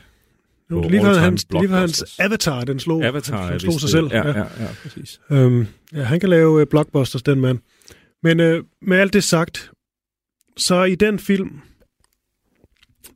Jo, 0.71 0.89
lige 0.89 1.03
var 1.03 1.15
hans, 1.15 1.47
lige 1.51 1.71
var 1.71 1.81
hans 1.81 2.05
Avatar, 2.19 2.65
den 2.65 2.81
slog, 2.81 3.05
Avatar, 3.05 3.43
han, 3.43 3.51
han 3.51 3.61
slog 3.61 3.81
sig 3.81 3.91
selv. 3.91 4.09
Ja, 4.13 4.29
ja, 4.29 4.39
ja, 4.39 4.45
ja 4.61 4.69
præcis. 4.83 5.21
Øhm, 5.31 5.67
ja, 5.95 6.03
han 6.03 6.21
kan 6.21 6.29
lave 6.29 6.61
uh, 6.61 6.67
blockbusters, 6.71 7.23
den 7.23 7.41
mand. 7.41 7.59
Men 8.23 8.41
øh, 8.41 8.65
med 8.83 8.99
alt 8.99 9.13
det 9.13 9.25
sagt, 9.25 9.71
så 10.57 10.85
i 10.85 10.95
den 10.95 11.19
film, 11.19 11.61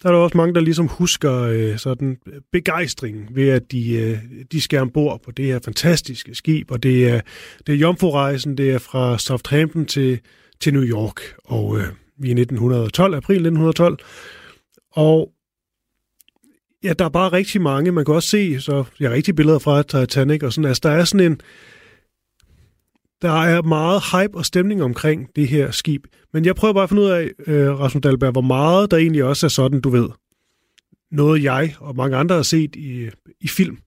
der 0.03 0.09
er 0.09 0.12
der 0.12 0.21
også 0.21 0.37
mange, 0.37 0.55
der 0.55 0.61
ligesom 0.61 0.87
husker 0.87 1.33
øh, 1.43 1.79
sådan 1.79 2.17
begejstring 2.53 3.37
ved, 3.37 3.49
at 3.49 3.73
de, 3.73 3.93
øh, 3.95 4.19
de 4.53 4.61
skal 4.61 4.79
ombord 4.81 5.23
på 5.23 5.31
det 5.31 5.45
her 5.45 5.59
fantastiske 5.65 6.35
skib, 6.35 6.71
og 6.71 6.83
det 6.83 7.09
er, 7.09 7.21
det 7.67 7.75
er 7.75 7.79
Jomfru-rejsen, 7.79 8.57
det 8.57 8.71
er 8.71 8.79
fra 8.79 9.19
Southampton 9.19 9.87
til, 9.87 10.21
til 10.61 10.75
New 10.75 10.85
York, 10.85 11.21
og 11.45 11.79
øh, 11.79 11.85
vi 12.19 12.29
er 12.29 12.35
1912, 12.35 13.15
april 13.15 13.37
1912, 13.37 13.99
og 14.93 15.33
ja, 16.85 16.92
der 16.92 17.05
er 17.05 17.09
bare 17.09 17.33
rigtig 17.33 17.61
mange, 17.61 17.92
man 17.92 18.05
kan 18.05 18.14
også 18.14 18.29
se, 18.29 18.61
så 18.61 18.85
jeg 19.01 19.09
har 19.09 19.16
rigtig 19.16 19.37
billeder 19.37 19.59
fra 19.59 19.83
Titanic, 19.83 20.42
og 20.42 20.53
sådan, 20.53 20.68
altså 20.68 20.81
der 20.83 20.90
er 20.90 21.05
sådan 21.05 21.33
en, 21.33 21.40
der 23.23 23.33
er 23.33 23.62
meget 23.62 24.03
hype 24.12 24.38
og 24.38 24.47
stemning 24.47 24.83
omkring 24.83 25.29
det 25.37 25.49
her 25.49 25.71
skib. 25.71 26.07
Men 26.33 26.45
jeg 26.45 26.55
prøver 26.55 26.75
bare 26.75 26.83
at 26.83 26.88
finde 26.88 27.03
ud 27.03 27.09
af, 27.09 27.31
øh, 27.47 27.81
Rasmus 27.81 28.03
Dahlberg, 28.03 28.33
hvor 28.33 28.40
meget 28.40 28.90
der 28.90 28.97
egentlig 28.97 29.25
også 29.25 29.47
er 29.47 29.51
sådan, 29.51 29.81
du 29.81 29.90
ved. 29.90 30.09
Noget 31.11 31.42
jeg 31.42 31.75
og 31.79 31.97
mange 31.97 32.16
andre 32.16 32.35
har 32.35 32.42
set 32.42 32.77
i, 32.77 33.09
i 33.40 33.49
film. 33.49 33.79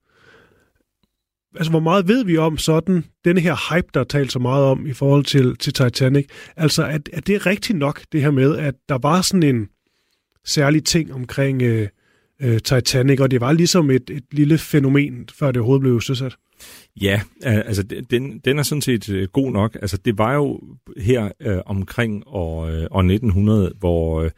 Altså, 1.56 1.70
hvor 1.70 1.80
meget 1.80 2.08
ved 2.08 2.26
vi 2.26 2.38
om 2.38 2.58
sådan, 2.58 3.06
denne 3.26 3.42
her 3.42 3.74
hype, 3.74 3.88
der 3.94 4.00
er 4.00 4.04
talt 4.04 4.32
så 4.32 4.40
meget 4.40 4.66
om 4.66 4.88
i 4.88 4.94
forhold 4.94 5.24
til, 5.24 5.58
til 5.58 5.74
Titanic? 5.74 6.26
Altså, 6.56 6.84
er, 6.84 7.00
er 7.14 7.22
det 7.22 7.46
rigtigt 7.46 7.80
nok, 7.80 8.02
det 8.12 8.22
her 8.22 8.32
med, 8.32 8.58
at 8.58 8.76
der 8.90 8.98
var 8.98 9.22
sådan 9.22 9.44
en 9.44 9.68
særlig 10.46 10.84
ting 10.84 11.14
omkring 11.14 11.62
øh, 11.62 11.88
øh, 12.42 12.60
Titanic, 12.60 13.20
og 13.20 13.32
det 13.32 13.42
var 13.42 13.52
ligesom 13.52 13.92
et, 13.92 14.10
et 14.10 14.24
lille 14.32 14.58
fænomen, 14.58 15.30
før 15.40 15.48
det 15.48 15.58
overhovedet 15.58 15.82
blev 15.82 16.02
søsat? 16.02 16.36
Ja, 17.02 17.22
altså 17.44 17.84
den, 17.84 18.40
den 18.46 18.60
er 18.60 18.64
sådan 18.64 18.82
set 18.82 19.10
øh, 19.10 19.28
god 19.28 19.52
nok. 19.52 19.76
Altså 19.82 19.98
det 19.98 20.18
var 20.18 20.34
jo 20.34 20.62
her 20.98 21.32
øh, 21.40 21.58
omkring 21.66 22.24
år, 22.28 22.66
øh, 22.66 22.88
år 22.92 23.00
1900, 23.00 23.74
hvor 23.80 24.22
øh, 24.22 24.32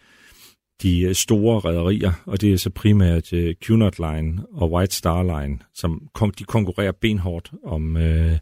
de 0.84 1.14
store 1.14 1.60
rædderier, 1.60 2.12
og 2.26 2.42
det 2.42 2.54
er 2.54 2.58
så 2.58 2.70
primært 2.70 3.34
øh, 3.34 3.56
Cunard 3.66 3.94
Line 4.00 4.44
og 4.54 4.72
White 4.72 4.96
Star 4.96 5.42
Line, 5.42 5.60
som 5.76 6.02
kon- 6.20 6.32
de 6.40 6.44
konkurrerer 6.44 6.92
benhårdt 6.92 7.52
om 7.64 7.98
øh, 7.98 8.38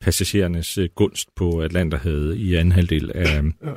passagerernes 0.00 0.78
øh, 0.78 0.88
gunst 0.94 1.28
på 1.36 1.60
Atlanterhavet 1.60 2.36
i 2.36 2.54
anden 2.54 2.72
halvdel 2.72 3.12
af, 3.14 3.42
ja 3.64 3.70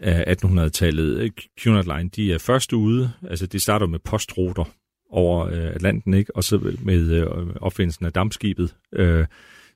af 0.00 0.36
1800-tallet. 0.44 1.32
Cunard 1.60 1.96
Line, 1.96 2.10
de 2.16 2.32
er 2.32 2.38
først 2.38 2.72
ude, 2.72 3.12
altså 3.28 3.46
det 3.46 3.62
starter 3.62 3.86
med 3.86 3.98
postruter, 3.98 4.64
over 5.10 5.46
øh, 5.46 5.74
Atlanten, 5.74 6.14
ikke? 6.14 6.36
og 6.36 6.44
så 6.44 6.76
med 6.82 7.10
øh, 7.10 7.26
opfindelsen 7.60 8.06
af 8.06 8.12
dampskibet, 8.12 8.76
øh, 8.92 9.26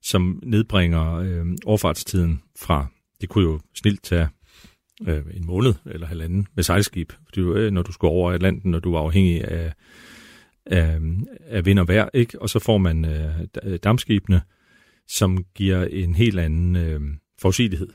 som 0.02 0.40
nedbringer 0.42 1.14
øh, 1.14 1.46
overfartstiden 1.64 2.42
fra, 2.58 2.86
det 3.20 3.28
kunne 3.28 3.44
jo 3.44 3.60
snilt 3.74 4.02
tage 4.02 4.28
øh, 5.06 5.22
en 5.34 5.46
måned 5.46 5.74
eller 5.86 6.06
halvanden 6.06 6.46
med 6.54 6.64
sejlskib, 6.64 7.12
fordi, 7.24 7.40
øh, 7.40 7.70
når 7.70 7.82
du 7.82 7.92
skulle 7.92 8.10
over 8.10 8.32
Atlanten, 8.32 8.70
når 8.70 8.78
du 8.78 8.92
var 8.92 9.00
afhængig 9.00 9.44
af, 9.44 9.72
af, 10.66 10.98
af 11.46 11.66
vind 11.66 11.78
og 11.78 11.88
vejr, 11.88 12.08
ikke? 12.14 12.42
og 12.42 12.48
så 12.48 12.58
får 12.58 12.78
man 12.78 13.04
øh, 13.04 13.78
dampskibene, 13.84 14.42
som 15.08 15.44
giver 15.54 15.84
en 15.84 16.14
helt 16.14 16.38
anden 16.38 16.76
øh, 16.76 17.00
forudsigelighed 17.40 17.88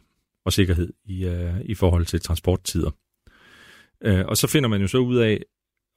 og 0.48 0.54
sikkerhed 0.54 0.94
i, 1.06 1.26
øh, 1.26 1.54
i 1.66 1.76
forhold 1.76 2.06
til 2.06 2.22
transporttider. 2.22 2.92
Øh, 4.04 4.26
og 4.26 4.38
så 4.38 4.48
finder 4.48 4.70
man 4.70 4.82
jo 4.82 4.88
så 4.88 4.98
ud 4.98 5.18
af, 5.18 5.44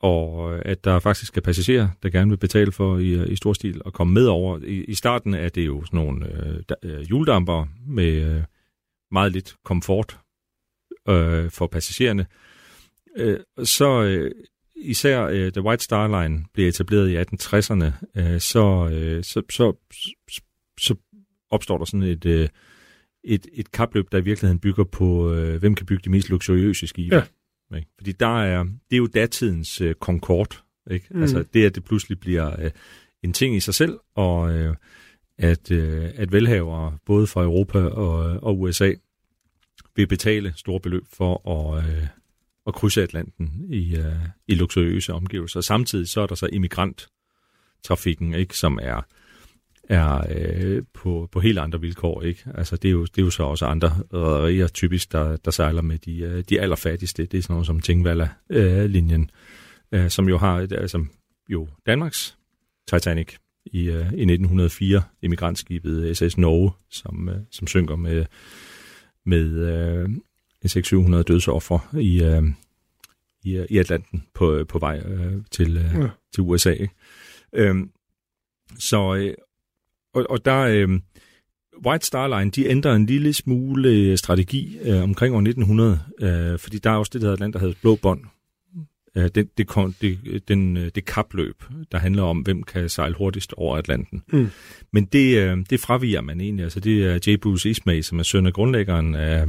og 0.01 0.55
øh, 0.55 0.63
at 0.65 0.85
der 0.85 0.99
faktisk 0.99 1.37
er 1.37 1.41
passagerer, 1.41 1.89
der 2.03 2.11
gerne 2.11 2.31
vil 2.31 2.37
betale 2.37 2.73
for 2.73 2.99
i, 2.99 3.09
øh, 3.09 3.33
i 3.33 3.37
stor 3.37 3.53
stil 3.53 3.83
at 3.87 3.93
komme 3.93 4.13
med 4.13 4.27
over. 4.27 4.59
I, 4.59 4.85
i 4.85 4.95
starten 4.95 5.35
er 5.35 5.49
det 5.49 5.67
jo 5.67 5.85
sådan 5.85 6.01
nogle 6.01 6.27
øh, 6.27 6.63
øh 6.83 7.11
juledamper 7.11 7.67
med 7.87 8.37
øh, 8.37 8.43
meget 9.11 9.33
lidt 9.33 9.57
komfort 9.65 10.19
øh, 11.09 11.51
for 11.51 11.67
passagererne. 11.67 12.27
Øh, 13.17 13.41
så 13.65 14.03
øh, 14.03 14.31
især 14.77 15.25
øh, 15.25 15.53
The 15.53 15.63
White 15.63 15.85
Star 15.85 16.23
Line 16.23 16.45
blev 16.55 16.69
etableret 16.69 17.11
i 17.11 17.17
1860'erne, 17.17 18.21
øh, 18.21 18.41
så, 18.41 18.89
øh, 18.93 19.25
så, 19.25 19.43
så, 19.51 19.73
så, 20.31 20.43
så 20.81 20.95
opstår 21.51 21.79
der 21.79 21.85
sådan 21.85 22.03
et, 22.03 22.27
øh, 22.27 22.49
et, 23.25 23.47
et 23.53 23.73
kapløb, 23.73 24.13
der 24.13 24.19
i 24.19 24.25
virkeligheden 24.25 24.59
bygger 24.59 24.85
på, 24.85 25.33
øh, 25.33 25.61
hvem 25.61 25.75
kan 25.75 25.87
bygge 25.87 26.03
de 26.05 26.11
mest 26.11 26.31
luksuriøse 26.31 26.87
skibe. 26.87 27.17
Ja. 27.17 27.23
Ikke? 27.77 27.89
Fordi 27.99 28.13
der 28.13 28.43
er, 28.43 28.63
det 28.65 28.93
er 28.93 28.97
jo 28.97 29.07
datidens 29.07 29.81
øh, 29.81 29.95
Concorde. 29.95 30.57
Ikke? 30.91 31.07
Mm. 31.11 31.23
Altså 31.23 31.45
det, 31.55 31.67
at 31.67 31.75
det 31.75 31.85
pludselig 31.85 32.21
bliver 32.21 32.65
øh, 32.65 32.71
en 33.23 33.33
ting 33.33 33.57
i 33.57 33.61
sig 33.61 33.75
selv, 33.75 33.99
og 34.15 34.53
øh, 34.53 34.77
at, 35.39 35.71
øh, 35.71 36.11
at 36.15 36.33
velhavere, 36.33 36.99
både 37.07 37.27
fra 37.27 37.43
Europa 37.43 37.79
og, 37.79 38.19
og 38.43 38.61
USA, 38.61 38.93
vil 39.97 40.07
betale 40.07 40.53
store 40.57 40.81
beløb 40.81 41.05
for 41.13 41.51
at, 41.51 41.85
øh, 41.85 42.07
at 42.67 42.75
krydse 42.75 43.03
Atlanten 43.03 43.67
i, 43.69 43.97
øh, 43.97 44.15
i 44.49 44.55
luksuriøse 44.55 45.13
omgivelser. 45.13 45.61
Samtidig 45.61 46.09
så 46.09 46.21
er 46.21 46.27
der 46.27 46.35
så 46.35 46.49
immigranttrafikken, 46.53 48.35
ikke, 48.35 48.57
som 48.57 48.79
er 48.83 49.07
er 49.91 50.25
øh, 50.31 50.83
på, 50.95 51.29
på 51.33 51.41
helt 51.41 51.59
andre 51.59 51.81
vilkår. 51.81 52.23
ikke. 52.23 52.43
Altså 52.55 52.77
det 52.77 52.89
er 52.89 52.93
jo, 52.93 53.05
det 53.05 53.19
er 53.19 53.23
jo 53.23 53.31
så 53.31 53.43
også 53.43 53.67
andre 53.67 53.89
rædderier 54.13 54.69
typisk, 54.69 55.13
der, 55.13 55.37
der 55.37 55.51
sejler 55.51 55.83
med 55.83 55.99
de, 55.99 56.19
øh, 56.19 56.45
de 56.49 56.61
allerfattigste. 56.61 57.27
Det 57.27 57.39
er 57.39 57.43
sådan 57.43 57.55
noget 57.55 57.67
som 57.67 57.81
Tingvalla-linjen, 57.81 59.31
øh, 59.93 60.05
øh, 60.05 60.11
som 60.11 60.29
jo 60.29 60.39
har 60.39 60.57
altså, 60.57 61.05
jo 61.49 61.69
Danmarks 61.87 62.37
Titanic 62.89 63.35
i, 63.67 63.89
øh, 63.89 64.13
i 64.13 64.25
1904, 64.25 65.03
emigrantskibet 65.23 66.17
SS 66.17 66.39
Norge, 66.39 66.71
som, 66.91 67.29
øh, 67.29 67.41
som 67.51 67.67
synker 67.67 67.97
med, 67.97 68.27
med 69.27 69.47
øh, 69.49 70.09
600-700 70.67 71.23
dødsoffer 71.23 71.97
i, 71.99 72.23
øh, 72.23 72.43
i, 73.43 73.67
i 73.71 73.79
Atlanten 73.79 74.25
på, 74.35 74.65
på 74.69 74.79
vej 74.79 74.99
øh, 74.99 75.43
til, 75.51 75.77
øh, 75.77 76.03
ja. 76.03 76.09
til 76.33 76.43
USA. 76.43 76.71
Ikke? 76.71 76.95
Øhm, 77.53 77.91
så, 78.79 79.15
øh, 79.15 79.35
og, 80.15 80.27
og 80.31 80.45
der... 80.45 80.59
Øh, 80.61 81.01
White 81.87 82.07
Star 82.07 82.39
Line, 82.39 82.51
de 82.51 82.67
ændrer 82.67 82.95
en 82.95 83.07
lille 83.07 83.33
smule 83.33 83.89
øh, 83.89 84.19
strategi 84.19 84.79
øh, 84.83 85.03
omkring 85.03 85.35
år 85.35 85.39
1900, 85.39 86.01
øh, 86.21 86.59
fordi 86.59 86.79
der 86.79 86.91
er 86.91 86.95
også 86.95 87.11
det, 87.13 87.21
der 87.21 87.27
hedder 87.27 87.41
land, 87.41 87.53
der 87.53 87.59
hedder 87.59 87.75
Blå 87.83 87.97
Bånd. 87.97 88.21
Øh, 89.17 89.25
det, 89.35 89.59
det, 89.59 89.69
det, 90.01 90.49
den, 90.49 90.77
øh, 90.77 90.91
det 90.95 91.05
kapløb, 91.05 91.63
der 91.93 91.99
handler 91.99 92.23
om, 92.23 92.39
hvem 92.39 92.63
kan 92.63 92.89
sejle 92.89 93.15
hurtigst 93.15 93.53
over 93.53 93.77
Atlanten. 93.77 94.23
Mm. 94.33 94.51
Men 94.93 95.05
det, 95.05 95.39
øh, 95.39 95.59
det 95.71 95.81
fraviger 95.81 96.21
man 96.21 96.41
egentlig. 96.41 96.63
Altså, 96.65 96.81
det 96.81 97.05
er 97.05 97.19
J. 97.27 97.37
Bruce 97.37 97.71
Ismay, 97.71 98.03
som 98.03 98.19
er 98.19 98.23
søn 98.23 98.47
af 98.47 98.53
grundlæggeren 98.53 99.15
af, 99.15 99.47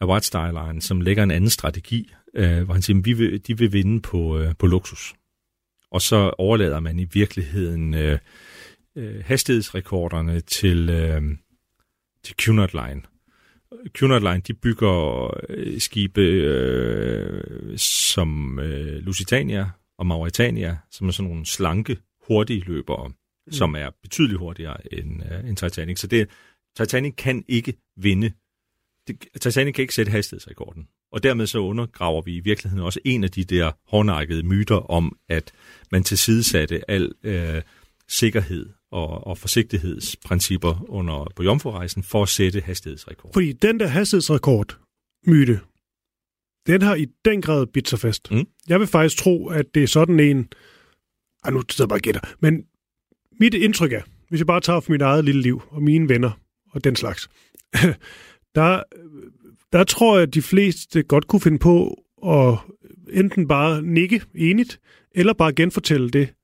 af 0.00 0.06
White 0.06 0.26
Star 0.26 0.66
Line, 0.66 0.82
som 0.82 1.00
lægger 1.00 1.22
en 1.22 1.30
anden 1.30 1.50
strategi, 1.50 2.12
øh, 2.34 2.62
hvor 2.62 2.72
han 2.72 2.82
siger, 2.82 2.98
at 2.98 3.04
vi 3.04 3.12
vil, 3.12 3.40
de 3.46 3.58
vil 3.58 3.72
vinde 3.72 4.00
på, 4.00 4.38
øh, 4.38 4.54
på 4.58 4.66
luksus. 4.66 5.14
Og 5.90 6.02
så 6.02 6.34
overlader 6.38 6.80
man 6.80 6.98
i 6.98 7.06
virkeligheden... 7.12 7.94
Øh, 7.94 8.18
øh, 8.96 9.24
hastighedsrekorderne 9.24 10.40
til, 10.40 10.90
øh, 10.90 11.22
til 12.24 12.34
Cunard 12.44 12.70
Line. 12.72 13.02
Cunard 13.88 14.22
Line, 14.22 14.40
de 14.40 14.54
bygger 14.54 15.30
øh, 15.48 15.80
skibe 15.80 16.20
øh, 16.20 17.78
som 17.78 18.58
øh, 18.58 18.98
Lusitania 18.98 19.70
og 19.98 20.06
Mauritania, 20.06 20.76
som 20.90 21.08
er 21.08 21.12
sådan 21.12 21.30
nogle 21.30 21.46
slanke, 21.46 21.96
hurtige 22.26 22.64
løbere, 22.66 23.08
mm. 23.08 23.52
som 23.52 23.74
er 23.74 23.90
betydeligt 24.02 24.38
hurtigere 24.38 24.94
end, 24.94 25.22
øh, 25.32 25.48
end 25.48 25.56
Titanic. 25.56 25.98
Så 25.98 26.06
det, 26.06 26.28
Titanic 26.76 27.14
kan 27.16 27.44
ikke 27.48 27.74
vinde. 27.96 28.32
Det, 29.08 29.24
Titanic 29.40 29.74
kan 29.74 29.82
ikke 29.82 29.94
sætte 29.94 30.12
hastighedsrekorden. 30.12 30.88
Og 31.12 31.22
dermed 31.22 31.46
så 31.46 31.58
undergraver 31.58 32.22
vi 32.22 32.36
i 32.36 32.40
virkeligheden 32.40 32.84
også 32.84 33.00
en 33.04 33.24
af 33.24 33.30
de 33.30 33.44
der 33.44 33.72
hårdnakkede 33.90 34.42
myter 34.42 34.90
om, 34.90 35.18
at 35.28 35.52
man 35.92 36.02
tilsidesatte 36.02 36.90
al 36.90 37.12
øh, 37.22 37.62
sikkerhed 38.08 38.68
og, 38.92 39.26
og 39.26 39.38
forsigtighedsprincipper 39.38 40.84
under, 40.88 41.32
på 41.36 41.42
jomfrurejsen 41.42 42.02
for 42.02 42.22
at 42.22 42.28
sætte 42.28 42.60
hastighedsrekord. 42.60 43.32
Fordi 43.32 43.52
den 43.52 43.80
der 43.80 43.86
hastighedsrekord 43.86 44.78
myte, 45.26 45.60
den 46.66 46.82
har 46.82 46.94
i 46.94 47.06
den 47.24 47.42
grad 47.42 47.66
bidt 47.66 47.88
sig 47.88 47.98
fast. 47.98 48.30
Mm. 48.30 48.46
Jeg 48.68 48.80
vil 48.80 48.86
faktisk 48.86 49.16
tro, 49.22 49.48
at 49.48 49.74
det 49.74 49.82
er 49.82 49.86
sådan 49.86 50.20
en... 50.20 50.48
Ej, 51.44 51.50
nu 51.50 51.62
sidder 51.70 51.84
jeg 51.84 51.88
bare 51.88 51.98
og 51.98 52.02
gætter. 52.02 52.20
Men 52.40 52.64
mit 53.40 53.54
indtryk 53.54 53.92
er, 53.92 54.02
hvis 54.28 54.40
jeg 54.40 54.46
bare 54.46 54.60
tager 54.60 54.80
for 54.80 54.92
mit 54.92 55.02
eget 55.02 55.24
lille 55.24 55.42
liv 55.42 55.62
og 55.70 55.82
mine 55.82 56.08
venner 56.08 56.30
og 56.70 56.84
den 56.84 56.96
slags, 56.96 57.28
der, 58.54 58.82
der 59.72 59.84
tror 59.84 60.16
jeg, 60.16 60.22
at 60.22 60.34
de 60.34 60.42
fleste 60.42 61.02
godt 61.02 61.26
kunne 61.26 61.40
finde 61.40 61.58
på 61.58 62.02
at 62.26 62.58
enten 63.12 63.48
bare 63.48 63.82
nikke 63.82 64.22
enigt, 64.34 64.80
eller 65.14 65.32
bare 65.32 65.52
genfortælle 65.52 66.10
det, 66.10 66.34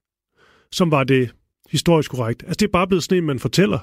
som 0.73 0.91
var 0.91 1.05
det 1.05 1.35
historisk 1.73 2.11
korrekt. 2.11 2.43
Altså, 2.43 2.57
det 2.61 2.67
er 2.67 2.71
bare 2.73 2.87
blevet 2.87 3.03
sådan 3.03 3.19
en, 3.19 3.25
man 3.25 3.39
fortæller, 3.39 3.79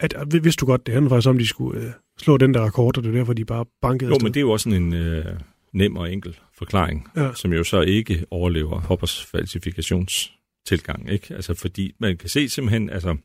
at, 0.00 0.14
at 0.14 0.44
vidste 0.44 0.60
du 0.60 0.66
godt, 0.66 0.86
det 0.86 0.94
handler 0.94 1.10
faktisk 1.10 1.28
om, 1.28 1.38
de 1.38 1.46
skulle 1.46 1.80
øh, 1.80 1.90
slå 2.18 2.36
den 2.36 2.54
der 2.54 2.66
rekord, 2.66 2.98
og 2.98 3.04
det 3.04 3.10
er 3.10 3.14
derfor, 3.14 3.32
de 3.32 3.44
bare 3.44 3.64
bankede 3.82 4.08
Jo, 4.08 4.14
afsted. 4.14 4.24
men 4.26 4.34
det 4.34 4.40
er 4.40 4.44
jo 4.44 4.50
også 4.50 4.70
sådan 4.70 4.82
en 4.82 4.94
øh, 4.94 5.24
nem 5.72 5.96
og 5.96 6.12
enkel 6.12 6.38
forklaring, 6.58 7.08
ja. 7.16 7.34
som 7.34 7.52
jo 7.52 7.64
så 7.64 7.80
ikke 7.80 8.24
overlever 8.30 8.80
Hoppers 8.80 9.24
falsifikationstilgang, 9.24 11.10
ikke? 11.10 11.34
Altså, 11.34 11.54
fordi 11.54 11.92
man 11.98 12.16
kan 12.16 12.28
se 12.28 12.48
simpelthen, 12.48 12.90
altså, 12.90 13.16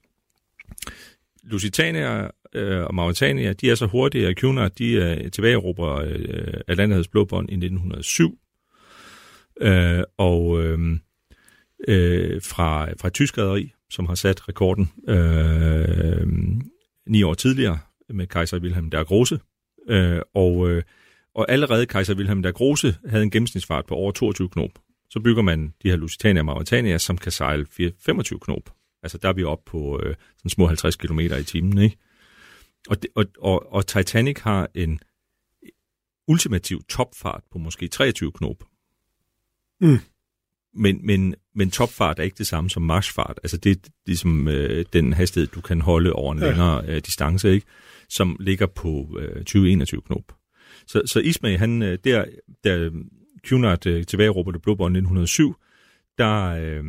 Lusitania 1.43 2.27
øh, 2.53 2.83
og 2.83 2.95
Mauritania, 2.95 3.53
de 3.53 3.71
er 3.71 3.75
så 3.75 3.85
hurtige, 3.85 4.27
og 4.27 4.33
Cunard, 4.37 4.71
de 4.71 4.99
er 5.01 5.29
tilbageerobrer 5.29 6.05
øh, 6.05 6.61
Atlanterhavets 6.67 7.07
blåbånd 7.07 7.49
i 7.49 7.53
1907. 7.53 8.39
Øh, 9.61 10.03
og 10.17 10.63
øh, 10.63 10.79
øh, 11.87 12.41
fra, 12.41 12.89
fra 13.01 13.09
tysk 13.09 13.37
rederi, 13.37 13.73
som 13.89 14.05
har 14.05 14.15
sat 14.15 14.49
rekorden 14.49 14.91
øh, 15.07 16.27
ni 17.07 17.23
år 17.23 17.33
tidligere 17.33 17.79
med 18.09 18.27
kejser 18.27 18.59
Wilhelm 18.59 18.89
der 18.89 19.03
Große. 19.03 19.37
Øh, 19.93 20.21
og, 20.33 20.69
øh, 20.69 20.83
og 21.35 21.51
allerede 21.51 21.85
kejser 21.85 22.15
Wilhelm 22.15 22.43
der 22.43 22.51
Große 22.51 23.09
havde 23.09 23.23
en 23.23 23.31
gennemsnitsfart 23.31 23.85
på 23.85 23.95
over 23.95 24.11
22 24.11 24.49
knop. 24.49 24.71
Så 25.09 25.19
bygger 25.19 25.41
man 25.41 25.73
de 25.83 25.89
her 25.89 25.95
Lusitania 25.95 26.41
og 26.41 26.45
Mauritania, 26.45 26.97
som 26.97 27.17
kan 27.17 27.31
sejle 27.31 27.65
25 27.99 28.39
knop. 28.39 28.73
Altså 29.03 29.17
der 29.17 29.29
er 29.29 29.33
vi 29.33 29.43
oppe 29.43 29.71
på 29.71 30.01
øh, 30.03 30.15
sådan 30.37 30.49
små 30.49 30.67
50 30.67 30.95
km 30.95 31.19
i 31.19 31.43
timen, 31.43 31.77
ikke? 31.77 31.97
Og, 32.89 33.01
det, 33.01 33.09
og, 33.15 33.25
og, 33.39 33.73
og 33.73 33.87
Titanic 33.87 34.39
har 34.39 34.69
en 34.75 34.99
ultimativ 36.27 36.83
topfart 36.89 37.43
på 37.51 37.57
måske 37.57 37.87
23 37.87 38.31
knop. 38.31 38.63
Mm. 39.81 39.99
Men, 40.77 40.99
men, 41.03 41.35
men 41.55 41.71
topfart 41.71 42.19
er 42.19 42.23
ikke 42.23 42.37
det 42.37 42.47
samme 42.47 42.69
som 42.69 42.81
marchfart. 42.81 43.39
Altså 43.43 43.57
det 43.57 43.71
er 43.71 43.89
ligesom 44.05 44.47
øh, 44.47 44.85
den 44.93 45.13
hastighed, 45.13 45.47
du 45.47 45.61
kan 45.61 45.81
holde 45.81 46.13
over 46.13 46.33
en 46.33 46.39
længere 46.39 46.83
øh, 46.87 47.01
distance, 47.05 47.51
ikke? 47.51 47.65
som 48.09 48.37
ligger 48.39 48.65
på 48.65 49.19
øh, 49.19 49.43
20-21 49.49 49.99
knop. 49.99 50.23
Så, 50.87 51.01
så 51.05 51.19
Ismay, 51.19 51.57
han, 51.57 51.81
øh, 51.81 51.97
der, 52.03 52.25
der 52.63 52.89
Cunard 53.47 53.87
øh, 53.87 54.05
tilbage 54.05 54.33
det 54.53 54.61
Blåbånd 54.61 54.97
1907, 54.97 55.55
der, 56.17 56.45
øh, 56.45 56.83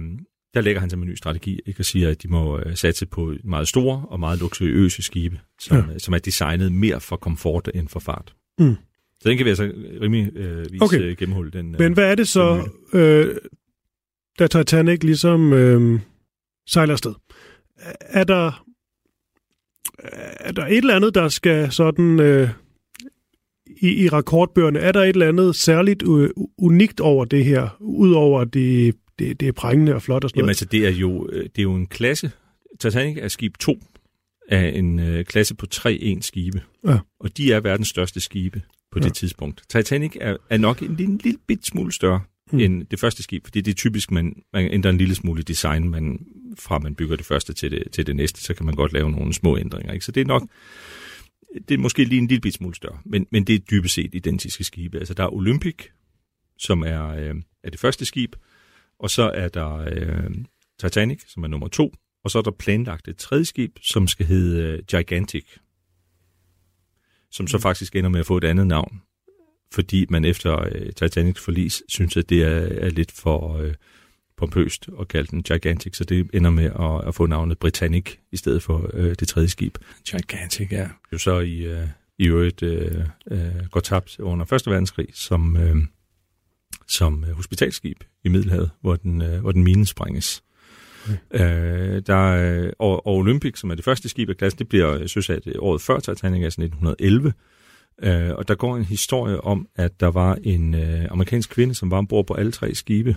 der 0.54 0.60
lægger 0.60 0.80
han 0.80 0.90
sig 0.90 0.98
med 0.98 1.06
en 1.06 1.10
ny 1.10 1.14
strategi, 1.14 1.60
ikke? 1.66 1.80
og 1.80 1.84
siger, 1.84 2.10
at 2.10 2.22
de 2.22 2.28
må 2.28 2.58
øh, 2.58 2.76
satse 2.76 3.06
på 3.06 3.34
meget 3.44 3.68
store 3.68 4.04
og 4.08 4.20
meget 4.20 4.40
luksuriøse 4.40 5.02
skibe, 5.02 5.40
som, 5.60 5.76
ja. 5.76 5.82
øh, 5.94 6.00
som 6.00 6.14
er 6.14 6.18
designet 6.18 6.72
mere 6.72 7.00
for 7.00 7.16
komfort 7.16 7.70
end 7.74 7.88
for 7.88 8.00
fart. 8.00 8.34
Mm. 8.58 8.76
Så 9.20 9.28
den 9.28 9.36
kan 9.36 9.44
vi 9.44 9.50
altså 9.50 9.72
rimelig 10.00 10.36
øh, 10.36 10.72
vise 10.72 10.84
okay. 10.84 11.00
Øh, 11.00 11.16
gennemhulde. 11.16 11.58
Den, 11.58 11.76
Men 11.78 11.92
hvad 11.92 12.10
er 12.10 12.14
det 12.14 12.28
så, 12.28 12.68
øh, 12.92 13.36
da 14.38 14.46
Titanic 14.46 15.02
ligesom 15.02 15.52
øh, 15.52 16.00
sejler 16.68 16.92
afsted. 16.92 17.14
Er 18.00 18.24
der, 18.24 18.64
er 20.40 20.52
der 20.52 20.66
et 20.66 20.76
eller 20.76 20.96
andet, 20.96 21.14
der 21.14 21.28
skal 21.28 21.72
sådan... 21.72 22.20
Øh, 22.20 22.48
i, 23.80 24.04
i 24.04 24.08
rekordbøgerne, 24.08 24.78
er 24.78 24.92
der 24.92 25.02
et 25.02 25.08
eller 25.08 25.28
andet 25.28 25.56
særligt 25.56 26.02
uh, 26.02 26.28
unikt 26.58 27.00
over 27.00 27.24
det 27.24 27.44
her, 27.44 27.76
udover 27.80 28.44
det, 28.44 28.94
det, 29.18 29.40
det 29.40 29.48
er 29.48 29.52
prængende 29.52 29.94
og 29.94 30.02
flot 30.02 30.24
og 30.24 30.30
sådan 30.30 30.38
Jamen 30.38 30.44
noget? 30.44 30.50
altså, 30.50 30.64
det 30.64 30.86
er 30.86 30.90
jo, 30.90 31.28
øh, 31.32 31.42
det 31.42 31.58
er 31.58 31.62
jo 31.62 31.74
en 31.74 31.86
klasse. 31.86 32.30
Titanic 32.80 33.16
er 33.20 33.28
skib 33.28 33.58
2 33.58 33.78
af 34.48 34.72
en 34.74 34.98
uh, 34.98 35.22
klasse 35.22 35.54
på 35.54 35.66
3-1 35.74 36.20
skibe. 36.20 36.62
Ja. 36.86 36.98
Og 37.20 37.36
de 37.36 37.52
er 37.52 37.60
verdens 37.60 37.88
største 37.88 38.20
skibe 38.20 38.62
på 38.92 38.98
ja. 38.98 39.04
det 39.04 39.14
tidspunkt. 39.14 39.62
Titanic 39.68 40.16
er, 40.20 40.36
er 40.50 40.58
nok 40.58 40.82
en 40.82 40.96
lille, 40.96 41.18
lille 41.24 41.38
bit 41.46 41.66
smule 41.66 41.92
større 41.92 42.20
mm. 42.52 42.58
end 42.58 42.86
det 42.86 43.00
første 43.00 43.22
skib, 43.22 43.44
fordi 43.46 43.60
det 43.60 43.70
er 43.70 43.74
typisk, 43.74 44.10
man, 44.10 44.42
man 44.52 44.72
ændrer 44.72 44.90
en 44.90 44.98
lille 44.98 45.14
smule 45.14 45.42
design, 45.42 45.88
man, 45.88 46.26
fra 46.58 46.78
man 46.78 46.94
bygger 46.94 47.16
det 47.16 47.26
første 47.26 47.52
til 47.52 47.70
det, 47.70 47.82
til 47.92 48.06
det 48.06 48.16
næste, 48.16 48.40
så 48.40 48.54
kan 48.54 48.66
man 48.66 48.74
godt 48.74 48.92
lave 48.92 49.10
nogle 49.10 49.34
små 49.34 49.58
ændringer. 49.58 49.92
Ikke? 49.92 50.04
Så 50.04 50.12
det 50.12 50.20
er 50.20 50.24
nok, 50.24 50.48
det 51.68 51.74
er 51.74 51.78
måske 51.78 52.04
lige 52.04 52.18
en 52.18 52.26
lille 52.26 52.52
smule 52.52 52.74
større, 52.74 52.98
men, 53.04 53.26
men 53.32 53.44
det 53.44 53.54
er 53.54 53.58
dybest 53.58 53.94
set 53.94 54.14
identiske 54.14 54.64
skibe. 54.64 54.98
Altså 54.98 55.14
der 55.14 55.22
er 55.22 55.34
Olympic, 55.34 55.86
som 56.58 56.82
er, 56.82 57.08
øh, 57.08 57.34
er 57.64 57.70
det 57.70 57.80
første 57.80 58.04
skib, 58.04 58.36
og 58.98 59.10
så 59.10 59.22
er 59.22 59.48
der 59.48 59.76
øh, 59.76 60.30
Titanic, 60.80 61.22
som 61.26 61.44
er 61.44 61.48
nummer 61.48 61.68
to, 61.68 61.94
og 62.24 62.30
så 62.30 62.38
er 62.38 62.42
der 62.42 62.50
planlagt 62.50 63.08
et 63.08 63.16
tredje 63.16 63.44
skib, 63.44 63.78
som 63.82 64.06
skal 64.06 64.26
hedde 64.26 64.62
øh, 64.62 64.82
Gigantic, 64.84 65.46
som 67.30 67.46
så 67.46 67.56
mm. 67.56 67.60
faktisk 67.60 67.96
ender 67.96 68.10
med 68.10 68.20
at 68.20 68.26
få 68.26 68.36
et 68.36 68.44
andet 68.44 68.66
navn, 68.66 69.02
fordi 69.74 70.06
man 70.10 70.24
efter 70.24 70.64
øh, 70.72 70.92
Titanics 70.92 71.44
forlis 71.44 71.82
synes, 71.88 72.16
at 72.16 72.28
det 72.28 72.42
er, 72.42 72.68
er 72.86 72.90
lidt 72.90 73.12
for 73.12 73.56
øh, 73.58 73.74
pompøst 74.36 74.88
at 75.00 75.08
kalde 75.08 75.28
den 75.30 75.42
Gigantic, 75.42 75.96
så 75.96 76.04
det 76.04 76.30
ender 76.34 76.50
med 76.50 76.64
at, 76.64 77.08
at 77.08 77.14
få 77.14 77.26
navnet 77.26 77.58
Britannic 77.58 78.16
i 78.32 78.36
stedet 78.36 78.62
for 78.62 78.90
øh, 78.94 79.14
det 79.20 79.28
tredje 79.28 79.48
skib. 79.48 79.78
Gigantic, 80.04 80.72
ja. 80.72 80.88
Jo 81.12 81.18
så 81.18 81.38
i, 81.38 81.58
øh, 81.58 81.86
i 82.18 82.26
øvrigt 82.26 82.62
øh, 82.62 83.04
øh, 83.30 83.66
går 83.70 83.80
tabt 83.80 84.18
under 84.18 84.44
Første 84.44 84.70
Verdenskrig 84.70 85.06
som, 85.12 85.56
øh, 85.56 85.76
som 86.88 87.24
øh, 87.24 87.30
hospitalskib 87.30 88.04
i 88.24 88.28
Middelhavet, 88.28 88.70
hvor 88.80 88.96
den, 88.96 89.22
øh, 89.22 89.40
hvor 89.40 89.52
den 89.52 89.64
mine 89.64 89.86
sprænges. 89.86 90.42
Okay. 91.04 91.96
Øh, 91.96 92.02
der, 92.06 92.70
og, 92.78 93.06
og 93.06 93.16
Olympic, 93.16 93.58
som 93.58 93.70
er 93.70 93.74
det 93.74 93.84
første 93.84 94.08
skib 94.08 94.28
af 94.28 94.36
klassen, 94.36 94.58
det 94.58 94.68
bliver 94.68 95.06
søsat 95.06 95.42
året 95.58 95.80
før 95.80 95.98
Titanic, 95.98 96.44
altså 96.44 96.60
1911, 96.60 97.32
Øh, 98.02 98.30
og 98.34 98.48
der 98.48 98.54
går 98.54 98.76
en 98.76 98.84
historie 98.84 99.40
om, 99.40 99.68
at 99.76 100.00
der 100.00 100.06
var 100.06 100.38
en 100.42 100.74
øh, 100.74 101.06
amerikansk 101.10 101.50
kvinde, 101.50 101.74
som 101.74 101.90
var 101.90 101.96
ombord 101.96 102.26
på 102.26 102.34
alle 102.34 102.52
tre 102.52 102.74
skibe. 102.74 103.16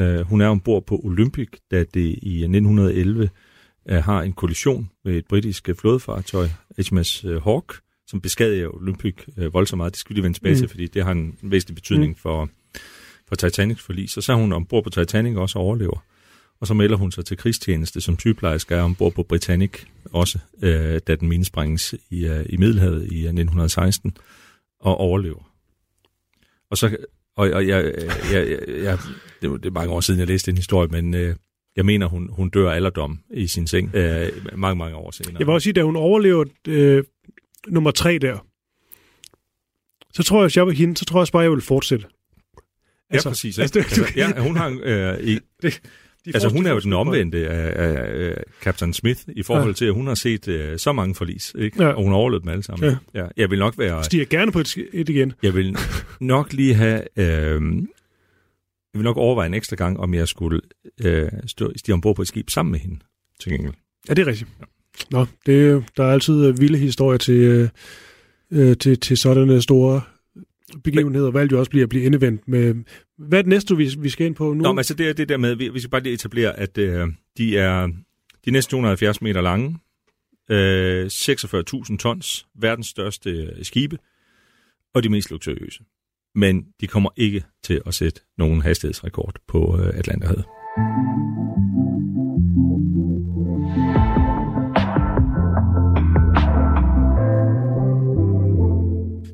Øh, 0.00 0.20
hun 0.20 0.40
er 0.40 0.48
ombord 0.48 0.86
på 0.86 1.00
Olympic, 1.04 1.48
da 1.70 1.84
det 1.94 2.18
i 2.22 2.38
1911 2.38 3.30
øh, 3.88 4.04
har 4.04 4.22
en 4.22 4.32
kollision 4.32 4.90
med 5.04 5.14
et 5.14 5.26
britisk 5.26 5.68
flådefartøj, 5.80 6.48
HMS 6.78 7.24
øh, 7.24 7.42
Hawk, 7.42 7.74
som 8.06 8.20
beskadiger 8.20 8.68
Olympic 8.68 9.14
øh, 9.38 9.54
voldsomt 9.54 9.78
meget. 9.78 9.92
Det 9.92 10.00
skal 10.00 10.10
vi 10.10 10.14
lige 10.14 10.22
vende 10.22 10.38
tilbage 10.38 10.54
til, 10.54 10.64
mm. 10.64 10.68
fordi 10.68 10.86
det 10.86 11.04
har 11.04 11.12
en 11.12 11.38
væsentlig 11.42 11.74
betydning 11.74 12.10
mm. 12.10 12.16
for, 12.16 12.48
for 13.28 13.34
Titanics 13.34 13.82
forlis. 13.82 14.16
Og 14.16 14.22
så 14.22 14.32
er 14.32 14.36
hun 14.36 14.52
ombord 14.52 14.84
på 14.84 14.90
Titanic 14.90 15.36
også 15.36 15.58
overlever 15.58 16.04
og 16.60 16.66
så 16.66 16.74
melder 16.74 16.96
hun 16.96 17.12
sig 17.12 17.24
til 17.24 17.36
krigstjeneste 17.36 18.00
som 18.00 18.18
sygeplejerske 18.18 18.80
ombord 18.80 19.12
på 19.14 19.22
Britannic 19.22 19.70
også, 20.12 20.38
øh, 20.62 21.00
da 21.06 21.16
den 21.16 21.28
minesprænges 21.28 21.94
i, 22.10 22.28
uh, 22.28 22.40
i 22.48 22.56
Middelhavet 22.56 23.02
i 23.02 23.16
1916, 23.16 24.12
øh, 24.16 24.22
og 24.80 24.96
overlever. 24.96 25.52
Og 26.70 26.76
så, 26.76 26.96
og, 27.36 27.50
og 27.50 27.66
jeg, 27.68 27.84
jeg, 27.84 27.94
jeg, 28.32 28.68
jeg, 28.68 28.98
det, 29.42 29.62
det 29.62 29.66
er 29.66 29.70
mange 29.70 29.92
år 29.92 30.00
siden, 30.00 30.20
jeg 30.20 30.28
læste 30.28 30.50
en 30.50 30.56
historie, 30.56 30.88
men 30.88 31.14
øh, 31.14 31.36
jeg 31.76 31.86
mener, 31.86 32.06
hun, 32.06 32.28
hun 32.32 32.48
dør 32.48 32.70
alderdom 32.70 33.18
i 33.30 33.46
sin 33.46 33.66
seng 33.66 33.94
øh, 33.94 34.28
mange, 34.52 34.78
mange 34.78 34.96
år 34.96 35.10
senere. 35.10 35.36
Jeg 35.38 35.46
vil 35.46 35.54
også 35.54 35.64
sige, 35.64 35.72
da 35.72 35.82
hun 35.82 35.96
overlever 35.96 36.44
øh, 36.68 37.04
nummer 37.68 37.90
tre 37.90 38.18
der, 38.18 38.38
så 40.12 40.22
tror 40.22 40.38
jeg, 40.38 40.44
hvis 40.44 40.56
jeg 40.56 40.66
var 40.66 40.72
hende, 40.72 40.96
så 40.96 41.04
tror 41.04 41.18
jeg 41.18 41.20
også 41.20 41.32
bare, 41.32 41.42
jeg 41.42 41.50
vil 41.50 41.60
fortsætte. 41.60 42.06
Altså, 43.10 43.28
ja, 43.28 43.30
præcis. 43.30 43.58
Altså, 43.58 43.78
altså, 43.78 44.12
ja, 44.16 44.40
hun 44.40 44.56
har... 44.56 44.80
Øh, 44.82 45.20
i, 45.20 45.38
det, 45.62 45.80
de 46.26 46.30
altså, 46.34 46.48
hun 46.48 46.66
er 46.66 46.72
jo 46.72 46.78
den 46.78 46.92
omvendte 46.92 47.48
af, 47.48 47.86
af, 47.86 48.26
af 48.26 48.42
Captain 48.62 48.92
Smith 48.92 49.20
i 49.28 49.42
forhold 49.42 49.68
ja. 49.68 49.74
til, 49.74 49.84
at 49.84 49.94
hun 49.94 50.06
har 50.06 50.14
set 50.14 50.48
uh, 50.48 50.54
så 50.76 50.92
mange 50.92 51.14
forlis, 51.14 51.54
ikke? 51.58 51.82
Ja. 51.82 51.88
og 51.88 52.02
hun 52.02 52.12
har 52.12 52.18
overlevet 52.18 52.42
dem 52.42 52.50
alle 52.50 52.62
sammen. 52.62 52.98
Ja. 53.14 53.20
Ja. 53.20 53.26
Jeg 53.36 53.50
vil 53.50 53.58
nok 53.58 53.78
være... 53.78 54.04
Stiger 54.04 54.24
gerne 54.24 54.52
på 54.52 54.60
et, 54.60 54.76
et 54.92 55.08
igen. 55.08 55.32
Jeg 55.42 55.54
vil 55.54 55.76
nok 56.20 56.52
lige 56.52 56.74
have... 56.74 57.02
Øh, 57.16 57.62
jeg 58.94 58.98
vil 59.00 59.04
nok 59.04 59.16
overveje 59.16 59.46
en 59.46 59.54
ekstra 59.54 59.76
gang, 59.76 60.00
om 60.00 60.14
jeg 60.14 60.28
skulle 60.28 60.60
øh, 61.04 61.28
stå, 61.46 61.72
stige 61.76 61.94
ombord 61.94 62.16
på 62.16 62.22
et 62.22 62.28
skib 62.28 62.50
sammen 62.50 62.72
med 62.72 62.80
hende, 62.80 62.98
til 63.40 63.52
gengæld. 63.52 63.74
Ja, 64.08 64.14
det 64.14 64.22
er 64.22 64.26
rigtigt. 64.26 64.50
Ja. 64.60 64.64
Nå, 65.10 65.26
det, 65.46 65.84
der 65.96 66.04
er 66.04 66.12
altid 66.12 66.48
uh, 66.48 66.60
vilde 66.60 66.78
historier 66.78 67.18
til, 67.18 67.34
øh, 67.34 67.68
øh, 68.50 68.76
til, 68.76 69.00
til 69.00 69.16
sådanne 69.16 69.62
store 69.62 70.00
begivenheder, 70.84 71.30
valgte 71.30 71.52
jo 71.52 71.58
også 71.58 71.70
blive 71.70 71.82
at 71.82 71.88
blive 71.88 72.04
endevendt 72.04 72.48
med... 72.48 72.74
Hvad 73.18 73.38
er 73.38 73.42
det 73.42 73.48
næste, 73.48 73.76
vi, 73.76 73.90
vi 73.98 74.08
skal 74.08 74.26
ind 74.26 74.34
på 74.34 74.44
nu? 74.54 74.62
Nå, 74.62 74.72
men 74.72 74.78
altså 74.78 74.94
det 74.94 75.08
er 75.08 75.12
det 75.12 75.28
der 75.28 75.36
med, 75.36 75.54
vi, 75.54 75.68
vi 75.68 75.80
skal 75.80 75.90
bare 75.90 76.02
lige 76.02 76.12
etablere, 76.12 76.58
at 76.58 76.78
øh, 76.78 77.08
de 77.38 77.58
er 77.58 77.88
de 78.44 78.50
næste 78.50 78.70
270 78.70 79.22
meter 79.22 79.40
lange, 79.40 79.78
øh, 80.50 81.06
46.000 81.06 81.96
tons, 81.96 82.46
verdens 82.54 82.86
største 82.86 83.30
øh, 83.30 83.64
skibe, 83.64 83.98
og 84.94 85.02
de 85.02 85.08
mest 85.08 85.30
luksuriøse. 85.30 85.84
Men 86.34 86.66
de 86.80 86.86
kommer 86.86 87.10
ikke 87.16 87.44
til 87.62 87.80
at 87.86 87.94
sætte 87.94 88.20
nogen 88.38 88.60
hastighedsrekord 88.60 89.34
på 89.48 89.78
øh, 89.80 89.98
Atlanterhavet. 89.98 90.44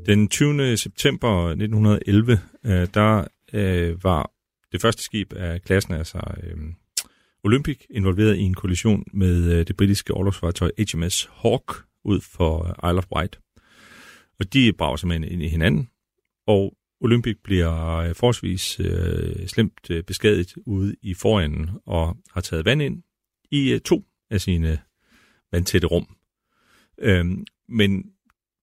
Den 0.07 0.29
20. 0.29 0.77
september 0.77 1.49
1911, 1.49 2.41
øh, 2.65 2.87
der 2.95 3.25
øh, 3.53 4.05
var 4.05 4.31
det 4.73 4.81
første 4.81 5.03
skib 5.03 5.33
af 5.33 5.63
klassen, 5.63 5.95
altså 5.95 6.21
øh, 6.43 6.57
Olympic, 7.45 7.87
involveret 7.91 8.37
i 8.37 8.41
en 8.41 8.55
kollision 8.55 9.05
med 9.13 9.53
øh, 9.53 9.67
det 9.67 9.77
britiske 9.77 10.15
orlogsfartøj 10.15 10.71
HMS 10.93 11.31
Hawk 11.33 11.85
ud 12.05 12.21
for 12.21 12.65
øh, 12.65 12.91
Isle 12.91 12.99
of 12.99 13.07
Wight. 13.17 13.41
Og 14.39 14.53
de 14.53 14.73
brager 14.73 14.97
simpelthen 14.97 15.33
ind 15.33 15.43
i 15.43 15.49
hinanden, 15.49 15.89
og 16.47 16.77
Olympic 17.01 17.37
bliver 17.45 17.97
øh, 17.97 18.15
forholdsvis 18.15 18.81
øh, 18.81 19.47
slemt 19.47 19.91
øh, 19.91 20.03
beskadiget 20.03 20.55
ude 20.67 20.97
i 21.03 21.15
forenden 21.15 21.71
og 21.87 22.17
har 22.31 22.41
taget 22.41 22.65
vand 22.65 22.83
ind 22.83 23.03
i 23.51 23.73
øh, 23.73 23.81
to 23.81 24.05
af 24.31 24.41
sine 24.41 24.73
øh, 24.73 24.79
vandtætte 25.53 25.87
rum. 25.87 26.17
Øhm, 26.99 27.45
men 27.69 28.05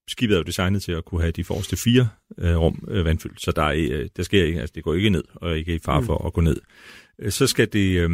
skibet 0.09 0.33
er 0.33 0.39
jo 0.39 0.43
designet 0.43 0.83
til 0.83 0.91
at 0.91 1.05
kunne 1.05 1.21
have 1.21 1.31
de 1.31 1.43
forreste 1.43 1.77
fire 1.77 2.09
øh, 2.37 2.57
rum 2.57 2.87
øh, 2.87 3.05
vandfyldt, 3.05 3.41
så 3.41 3.51
der, 3.51 3.63
er, 3.63 3.87
øh, 3.91 4.09
der 4.17 4.23
sker 4.23 4.43
ikke, 4.43 4.59
altså 4.59 4.73
det 4.75 4.83
går 4.83 4.93
ikke 4.93 5.09
ned, 5.09 5.23
og 5.35 5.57
ikke 5.57 5.75
i 5.75 5.79
far 5.79 6.01
for 6.01 6.17
mm. 6.17 6.27
at 6.27 6.33
gå 6.33 6.41
ned. 6.41 6.61
Øh, 7.19 7.31
så 7.31 7.47
skal 7.47 7.73
det, 7.73 7.97
øh, 7.97 8.09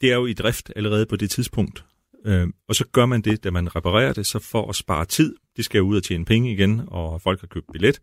det 0.00 0.10
er 0.10 0.14
jo 0.14 0.26
i 0.26 0.32
drift 0.32 0.72
allerede 0.76 1.06
på 1.06 1.16
det 1.16 1.30
tidspunkt, 1.30 1.84
øh, 2.26 2.48
og 2.68 2.74
så 2.74 2.84
gør 2.92 3.06
man 3.06 3.22
det, 3.22 3.44
da 3.44 3.50
man 3.50 3.76
reparerer 3.76 4.12
det, 4.12 4.26
så 4.26 4.38
for 4.38 4.68
at 4.68 4.76
spare 4.76 5.04
tid, 5.04 5.36
det 5.56 5.64
skal 5.64 5.82
ud 5.82 5.96
og 5.96 6.02
tjene 6.02 6.24
penge 6.24 6.52
igen, 6.52 6.82
og 6.86 7.22
folk 7.22 7.40
har 7.40 7.46
købt 7.46 7.66
billet, 7.72 8.00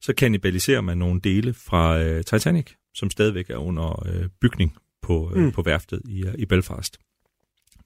så 0.00 0.12
kanibaliserer 0.12 0.80
man 0.80 0.98
nogle 0.98 1.20
dele 1.20 1.54
fra 1.54 2.02
øh, 2.02 2.24
Titanic, 2.24 2.66
som 2.94 3.10
stadigvæk 3.10 3.50
er 3.50 3.56
under 3.56 4.06
øh, 4.08 4.28
bygning 4.40 4.76
på, 5.02 5.32
øh, 5.34 5.42
mm. 5.42 5.52
på 5.52 5.62
værftet 5.62 6.02
i, 6.04 6.24
øh, 6.24 6.34
i 6.38 6.44
Belfast. 6.44 6.98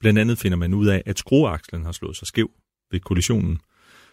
Blandt 0.01 0.19
andet 0.19 0.39
finder 0.39 0.59
man 0.59 0.75
ud 0.75 0.87
af, 0.87 1.03
at 1.07 1.19
skrueakslen 1.19 1.85
har 1.85 1.93
slået 1.93 2.17
sig 2.17 2.27
skæv 2.27 2.51
ved 2.91 3.01
kollisionen, 3.01 3.59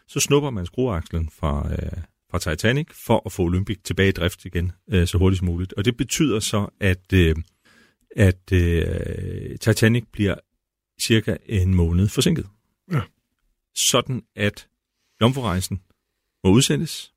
så 0.07 0.19
snupper 0.19 0.49
man 0.49 0.65
skrueakslen 0.65 1.29
fra, 1.29 1.71
øh, 1.71 2.03
fra 2.31 2.39
Titanic 2.39 2.87
for 3.05 3.21
at 3.25 3.31
få 3.31 3.43
Olympic 3.43 3.79
tilbage 3.83 4.09
i 4.09 4.11
drift 4.11 4.45
igen 4.45 4.71
øh, 4.89 5.07
så 5.07 5.17
hurtigt 5.17 5.37
som 5.37 5.45
muligt. 5.45 5.73
Og 5.73 5.85
det 5.85 5.97
betyder 5.97 6.39
så, 6.39 6.67
at, 6.79 7.13
øh, 7.13 7.35
at 8.15 8.51
øh, 8.53 9.57
Titanic 9.57 10.03
bliver 10.11 10.35
cirka 11.01 11.37
en 11.45 11.75
måned 11.75 12.07
forsinket. 12.07 12.47
Ja. 12.91 13.01
Sådan 13.75 14.23
at 14.35 14.67
jomfrurejsen 15.21 15.81
må 16.43 16.51
udsættes. 16.51 17.13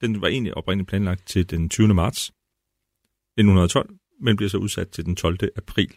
Den 0.00 0.20
var 0.20 0.28
egentlig 0.28 0.56
oprindeligt 0.56 0.88
planlagt 0.88 1.26
til 1.26 1.50
den 1.50 1.68
20. 1.68 1.94
marts 1.94 2.30
1912, 3.38 3.94
men 4.20 4.36
bliver 4.36 4.50
så 4.50 4.58
udsat 4.58 4.88
til 4.88 5.04
den 5.04 5.16
12. 5.16 5.38
april. 5.56 5.94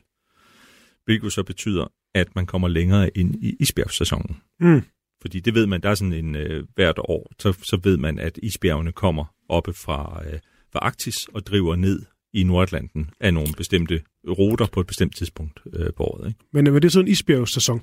Hvilket 1.05 1.33
så 1.33 1.43
betyder, 1.43 1.87
at 2.13 2.35
man 2.35 2.45
kommer 2.45 2.67
længere 2.67 3.17
ind 3.17 3.43
i 3.43 3.55
isbjergssæsonen. 3.59 4.41
Mm. 4.59 4.83
Fordi 5.21 5.39
det 5.39 5.53
ved 5.53 5.67
man, 5.67 5.81
der 5.81 5.89
er 5.89 5.95
sådan 5.95 6.13
en 6.13 6.35
øh, 6.35 6.63
hvert 6.75 6.99
år, 6.99 7.31
så, 7.39 7.53
så 7.63 7.79
ved 7.83 7.97
man, 7.97 8.19
at 8.19 8.39
isbjergene 8.43 8.91
kommer 8.91 9.25
oppe 9.49 9.73
fra, 9.73 10.23
øh, 10.25 10.39
fra 10.71 10.79
Arktis 10.79 11.27
og 11.33 11.45
driver 11.45 11.75
ned 11.75 12.01
i 12.33 12.43
Nordatlanten 12.43 13.09
af 13.19 13.33
nogle 13.33 13.53
bestemte 13.57 14.01
ruter 14.27 14.65
på 14.65 14.79
et 14.79 14.87
bestemt 14.87 15.15
tidspunkt 15.15 15.59
øh, 15.73 15.93
på 15.97 16.03
året. 16.03 16.27
Ikke? 16.27 16.39
Men, 16.53 16.65
det 16.65 16.85
er 16.85 16.89
sådan 16.89 17.07
en 17.07 17.11
isbjergssæson? 17.11 17.81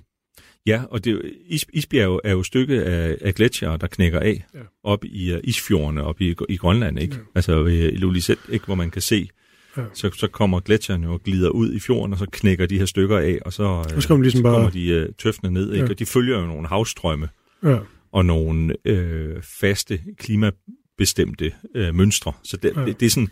Ja, 0.67 0.83
og 0.91 1.05
det, 1.05 1.33
is, 1.47 1.67
isbjerg 1.73 2.21
er 2.25 2.33
jo 2.33 2.41
et 2.41 2.47
stykke 2.47 2.85
af, 2.85 3.17
af 3.21 3.35
gletsjer, 3.35 3.77
der 3.77 3.87
knækker 3.87 4.21
af 4.21 4.45
ja. 4.55 4.61
op 4.83 5.05
i 5.05 5.35
uh, 5.35 5.41
isfjordene 5.45 6.03
op 6.03 6.21
i, 6.21 6.35
i 6.49 6.57
Grønland, 6.57 6.99
ikke? 6.99 7.15
Ja. 7.15 7.21
Altså 7.35 7.65
i 7.65 7.97
Lulisæt, 7.97 8.39
ikke, 8.49 8.67
hvor 8.67 8.75
man 8.75 8.91
kan 8.91 9.03
se, 9.03 9.29
ja. 9.77 9.83
så, 9.95 10.11
så 10.17 10.29
kommer 10.29 10.61
gletsjerne 10.61 11.09
og 11.09 11.23
glider 11.23 11.51
ud 11.51 11.73
i 11.73 11.81
fjorden, 11.81 12.13
og 12.13 12.19
så 12.19 12.27
knækker 12.33 12.67
de 12.67 12.79
her 12.79 12.87
stykker 12.87 13.19
af, 13.19 13.39
og 13.45 13.53
så, 13.53 13.85
så, 14.01 14.09
kommer, 14.09 14.23
ligesom 14.23 14.39
så 14.39 14.43
bare... 14.43 14.55
kommer 14.55 14.71
de 14.71 15.07
uh, 15.09 15.15
tøftene 15.19 15.51
ned, 15.51 15.73
ikke? 15.73 15.85
Ja. 15.85 15.91
Og 15.91 15.99
de 15.99 16.07
følger 16.07 16.41
jo 16.41 16.47
nogle 16.47 16.69
havstrømme 16.69 17.29
ja. 17.65 17.79
og 18.13 18.25
nogle 18.25 18.77
øh, 18.85 19.43
faste 19.43 20.01
klimabestemte 20.19 21.53
øh, 21.75 21.95
mønstre. 21.95 22.33
Så 22.43 22.57
det, 22.57 22.73
ja. 22.77 22.85
det, 22.85 23.01
det 23.01 23.07
er 23.07 23.11
sådan, 23.11 23.29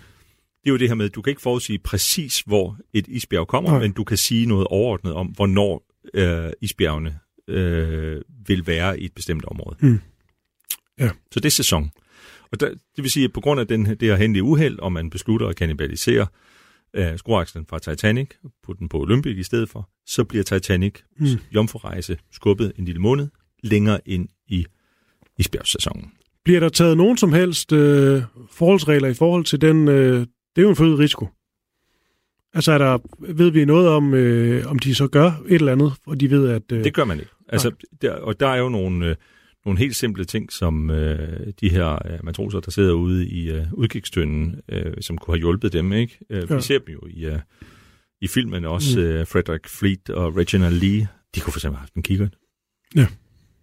det 0.66 0.70
er 0.70 0.70
jo 0.70 0.76
det 0.76 0.89
her 0.89 0.95
med, 0.95 1.07
at 1.07 1.14
du 1.14 1.22
kan 1.22 1.30
ikke 1.30 1.43
forudsige 1.43 1.78
præcis, 1.78 2.41
hvor 2.41 2.78
et 2.93 3.09
isbjerg 3.09 3.47
kommer, 3.47 3.74
ja. 3.74 3.78
men 3.80 3.93
du 3.93 4.05
kan 4.05 4.16
sige 4.16 4.47
noget 4.47 4.66
overordnet 4.66 5.12
om, 5.14 5.26
hvornår 5.26 5.82
øh, 6.14 6.53
isbjergene 6.61 7.18
øh, 7.49 8.20
vil 8.47 8.66
være 8.66 9.01
i 9.01 9.05
et 9.05 9.12
bestemt 9.14 9.45
område. 9.45 9.76
Mm. 9.80 10.01
Ja. 10.99 11.11
Så 11.32 11.41
det 11.41 11.47
er 11.47 11.51
sæson. 11.51 11.91
Og 12.57 12.61
der, 12.61 12.68
det 12.68 13.02
vil 13.02 13.11
sige, 13.11 13.24
at 13.24 13.32
på 13.32 13.40
grund 13.40 13.61
af 13.61 13.66
den, 13.66 13.86
det 13.86 14.02
her 14.02 14.16
hændelige 14.16 14.42
uheld, 14.42 14.78
og 14.78 14.92
man 14.92 15.11
beslutter 15.11 15.46
at 15.48 15.57
kanibalisere 15.57 16.26
øh, 16.94 17.18
skruakslen 17.18 17.66
fra 17.66 17.78
Titanic, 17.78 18.28
putte 18.62 18.78
den 18.78 18.88
på 18.88 19.00
Olympic 19.00 19.36
i 19.38 19.42
stedet 19.42 19.68
for, 19.68 19.90
så 20.07 20.24
bliver 20.24 20.44
Titanic 20.44 20.94
mm. 21.18 21.26
jomfrurejse 21.54 22.18
skubbet 22.32 22.72
en 22.78 22.84
lille 22.84 23.00
måned 23.00 23.28
længere 23.62 24.00
ind 24.07 24.28
i 24.48 24.66
isbjergssæsonen. 25.38 26.12
Bliver 26.44 26.61
der 26.61 26.68
taget 26.68 26.96
nogen 26.96 27.16
som 27.16 27.32
helst 27.32 27.72
øh, 27.72 28.22
forholdsregler 28.50 29.09
i 29.09 29.14
forhold 29.14 29.44
til 29.44 29.61
den... 29.61 29.88
Øh, 29.88 30.18
det 30.20 30.26
er 30.57 30.62
jo 30.62 30.70
en 30.70 30.76
forøget 30.76 30.98
risiko. 30.98 31.28
Altså 32.54 32.72
er 32.72 32.78
der, 32.78 32.98
ved 33.18 33.50
vi 33.50 33.64
noget 33.64 33.88
om, 33.88 34.14
øh, 34.14 34.70
om 34.70 34.78
de 34.78 34.94
så 34.94 35.09
gør 35.09 35.42
et 35.48 35.54
eller 35.54 35.72
andet, 35.72 35.92
og 36.07 36.20
de 36.20 36.30
ved, 36.30 36.48
at... 36.48 36.72
Øh, 36.72 36.84
det 36.84 36.94
gør 36.94 37.04
man 37.04 37.18
ikke. 37.18 37.30
Altså, 37.48 37.70
der, 38.02 38.12
og 38.12 38.40
der 38.40 38.48
er 38.48 38.57
jo 38.57 38.68
nogle, 38.68 39.07
øh, 39.07 39.16
nogle 39.66 39.78
helt 39.78 39.96
simple 39.96 40.24
ting, 40.24 40.52
som 40.52 40.90
øh, 40.90 41.52
de 41.60 41.68
her 41.68 41.92
øh, 42.06 42.24
matroser, 42.24 42.60
der 42.60 42.70
sidder 42.70 42.92
ude 42.92 43.26
i 43.26 43.50
øh, 43.50 43.72
udkigstønden, 43.72 44.60
øh, 44.68 44.92
som 45.00 45.18
kunne 45.18 45.34
have 45.34 45.38
hjulpet 45.38 45.72
dem. 45.72 45.92
ikke. 45.92 46.18
Øh, 46.30 46.46
ja. 46.50 46.56
Vi 46.56 46.62
ser 46.62 46.78
dem 46.78 46.94
jo 46.94 47.00
i, 47.10 47.24
øh, 47.24 47.38
i 48.20 48.26
filmen 48.28 48.64
også, 48.64 49.00
mm. 49.00 49.04
øh, 49.04 49.26
Frederick 49.26 49.68
Fleet 49.68 50.10
og 50.10 50.36
Reginald 50.36 50.74
Lee. 50.74 51.08
De 51.34 51.40
kunne 51.40 51.52
for 51.52 51.58
eksempel 51.58 51.76
have 51.76 51.80
haft 51.80 51.94
en 51.94 52.02
kikkert. 52.02 52.36
Ja. 52.96 53.06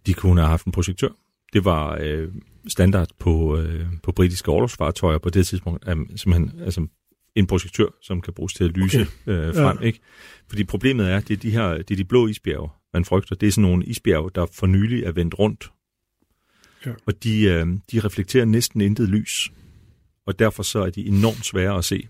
De 0.06 0.14
kunne 0.14 0.40
have 0.40 0.48
haft 0.48 0.66
en 0.66 0.72
projektør. 0.72 1.08
Det 1.52 1.64
var 1.64 1.98
øh, 2.00 2.28
standard 2.68 3.08
på, 3.18 3.58
øh, 3.58 3.86
på 4.02 4.12
britiske 4.12 4.50
overlovsfartøjer 4.50 5.18
på 5.18 5.30
det 5.30 5.46
tidspunkt. 5.46 5.84
Øh, 5.88 5.96
simpelthen, 6.16 6.60
altså, 6.64 6.86
en 7.36 7.46
projektør, 7.46 7.86
som 8.02 8.20
kan 8.20 8.32
bruges 8.32 8.54
til 8.54 8.64
at 8.64 8.70
lyse 8.70 9.00
okay. 9.00 9.32
øh, 9.32 9.54
frem. 9.54 9.78
Ja. 9.80 9.86
Ikke? 9.86 10.00
Fordi 10.48 10.64
problemet 10.64 11.10
er, 11.10 11.20
det 11.20 11.30
er 11.30 11.36
de 11.36 11.50
her, 11.50 11.68
det 11.68 11.90
er 11.90 11.96
de 11.96 12.04
blå 12.04 12.26
isbjerge, 12.26 12.68
man 12.94 13.04
frygter. 13.04 13.34
Det 13.34 13.46
er 13.46 13.50
sådan 13.50 13.62
nogle 13.70 13.84
isbjerge, 13.84 14.30
der 14.34 14.46
for 14.52 14.66
nylig 14.66 15.04
er 15.04 15.12
vendt 15.12 15.38
rundt. 15.38 15.70
Ja. 16.86 16.92
Og 17.06 17.24
de, 17.24 17.42
øh, 17.44 17.66
de 17.92 18.00
reflekterer 18.00 18.44
næsten 18.44 18.80
intet 18.80 19.08
lys. 19.08 19.52
Og 20.26 20.38
derfor 20.38 20.62
så 20.62 20.78
er 20.78 20.90
de 20.90 21.06
enormt 21.06 21.46
svære 21.46 21.78
at 21.78 21.84
se. 21.84 22.08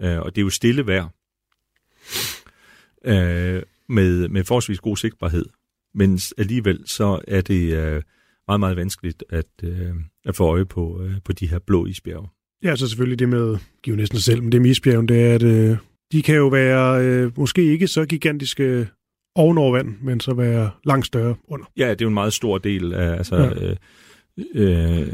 Øh, 0.00 0.18
og 0.18 0.34
det 0.34 0.40
er 0.40 0.44
jo 0.44 0.50
stille 0.50 0.86
vejr. 0.86 1.08
Øh, 3.04 3.62
med, 3.88 4.28
med 4.28 4.44
forholdsvis 4.44 4.80
god 4.80 4.96
sigtbarhed. 4.96 5.44
Men 5.94 6.20
alligevel 6.38 6.82
så 6.86 7.20
er 7.28 7.40
det 7.40 7.76
øh, 7.76 8.02
meget, 8.46 8.60
meget 8.60 8.76
vanskeligt 8.76 9.24
at, 9.30 9.46
øh, 9.62 9.94
at 10.24 10.36
få 10.36 10.44
øje 10.44 10.64
på, 10.64 11.02
øh, 11.02 11.14
på 11.24 11.32
de 11.32 11.46
her 11.46 11.58
blå 11.58 11.86
isbjerge. 11.86 12.28
Ja, 12.62 12.76
så 12.76 12.88
selvfølgelig 12.88 13.18
det 13.18 13.28
med, 13.28 13.58
giver 13.82 13.96
næsten 13.96 14.18
selv, 14.18 14.42
men 14.42 14.52
det 14.52 14.62
med 14.62 14.70
isbjergen, 14.70 15.08
det 15.08 15.22
er, 15.22 15.34
at 15.34 15.42
øh, 15.42 15.76
de 16.12 16.22
kan 16.22 16.36
jo 16.36 16.48
være 16.48 17.04
øh, 17.04 17.38
måske 17.38 17.62
ikke 17.64 17.88
så 17.88 18.04
gigantiske 18.04 18.88
ovenover 19.34 19.72
vand, 19.72 19.96
men 20.02 20.20
så 20.20 20.34
være 20.34 20.70
langt 20.84 21.06
større 21.06 21.34
under. 21.48 21.66
Ja, 21.76 21.90
det 21.90 22.00
er 22.00 22.04
jo 22.04 22.08
en 22.08 22.14
meget 22.14 22.32
stor 22.32 22.58
del 22.58 22.92
af, 22.92 23.12
altså 23.12 23.36
ja. 23.36 23.70
øh, 23.70 23.76
øh, 24.54 25.08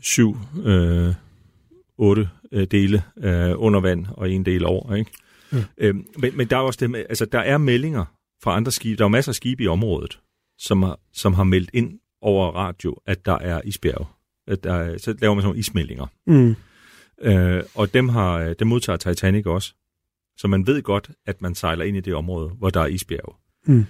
syv, 0.00 0.36
øh, 0.64 1.14
otte 1.98 2.28
øh, 2.52 2.66
dele 2.70 3.02
øh, 3.16 3.52
under 3.56 3.80
vand 3.80 4.06
og 4.10 4.30
en 4.30 4.44
del 4.46 4.64
over, 4.64 4.94
ikke? 4.94 5.10
Ja. 5.52 5.64
Øhm, 5.78 6.06
men, 6.18 6.36
men 6.36 6.46
der 6.46 6.56
er 6.56 6.60
også 6.60 6.78
det 6.80 6.90
med, 6.90 7.04
altså 7.08 7.24
der 7.24 7.38
er 7.38 7.58
meldinger 7.58 8.04
fra 8.42 8.56
andre 8.56 8.72
skibe. 8.72 8.98
Der 8.98 9.04
er 9.04 9.08
masser 9.08 9.30
af 9.30 9.34
skibe 9.34 9.62
i 9.62 9.66
området, 9.66 10.18
som 10.58 10.82
har, 10.82 11.00
som 11.12 11.34
har 11.34 11.44
meldt 11.44 11.70
ind 11.72 11.98
over 12.20 12.50
radio, 12.50 12.96
at 13.06 13.26
der 13.26 13.38
er 13.38 13.60
isbjerg. 13.64 14.08
At 14.46 14.64
der 14.64 14.74
er, 14.74 14.98
så 14.98 15.14
laver 15.20 15.34
man 15.34 15.42
sådan 15.42 15.48
nogle 15.48 15.58
ismeldinger. 15.58 16.06
Mm. 16.26 16.54
Øh, 17.22 17.62
og 17.74 17.94
dem, 17.94 18.08
har, 18.08 18.54
dem 18.54 18.68
modtager 18.68 18.96
Titanic 18.96 19.46
også. 19.46 19.74
Så 20.36 20.48
man 20.48 20.66
ved 20.66 20.82
godt, 20.82 21.10
at 21.26 21.42
man 21.42 21.54
sejler 21.54 21.84
ind 21.84 21.96
i 21.96 22.00
det 22.00 22.14
område, 22.14 22.48
hvor 22.48 22.70
der 22.70 22.80
er 22.80 22.86
isbjerg. 22.86 23.36
Mm. 23.66 23.84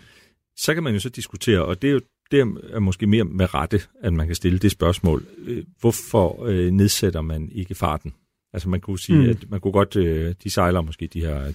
Så 0.57 0.75
kan 0.75 0.83
man 0.83 0.95
jo 0.95 1.01
så 1.01 1.09
diskutere, 1.09 1.65
og 1.65 1.83
det 1.83 1.89
er 1.89 1.93
jo 1.93 2.01
det 2.31 2.41
er 2.41 2.79
måske 2.79 3.07
mere 3.07 3.25
med 3.25 3.55
rette, 3.55 3.81
at 4.03 4.13
man 4.13 4.27
kan 4.27 4.37
stille 4.37 4.59
det 4.59 4.71
spørgsmål. 4.71 5.27
Øh, 5.39 5.65
hvorfor 5.81 6.45
øh, 6.45 6.71
nedsætter 6.71 7.21
man 7.21 7.49
ikke 7.53 7.75
farten? 7.75 8.15
Altså 8.53 8.69
man 8.69 8.81
kunne 8.81 8.99
sige, 8.99 9.19
mm. 9.19 9.31
at 9.31 9.51
man 9.51 9.61
kunne 9.61 9.73
godt, 9.73 9.97
øh, 9.97 10.35
de 10.45 10.51
sejler 10.51 10.81
måske 10.81 11.07
de 11.07 11.21
her 11.21 11.49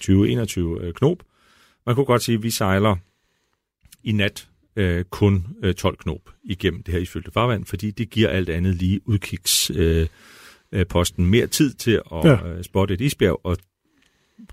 20-21 0.78 0.84
øh, 0.84 0.94
knop. 0.94 1.18
Man 1.86 1.94
kunne 1.94 2.04
godt 2.04 2.22
sige, 2.22 2.36
at 2.36 2.42
vi 2.42 2.50
sejler 2.50 2.96
i 4.04 4.12
nat 4.12 4.48
øh, 4.76 5.04
kun 5.04 5.46
øh, 5.62 5.74
12 5.74 5.96
knop 5.96 6.30
igennem 6.44 6.82
det 6.82 6.94
her 6.94 7.00
isfyldte 7.00 7.30
farvand, 7.30 7.64
fordi 7.64 7.90
det 7.90 8.10
giver 8.10 8.28
alt 8.28 8.48
andet 8.48 8.74
lige 8.74 9.08
udkigsposten 9.08 11.24
øh, 11.24 11.30
mere 11.30 11.46
tid 11.46 11.74
til 11.74 12.00
at 12.12 12.24
ja. 12.24 12.48
øh, 12.48 12.64
spotte 12.64 12.94
et 12.94 13.00
isbjerg, 13.00 13.40
og 13.44 13.56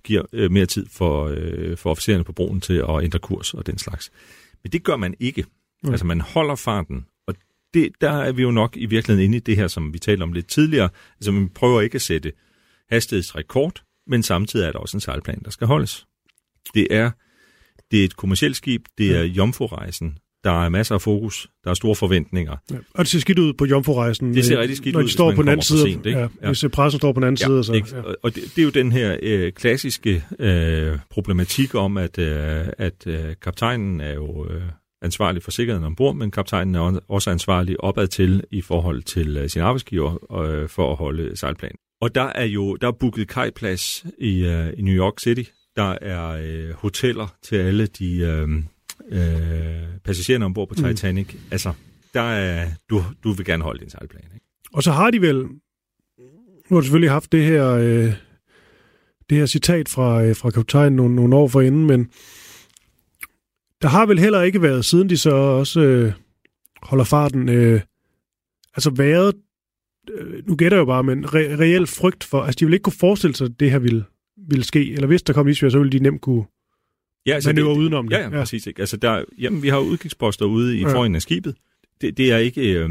giver 0.03 0.23
øh, 0.33 0.51
mere 0.51 0.65
tid 0.65 0.85
for, 0.91 1.33
øh, 1.37 1.77
for 1.77 1.91
officererne 1.91 2.23
på 2.23 2.31
broen 2.31 2.61
til 2.61 2.73
at 2.89 3.03
ændre 3.03 3.19
kurs 3.19 3.53
og 3.53 3.65
den 3.65 3.77
slags. 3.77 4.11
Men 4.63 4.71
det 4.71 4.83
gør 4.83 4.95
man 4.95 5.15
ikke. 5.19 5.45
Mm. 5.83 5.89
Altså 5.89 6.05
man 6.05 6.21
holder 6.21 6.55
farten, 6.55 7.05
og 7.27 7.35
det, 7.73 7.91
der 8.01 8.11
er 8.11 8.31
vi 8.31 8.41
jo 8.41 8.51
nok 8.51 8.77
i 8.77 8.85
virkeligheden 8.85 9.25
inde 9.25 9.37
i 9.37 9.39
det 9.39 9.55
her, 9.55 9.67
som 9.67 9.93
vi 9.93 9.99
talte 9.99 10.23
om 10.23 10.33
lidt 10.33 10.47
tidligere. 10.47 10.89
Altså 11.15 11.31
man 11.31 11.49
prøver 11.49 11.81
ikke 11.81 11.95
at 11.95 12.01
sætte 12.01 12.31
hastighedsrekord, 12.89 13.83
men 14.07 14.23
samtidig 14.23 14.67
er 14.67 14.71
der 14.71 14.79
også 14.79 14.97
en 14.97 15.01
sejlplan, 15.01 15.41
der 15.45 15.51
skal 15.51 15.67
holdes. 15.67 16.05
Det 16.73 16.87
er, 16.91 17.11
det 17.91 18.01
er 18.01 18.05
et 18.05 18.15
kommersielt 18.15 18.55
skib, 18.55 18.85
det 18.97 19.17
er 19.17 19.23
Jomfru-rejsen, 19.23 20.17
der 20.45 20.65
er 20.65 20.69
masser 20.69 20.95
af 20.95 21.01
fokus, 21.01 21.49
der 21.63 21.69
er 21.69 21.73
store 21.73 21.95
forventninger. 21.95 22.55
Ja. 22.71 22.75
Og 22.93 22.99
det 22.99 23.07
ser 23.07 23.19
skidt 23.19 23.39
ud 23.39 23.53
på 23.53 23.65
Jomfru-rejsen. 23.65 24.33
Det 24.33 24.45
ser 24.45 24.59
rigtig 24.59 24.77
skidt 24.77 24.93
når 24.93 24.99
ud, 25.01 25.07
de 25.07 25.11
står 25.11 25.31
på 25.35 25.41
den 25.41 25.49
anden 25.49 25.63
side. 25.63 25.81
Sent, 25.81 26.05
ikke? 26.05 26.19
Ja, 26.19 26.27
ja. 26.41 26.47
Hvis 26.47 26.65
pressen 26.73 26.99
står 26.99 27.11
på 27.11 27.19
den 27.19 27.27
anden 27.27 27.41
ja, 27.41 27.45
side. 27.45 27.63
Så, 27.63 27.73
ikke? 27.73 27.95
Ja. 27.95 28.01
Og 28.23 28.35
det, 28.35 28.43
det 28.55 28.61
er 28.61 28.63
jo 28.63 28.69
den 28.69 28.91
her 28.91 29.17
øh, 29.21 29.51
klassiske 29.51 30.23
øh, 30.39 30.97
problematik 31.09 31.75
om, 31.75 31.97
at, 31.97 32.19
øh, 32.19 32.67
at 32.77 33.07
øh, 33.07 33.19
kaptajnen 33.41 34.01
er 34.01 34.13
jo 34.13 34.47
øh, 34.49 34.61
ansvarlig 35.01 35.43
for 35.43 35.51
sikkerheden 35.51 35.85
ombord, 35.85 36.15
men 36.15 36.31
kaptajnen 36.31 36.75
er 36.75 36.99
også 37.09 37.29
ansvarlig 37.29 37.83
opad 37.83 38.07
til 38.07 38.43
i 38.51 38.61
forhold 38.61 39.03
til 39.03 39.37
øh, 39.37 39.49
sin 39.49 39.61
arbejdsgiver 39.61 40.41
øh, 40.43 40.69
for 40.69 40.91
at 40.91 40.97
holde 40.97 41.37
sejlplanen. 41.37 41.77
Og 42.01 42.15
der 42.15 42.31
er 42.35 42.45
jo 42.45 42.75
der 42.75 42.87
er 42.87 42.91
booket 42.91 43.27
kajplads 43.27 44.05
i, 44.17 44.45
øh, 44.45 44.73
i 44.77 44.81
New 44.81 44.95
York 44.95 45.19
City. 45.19 45.43
Der 45.75 45.97
er 46.01 46.29
øh, 46.29 46.73
hoteller 46.73 47.35
til 47.43 47.55
alle 47.55 47.87
de 47.87 48.17
øh, 48.17 48.47
øh, 49.09 49.99
passagererne 50.03 50.45
ombord 50.45 50.67
på 50.67 50.75
mm. 50.77 50.83
Titanic. 50.83 51.33
Mm. 51.33 51.39
Altså, 51.51 51.73
der 52.13 52.21
er, 52.21 52.69
du, 52.89 53.03
du 53.23 53.31
vil 53.31 53.45
gerne 53.45 53.63
holde 53.63 53.79
din 53.79 53.89
sejlplan. 53.89 54.23
Ikke? 54.33 54.45
Og 54.73 54.83
så 54.83 54.91
har 54.91 55.11
de 55.11 55.21
vel, 55.21 55.35
nu 56.69 56.75
har 56.75 56.77
de 56.77 56.83
selvfølgelig 56.83 57.11
haft 57.11 57.31
det 57.31 57.43
her, 57.43 57.69
øh, 57.69 58.13
det 59.29 59.37
her 59.37 59.45
citat 59.45 59.89
fra, 59.89 60.23
øh, 60.23 60.35
fra 60.35 60.49
kaptajnen 60.49 60.95
nogle, 60.95 61.15
nogle 61.15 61.35
år 61.35 61.47
forinden, 61.47 61.85
men 61.85 62.09
der 63.81 63.87
har 63.87 64.05
vel 64.05 64.19
heller 64.19 64.41
ikke 64.41 64.61
været, 64.61 64.85
siden 64.85 65.09
de 65.09 65.17
så 65.17 65.31
også 65.31 65.79
øh, 65.79 66.13
holder 66.81 67.03
farten, 67.03 67.49
øh, 67.49 67.81
altså 68.75 68.89
været, 68.89 69.35
øh, 70.13 70.47
nu 70.47 70.55
gætter 70.55 70.77
jeg 70.77 70.81
jo 70.81 70.85
bare, 70.85 71.03
men 71.03 71.25
re- 71.25 71.59
reelt 71.59 71.89
frygt 71.89 72.23
for, 72.23 72.41
altså 72.41 72.57
de 72.59 72.65
vil 72.65 72.73
ikke 72.73 72.83
kunne 72.83 72.93
forestille 72.93 73.35
sig, 73.35 73.45
at 73.45 73.59
det 73.59 73.71
her 73.71 73.79
ville, 73.79 74.05
ville 74.47 74.63
ske, 74.63 74.93
eller 74.93 75.07
hvis 75.07 75.23
der 75.23 75.33
kom 75.33 75.47
isbjerg, 75.47 75.71
så 75.71 75.77
ville 75.77 75.91
de 75.91 75.99
nemt 75.99 76.21
kunne 76.21 76.45
ja, 77.25 77.33
altså 77.33 77.49
manøvrere 77.49 77.73
det, 77.73 77.79
udenom 77.79 78.07
det. 78.07 78.15
Ja, 78.15 78.21
ja, 78.21 78.29
ja, 78.29 78.39
præcis. 78.39 78.67
Ikke? 78.67 78.79
Altså 78.79 78.97
der, 78.97 79.23
jamen, 79.37 79.63
vi 79.63 79.67
har 79.67 79.79
udkigsposter 79.79 80.45
ude 80.45 80.77
i 80.77 80.81
ja. 80.81 80.93
forenden 80.93 81.15
af 81.15 81.21
skibet. 81.21 81.55
Det, 82.01 82.17
det 82.17 82.31
er 82.31 82.37
ikke, 82.37 82.73
øh, 82.73 82.89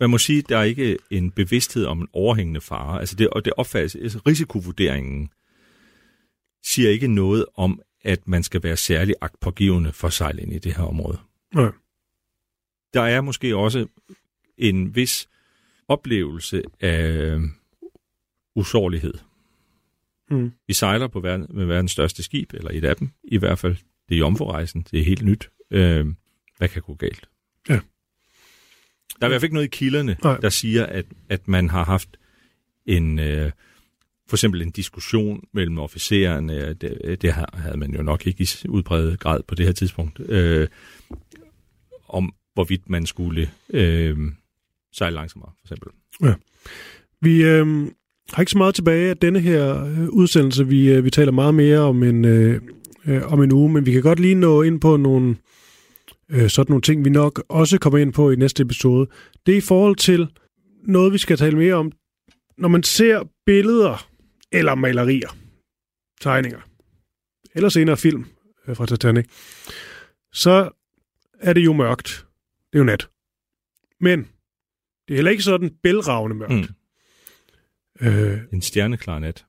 man 0.00 0.10
må 0.10 0.18
sige, 0.18 0.42
der 0.42 0.58
er 0.58 0.62
ikke 0.62 0.98
en 1.10 1.30
bevidsthed 1.30 1.84
om 1.84 2.00
en 2.00 2.08
overhængende 2.12 2.60
fare. 2.60 3.00
Altså 3.00 3.16
det, 3.16 3.28
og 3.28 3.44
det 3.44 3.52
opfattes, 3.56 3.94
altså 3.94 4.18
risikovurderingen 4.26 5.28
siger 6.64 6.90
ikke 6.90 7.08
noget 7.08 7.46
om, 7.54 7.80
at 8.04 8.28
man 8.28 8.42
skal 8.42 8.62
være 8.62 8.76
særlig 8.76 9.14
agtpågivende 9.20 9.92
for 9.92 10.06
at 10.06 10.12
sejle 10.12 10.42
ind 10.42 10.52
i 10.52 10.58
det 10.58 10.74
her 10.74 10.84
område. 10.84 11.18
Ja. 11.54 11.68
Der 12.94 13.02
er 13.02 13.20
måske 13.20 13.56
også 13.56 13.86
en 14.58 14.96
vis 14.96 15.28
oplevelse 15.88 16.62
af 16.80 17.38
usårlighed. 18.56 19.14
Mm. 20.30 20.52
Vi 20.66 20.74
sejler 20.74 21.08
på 21.08 21.20
verden, 21.20 21.46
med 21.50 21.64
verdens 21.64 21.92
største 21.92 22.22
skib, 22.22 22.54
eller 22.54 22.70
et 22.70 22.84
af 22.84 22.96
dem 22.96 23.10
i 23.24 23.36
hvert 23.36 23.58
fald. 23.58 23.76
Det 24.08 24.14
er 24.14 24.18
Jomfru-rejsen, 24.18 24.86
det 24.90 25.00
er 25.00 25.04
helt 25.04 25.24
nyt. 25.24 25.50
Øh, 25.70 26.06
hvad 26.58 26.68
kan 26.68 26.82
gå 26.82 26.94
galt? 26.94 27.28
Ja. 27.68 27.80
Der 29.20 29.26
er 29.26 29.26
i 29.26 29.28
hvert 29.28 29.40
fald 29.40 29.44
ikke 29.44 29.54
noget 29.54 29.66
i 29.66 29.76
kilderne, 29.76 30.16
Nej. 30.22 30.36
der 30.36 30.48
siger, 30.48 30.86
at, 30.86 31.06
at 31.28 31.48
man 31.48 31.70
har 31.70 31.84
haft 31.84 32.16
en... 32.86 33.18
Øh, 33.18 33.50
for 34.28 34.36
eksempel 34.36 34.62
en 34.62 34.70
diskussion 34.70 35.44
mellem 35.52 35.78
officererne, 35.78 36.74
det, 36.74 37.22
det 37.22 37.32
havde 37.32 37.76
man 37.76 37.94
jo 37.94 38.02
nok 38.02 38.26
ikke 38.26 38.42
i 38.64 38.68
udbredet 38.68 39.20
grad 39.20 39.42
på 39.42 39.54
det 39.54 39.66
her 39.66 39.72
tidspunkt, 39.72 40.20
øh, 40.20 40.68
om 42.08 42.34
hvorvidt 42.54 42.88
man 42.90 43.06
skulle 43.06 43.50
øh, 43.70 44.18
sejle 44.92 45.14
langsommere, 45.14 45.52
for 45.58 45.66
eksempel. 45.66 45.88
Ja. 46.22 46.34
Vi 47.20 47.44
øh, 47.44 47.90
har 48.32 48.42
ikke 48.42 48.52
så 48.52 48.58
meget 48.58 48.74
tilbage 48.74 49.10
af 49.10 49.16
denne 49.16 49.40
her 49.40 49.84
øh, 49.84 50.08
udsendelse. 50.08 50.66
Vi, 50.66 50.92
øh, 50.92 51.04
vi 51.04 51.10
taler 51.10 51.32
meget 51.32 51.54
mere 51.54 51.78
om 51.78 52.02
en, 52.02 52.24
øh, 52.24 52.60
øh, 53.06 53.32
om 53.32 53.42
en 53.42 53.52
uge, 53.52 53.72
men 53.72 53.86
vi 53.86 53.92
kan 53.92 54.02
godt 54.02 54.20
lige 54.20 54.34
nå 54.34 54.62
ind 54.62 54.80
på 54.80 54.96
nogle 54.96 55.36
øh, 56.28 56.50
sådan 56.50 56.70
nogle 56.70 56.82
ting, 56.82 57.04
vi 57.04 57.10
nok 57.10 57.42
også 57.48 57.78
kommer 57.78 57.98
ind 57.98 58.12
på 58.12 58.30
i 58.30 58.36
næste 58.36 58.62
episode. 58.62 59.10
Det 59.46 59.52
er 59.52 59.58
i 59.58 59.60
forhold 59.60 59.96
til 59.96 60.28
noget, 60.84 61.12
vi 61.12 61.18
skal 61.18 61.36
tale 61.36 61.56
mere 61.56 61.74
om. 61.74 61.92
Når 62.58 62.68
man 62.68 62.82
ser 62.82 63.22
billeder 63.46 64.08
eller 64.52 64.74
malerier, 64.74 65.36
tegninger, 66.20 66.60
eller 67.54 67.68
senere 67.68 67.96
film 67.96 68.24
øh, 68.68 68.76
fra 68.76 68.86
Titanic, 68.86 69.26
så 70.32 70.70
er 71.40 71.52
det 71.52 71.64
jo 71.64 71.72
mørkt. 71.72 72.26
Det 72.72 72.78
er 72.78 72.78
jo 72.78 72.84
nat. 72.84 73.08
Men 74.00 74.18
det 75.08 75.14
er 75.14 75.14
heller 75.14 75.30
ikke 75.30 75.42
sådan 75.42 75.70
bælragende 75.82 76.36
mørkt. 76.36 76.52
Mm. 76.52 76.75
Øh, 78.00 78.38
en 78.52 78.62
stjerneklar 78.62 79.18
nat. 79.18 79.44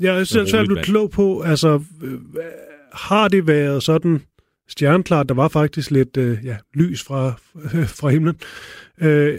Jeg 0.00 0.20
er 0.20 0.24
selv 0.24 0.46
svært 0.46 0.66
blevet 0.66 0.84
klog 0.84 1.10
på, 1.10 1.40
altså, 1.40 1.82
øh, 2.02 2.20
har 2.92 3.28
det 3.28 3.46
været 3.46 3.82
sådan 3.82 4.22
stjerneklart, 4.68 5.28
der 5.28 5.34
var 5.34 5.48
faktisk 5.48 5.90
lidt 5.90 6.16
øh, 6.16 6.38
ja, 6.44 6.56
lys 6.74 7.02
fra, 7.02 7.32
øh, 7.64 7.88
fra 7.98 8.08
himlen, 8.08 8.36
øh, 9.00 9.38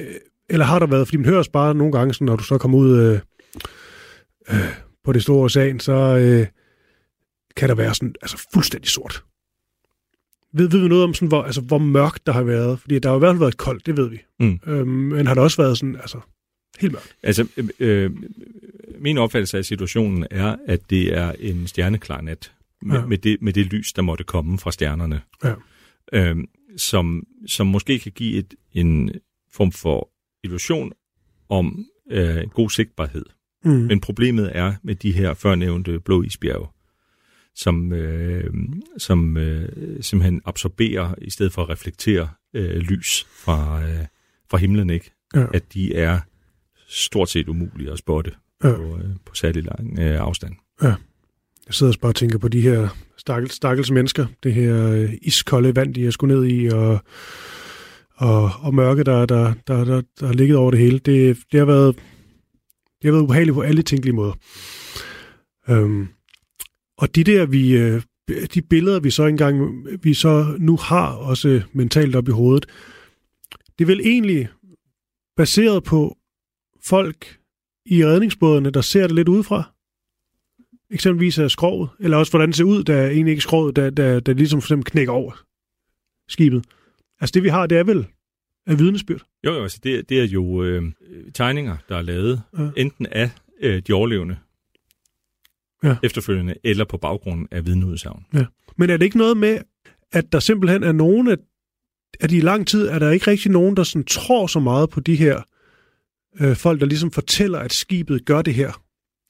eller 0.49 0.65
har 0.65 0.79
der 0.79 0.87
været, 0.87 1.07
fordi 1.07 1.17
man 1.17 1.25
hører 1.25 1.43
bare 1.53 1.75
nogle 1.75 1.91
gange, 1.91 2.13
sådan, 2.13 2.25
når 2.25 2.35
du 2.35 2.43
så 2.43 2.57
kommer 2.57 2.77
ud 2.77 2.99
øh, 2.99 3.19
øh, 4.49 4.73
på 5.03 5.13
det 5.13 5.21
store 5.21 5.43
ocean, 5.43 5.79
så 5.79 5.93
øh, 5.93 6.47
kan 7.55 7.69
der 7.69 7.75
være 7.75 7.95
sådan, 7.95 8.15
altså 8.21 8.47
fuldstændig 8.53 8.89
sort. 8.89 9.23
Ved, 10.53 10.69
ved 10.69 10.79
vi 10.79 10.87
noget 10.87 11.03
om, 11.03 11.13
sådan, 11.13 11.27
hvor, 11.27 11.43
altså, 11.43 11.61
hvor 11.61 11.77
mørkt 11.77 12.27
der 12.27 12.33
har 12.33 12.43
været? 12.43 12.79
Fordi 12.79 12.99
der 12.99 13.09
har 13.09 13.15
i 13.15 13.19
hvert 13.19 13.31
fald 13.31 13.39
været 13.39 13.57
koldt, 13.57 13.85
det 13.85 13.97
ved 13.97 14.09
vi. 14.09 14.17
Mm. 14.39 14.59
Øhm, 14.67 14.87
men 14.87 15.27
har 15.27 15.33
der 15.33 15.41
også 15.41 15.61
været 15.61 15.77
sådan, 15.77 15.95
altså, 15.95 16.19
helt 16.80 16.93
mørkt? 16.93 17.15
Altså, 17.23 17.47
øh, 17.57 17.69
øh, 17.80 18.11
min 18.99 19.17
opfattelse 19.17 19.57
af 19.57 19.65
situationen 19.65 20.28
er, 20.32 20.55
at 20.67 20.89
det 20.89 21.17
er 21.17 21.32
en 21.39 21.67
stjerneklar 21.67 22.21
nat 22.21 22.51
med, 22.82 22.97
ja. 22.97 23.05
med, 23.05 23.17
det, 23.17 23.38
med 23.41 23.53
det 23.53 23.65
lys, 23.65 23.93
der 23.93 24.01
måtte 24.01 24.23
komme 24.23 24.59
fra 24.59 24.71
stjernerne. 24.71 25.21
Ja. 25.43 25.53
Øhm, 26.13 26.47
som, 26.78 27.28
som 27.47 27.67
måske 27.67 27.99
kan 27.99 28.11
give 28.11 28.38
et, 28.38 28.53
en 28.73 29.11
form 29.51 29.71
for 29.71 30.09
illusion 30.43 30.91
om 31.49 31.86
øh, 32.11 32.49
god 32.49 32.69
sigtbarhed. 32.69 33.26
Mm. 33.65 33.71
Men 33.71 33.99
problemet 33.99 34.51
er 34.53 34.73
med 34.84 34.95
de 34.95 35.11
her 35.11 35.34
førnævnte 35.34 35.99
blå 35.99 36.23
isbjerge, 36.23 36.67
som, 37.55 37.93
øh, 37.93 38.53
som 38.97 39.38
øh, 39.38 39.69
simpelthen 40.03 40.41
absorberer, 40.45 41.15
i 41.21 41.30
stedet 41.30 41.53
for 41.53 41.61
at 41.61 41.69
reflektere 41.69 42.30
øh, 42.53 42.78
lys 42.78 43.28
fra, 43.30 43.84
øh, 43.84 44.05
fra 44.49 44.57
himlen, 44.57 44.89
ikke? 44.89 45.11
Ja. 45.36 45.45
at 45.53 45.73
de 45.73 45.95
er 45.95 46.19
stort 46.88 47.29
set 47.29 47.49
umulige 47.49 47.91
at 47.91 47.97
spotte 47.97 48.31
ja. 48.63 48.75
på, 48.75 48.97
øh, 48.97 49.09
på 49.25 49.36
særlig 49.36 49.63
lang 49.63 49.99
øh, 49.99 50.21
afstand. 50.21 50.53
Ja. 50.83 50.93
Jeg 51.67 51.73
sidder 51.73 51.89
også 51.89 51.99
bare 51.99 52.11
og 52.11 52.15
tænker 52.15 52.38
på 52.38 52.47
de 52.47 52.61
her 52.61 52.88
stakkels, 53.17 53.53
stakkels 53.53 53.91
mennesker, 53.91 54.25
det 54.43 54.53
her 54.53 54.91
øh, 54.91 55.13
iskolde 55.21 55.75
vand, 55.75 55.93
de 55.93 56.05
er 56.05 56.11
skulle 56.11 56.36
ned 56.36 56.45
i, 56.45 56.67
og, 56.67 56.99
og, 58.15 58.51
og 58.61 58.73
mørke, 58.75 59.03
der, 59.03 59.25
der, 59.25 59.53
der, 59.67 59.83
der, 59.86 60.01
der 60.19 60.25
har 60.25 60.33
ligget 60.33 60.57
over 60.57 60.71
det 60.71 60.79
hele. 60.79 60.99
Det, 60.99 61.38
det 61.51 61.59
har 61.59 61.65
været 61.65 61.95
det 63.01 63.07
har 63.07 63.11
været 63.11 63.23
ubehageligt 63.23 63.55
på 63.55 63.61
alle 63.61 63.81
tænkelige 63.81 64.15
måder. 64.15 64.33
Øhm, 65.69 66.07
og 66.97 67.15
de 67.15 67.23
der, 67.23 67.45
vi, 67.45 67.77
øh, 67.77 68.01
de 68.53 68.61
billeder, 68.61 68.99
vi 68.99 69.09
så 69.09 69.25
engang, 69.25 69.86
vi 70.03 70.13
så 70.13 70.55
nu 70.59 70.77
har 70.77 71.07
også 71.07 71.61
mentalt 71.73 72.15
op 72.15 72.27
i 72.27 72.31
hovedet, 72.31 72.65
det 73.79 73.83
er 73.83 73.88
vel 73.88 73.99
egentlig 73.99 74.47
baseret 75.38 75.83
på 75.83 76.17
folk 76.86 77.39
i 77.86 78.05
redningsbådene, 78.05 78.69
der 78.69 78.81
ser 78.81 79.07
det 79.07 79.15
lidt 79.15 79.27
udefra. 79.29 79.73
eksempelvis 80.91 81.38
er 81.38 81.47
skroget, 81.47 81.89
eller 81.99 82.17
også 82.17 82.31
hvordan 82.31 82.49
det 82.49 82.55
ser 82.55 82.63
ud, 82.63 82.83
der 82.83 83.07
egentlig 83.07 83.31
ikke 83.31 83.41
skroget, 83.41 83.75
der, 83.75 83.89
der, 83.89 84.19
der 84.19 84.33
ligesom 84.33 84.61
for 84.61 84.65
eksempel 84.65 84.91
knækker 84.91 85.13
over 85.13 85.43
skibet. 86.27 86.65
Altså 87.19 87.31
det 87.33 87.43
vi 87.43 87.49
har, 87.49 87.67
det 87.67 87.77
er 87.77 87.83
vel 87.83 88.07
af 88.67 88.79
vidnesbyrd? 88.79 89.21
Jo, 89.45 89.53
jo, 89.53 89.63
altså 89.63 89.79
det, 89.83 90.09
det 90.09 90.19
er 90.19 90.27
jo 90.27 90.63
øh, 90.63 90.83
tegninger, 91.33 91.77
der 91.89 91.97
er 91.97 92.01
lavet, 92.01 92.41
ja. 92.57 92.69
enten 92.77 93.05
af 93.05 93.29
øh, 93.61 93.81
de 93.88 93.93
overlevende 93.93 94.38
ja. 95.83 95.95
efterfølgende, 96.03 96.55
eller 96.63 96.86
på 96.86 96.97
baggrunden 96.97 97.47
af 97.51 97.65
vidneudsagn. 97.65 98.25
Ja. 98.33 98.45
Men 98.77 98.89
er 98.89 98.97
det 98.97 99.05
ikke 99.05 99.17
noget 99.17 99.38
med, 99.38 99.59
at 100.11 100.31
der 100.31 100.39
simpelthen 100.39 100.83
er 100.83 100.91
nogen, 100.91 101.27
at, 101.27 101.39
at 102.19 102.31
i 102.31 102.39
lang 102.39 102.67
tid 102.67 102.88
er 102.88 102.99
der 102.99 103.09
ikke 103.09 103.27
rigtig 103.27 103.51
nogen, 103.51 103.77
der 103.77 103.83
sådan 103.83 104.05
tror 104.05 104.47
så 104.47 104.59
meget 104.59 104.89
på 104.89 104.99
de 104.99 105.15
her 105.15 105.41
øh, 106.39 106.55
folk, 106.55 106.79
der 106.79 106.86
ligesom 106.86 107.11
fortæller, 107.11 107.59
at 107.59 107.73
skibet 107.73 108.25
gør 108.25 108.41
det 108.41 108.53
her. 108.53 108.81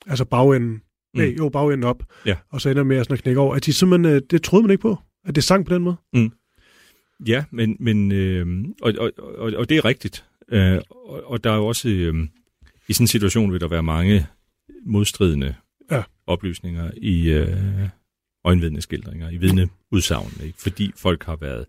Altså 0.08 0.26
bagenden. 0.26 0.72
Mm. 0.72 0.82
Nej, 1.14 1.36
jo, 1.38 1.49
bagenden 1.49 1.84
op. 1.84 2.03
Ja. 2.26 2.36
Og 2.51 2.62
så 2.62 2.70
ender 2.70 2.84
med 2.84 2.97
at, 2.97 3.06
sådan 3.06 3.14
at 3.14 3.24
knække 3.24 3.41
over. 3.41 3.56
At 3.56 3.66
de 3.66 3.74
simpelthen, 3.74 4.16
øh, 4.16 4.22
det 4.30 4.43
troede 4.43 4.64
man 4.64 4.72
ikke 4.72 4.82
på, 4.82 4.97
at 5.26 5.36
det 5.36 5.43
sang 5.43 5.66
på 5.66 5.74
den 5.74 5.84
måde. 5.84 5.95
Mm. 6.14 6.32
Ja, 7.28 7.43
men, 7.51 7.78
men 7.80 8.12
øh, 8.12 8.66
og, 8.82 8.93
og, 8.97 9.12
og, 9.18 9.53
og 9.58 9.70
det 9.70 9.78
er 9.78 9.86
rigtigt. 9.86 10.26
Øh, 10.51 10.82
og, 10.89 11.24
og 11.32 11.43
der 11.43 11.51
er 11.51 11.56
jo 11.56 11.66
også, 11.66 11.89
øh, 11.89 12.28
i 12.88 12.93
sådan 12.93 13.03
en 13.03 13.08
situation 13.08 13.51
vil 13.51 13.62
der 13.62 13.68
være 13.68 13.84
mange 13.84 14.28
modstridende 14.86 15.56
ja. 15.91 16.03
oplysninger 16.28 16.91
i 16.97 17.30
øh, 17.30 17.89
øjenvidneskildringer, 18.43 19.30
i 19.30 19.38
vidneudsagn, 19.38 20.32
ikke? 20.43 20.62
fordi 20.62 20.91
folk 20.95 21.24
har 21.24 21.36
været 21.36 21.66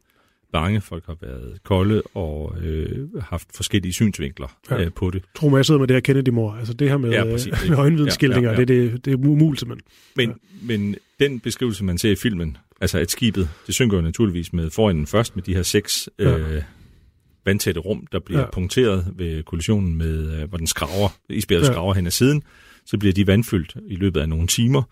bange, 0.52 0.80
folk 0.80 1.06
har 1.06 1.16
været 1.20 1.58
kolde 1.64 2.02
og 2.14 2.56
øh, 2.62 3.08
haft 3.20 3.48
forskellige 3.54 3.92
synsvinkler 3.92 4.58
ja. 4.70 4.84
øh, 4.84 4.92
på 4.92 5.10
det. 5.10 5.22
Tror 5.34 5.48
mig, 5.48 5.56
jeg 5.56 5.66
sidder 5.66 5.80
med 5.80 5.88
det 5.88 5.94
her 5.94 6.00
Kennedy-mor. 6.00 6.52
Altså 6.52 6.74
det 6.74 6.88
her 6.88 6.96
med, 6.96 7.10
ja, 7.10 7.24
præcis, 7.24 7.62
øh, 7.64 7.68
med 7.70 7.78
øjenvidensskildringer, 7.78 8.50
ja, 8.50 8.54
ja, 8.54 8.60
ja. 8.60 8.64
det, 8.64 8.92
det, 8.92 9.04
det 9.04 9.12
er 9.12 9.16
umuligt 9.16 9.60
simpelthen. 9.60 9.86
Men, 10.16 10.28
ja. 10.28 10.34
men 10.76 10.96
den 11.20 11.40
beskrivelse, 11.40 11.84
man 11.84 11.98
ser 11.98 12.10
i 12.10 12.16
filmen, 12.16 12.56
altså 12.80 12.98
at 12.98 13.10
skibet, 13.10 13.48
det 13.66 13.74
synker 13.74 13.96
jo 13.96 14.02
naturligvis 14.02 14.52
med 14.52 14.70
forenden 14.70 15.06
først 15.06 15.36
med 15.36 15.42
de 15.42 15.54
her 15.54 15.62
seks 15.62 16.08
ja. 16.18 16.38
øh, 16.38 16.62
vandtætte 17.44 17.80
rum, 17.80 18.06
der 18.12 18.18
bliver 18.18 18.40
ja. 18.40 18.50
punkteret 18.50 19.12
ved 19.16 19.42
kollisionen 19.42 19.98
med, 19.98 20.40
øh, 20.40 20.48
hvor 20.48 20.58
den 20.58 20.66
skraver, 20.66 21.08
isbjerget 21.28 21.66
ja. 21.66 21.72
skraver 21.72 21.94
hen 21.94 22.06
ad 22.06 22.10
siden. 22.10 22.42
Så 22.86 22.98
bliver 22.98 23.12
de 23.12 23.26
vandfyldt 23.26 23.76
i 23.86 23.96
løbet 23.96 24.20
af 24.20 24.28
nogle 24.28 24.46
timer. 24.46 24.82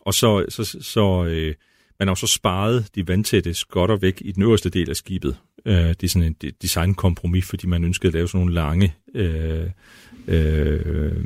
Og 0.00 0.14
så, 0.14 0.46
så, 0.48 0.78
så 0.80 1.24
øh, 1.24 1.54
man 2.02 2.08
har 2.08 2.12
jo 2.12 2.26
så 2.26 2.26
sparet 2.26 2.90
de 2.94 3.08
vandtætte 3.08 3.54
skotter 3.54 3.96
væk 3.96 4.22
i 4.24 4.32
den 4.32 4.42
øverste 4.42 4.70
del 4.70 4.90
af 4.90 4.96
skibet. 4.96 5.36
Øh, 5.66 5.74
det 5.74 6.02
er 6.02 6.08
sådan 6.08 6.36
en 6.42 6.52
designkompromis, 6.62 7.44
fordi 7.44 7.66
man 7.66 7.84
ønskede 7.84 8.08
at 8.08 8.14
lave 8.14 8.28
sådan 8.28 8.38
nogle 8.38 8.54
lange 8.54 8.94
øh, 9.14 9.70
øh, 10.28 11.24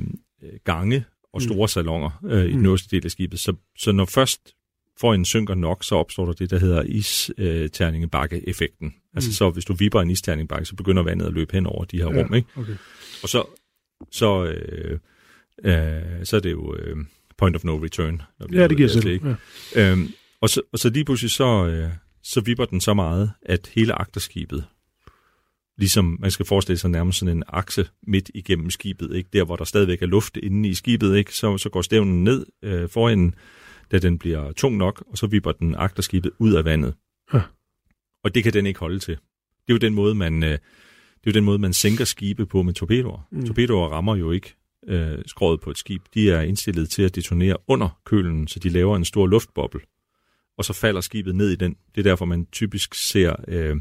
gange 0.65 1.05
og 1.33 1.43
store 1.43 1.65
mm. 1.65 1.69
salonger 1.69 2.21
øh, 2.25 2.45
i 2.45 2.51
den 2.51 2.59
mm. 2.59 2.67
øverste 2.67 2.97
del 2.97 3.05
af 3.05 3.11
skibet. 3.11 3.41
Så, 3.41 3.55
så 3.79 3.93
når 3.93 4.05
først 4.05 4.55
får 5.01 5.15
en 5.15 5.25
synker 5.25 5.55
nok, 5.55 5.85
så 5.85 5.95
opstår 5.95 6.27
der 6.27 6.33
det, 6.33 6.51
der 6.51 6.59
hedder 6.59 6.83
isterningebakke-effekten. 6.83 8.95
Altså 9.15 9.29
mm. 9.29 9.33
så 9.33 9.51
hvis 9.51 9.65
du 9.65 9.75
vipper 9.75 10.01
en 10.01 10.11
isterningbakke, 10.11 10.67
så 10.67 10.77
begynder 10.77 11.03
vandet 11.03 11.27
at 11.27 11.33
løbe 11.33 11.53
hen 11.53 11.67
over 11.67 11.85
de 11.85 11.97
her 11.97 12.15
ja, 12.15 12.23
rum. 12.23 12.35
Ikke? 12.35 12.49
Okay. 12.57 12.77
Og 13.23 13.29
så, 13.29 13.45
så, 14.11 14.45
øh, 14.45 14.99
øh, 15.65 16.25
så 16.25 16.37
er 16.37 16.41
det 16.41 16.51
jo 16.51 16.77
øh, 16.77 16.97
point 17.39 17.57
of 17.57 17.65
no 17.65 17.77
return. 17.77 18.23
Ja, 18.53 18.69
det 18.69 18.77
giver 18.77 18.89
sig. 18.89 19.21
Ja. 19.75 19.93
Øhm, 19.93 20.13
og, 20.41 20.49
så, 20.49 20.63
og 20.73 20.79
så 20.79 20.91
lige 20.91 21.05
pludselig 21.05 21.31
så, 21.31 21.67
øh, 21.67 21.91
så 22.23 22.41
vipper 22.41 22.65
den 22.65 22.81
så 22.81 22.95
meget, 22.95 23.33
at 23.43 23.71
hele 23.75 23.93
agterskibet, 23.93 24.65
ligesom 25.79 26.17
man 26.21 26.31
skal 26.31 26.47
forestille 26.47 26.79
sig 26.79 26.91
nærmest 26.91 27.19
sådan 27.19 27.37
en 27.37 27.45
akse 27.49 27.89
midt 28.07 28.31
igennem 28.35 28.71
skibet, 28.71 29.17
ikke? 29.17 29.31
der 29.33 29.45
hvor 29.45 29.57
der 29.57 29.65
stadigvæk 29.65 30.03
er 30.03 30.07
luft 30.07 30.37
inde 30.37 30.69
i 30.69 30.75
skibet, 30.75 31.17
ikke? 31.17 31.35
Så, 31.35 31.59
så 31.59 31.69
går 31.69 31.83
stævnen 31.83 32.25
ned 32.25 32.47
øh, 32.63 32.89
foran 32.89 33.35
da 33.93 33.99
den 33.99 34.19
bliver 34.19 34.53
tung 34.53 34.77
nok, 34.77 35.05
og 35.07 35.19
så 35.19 35.27
vipper 35.27 35.53
den 35.53 35.75
agterskibet 35.75 36.31
ud 36.39 36.53
af 36.53 36.65
vandet. 36.65 36.95
Ja. 37.35 37.41
Og 38.25 38.35
det 38.35 38.43
kan 38.43 38.53
den 38.53 38.67
ikke 38.67 38.81
holde 38.81 38.99
til. 38.99 39.15
Det 39.15 39.73
er 39.73 39.75
jo 39.75 39.79
den 39.79 39.95
måde, 39.95 40.15
man, 40.15 40.43
øh, 40.43 40.51
det 40.51 40.59
er 41.27 41.27
jo 41.27 41.33
den 41.33 41.45
måde, 41.45 41.59
man 41.59 41.73
sænker 41.73 42.05
skibe 42.05 42.47
på 42.47 42.63
med 42.63 42.75
torpedoer. 42.75 43.29
Mm. 43.33 43.47
Torpedoer 43.47 43.89
rammer 43.89 44.17
jo 44.17 44.31
ikke 44.31 44.55
øh, 44.89 45.19
skroget 45.27 45.61
på 45.61 45.71
et 45.71 45.79
skib. 45.79 46.03
De 46.15 46.31
er 46.31 46.41
indstillet 46.41 46.91
til 46.91 47.03
at 47.03 47.15
detonere 47.15 47.57
under 47.69 48.01
kølen, 48.05 48.49
så 48.49 48.59
de 48.59 48.69
laver 48.69 48.97
en 48.97 49.05
stor 49.05 49.27
luftboble. 49.27 49.81
Og 50.59 50.65
så 50.65 50.73
falder 50.73 51.01
skibet 51.01 51.35
ned 51.35 51.51
i 51.51 51.57
den. 51.57 51.77
Det 51.95 52.01
er 52.01 52.11
derfor, 52.11 52.25
man 52.25 52.47
typisk 52.53 52.95
ser 52.95 53.35
øh, 53.49 53.77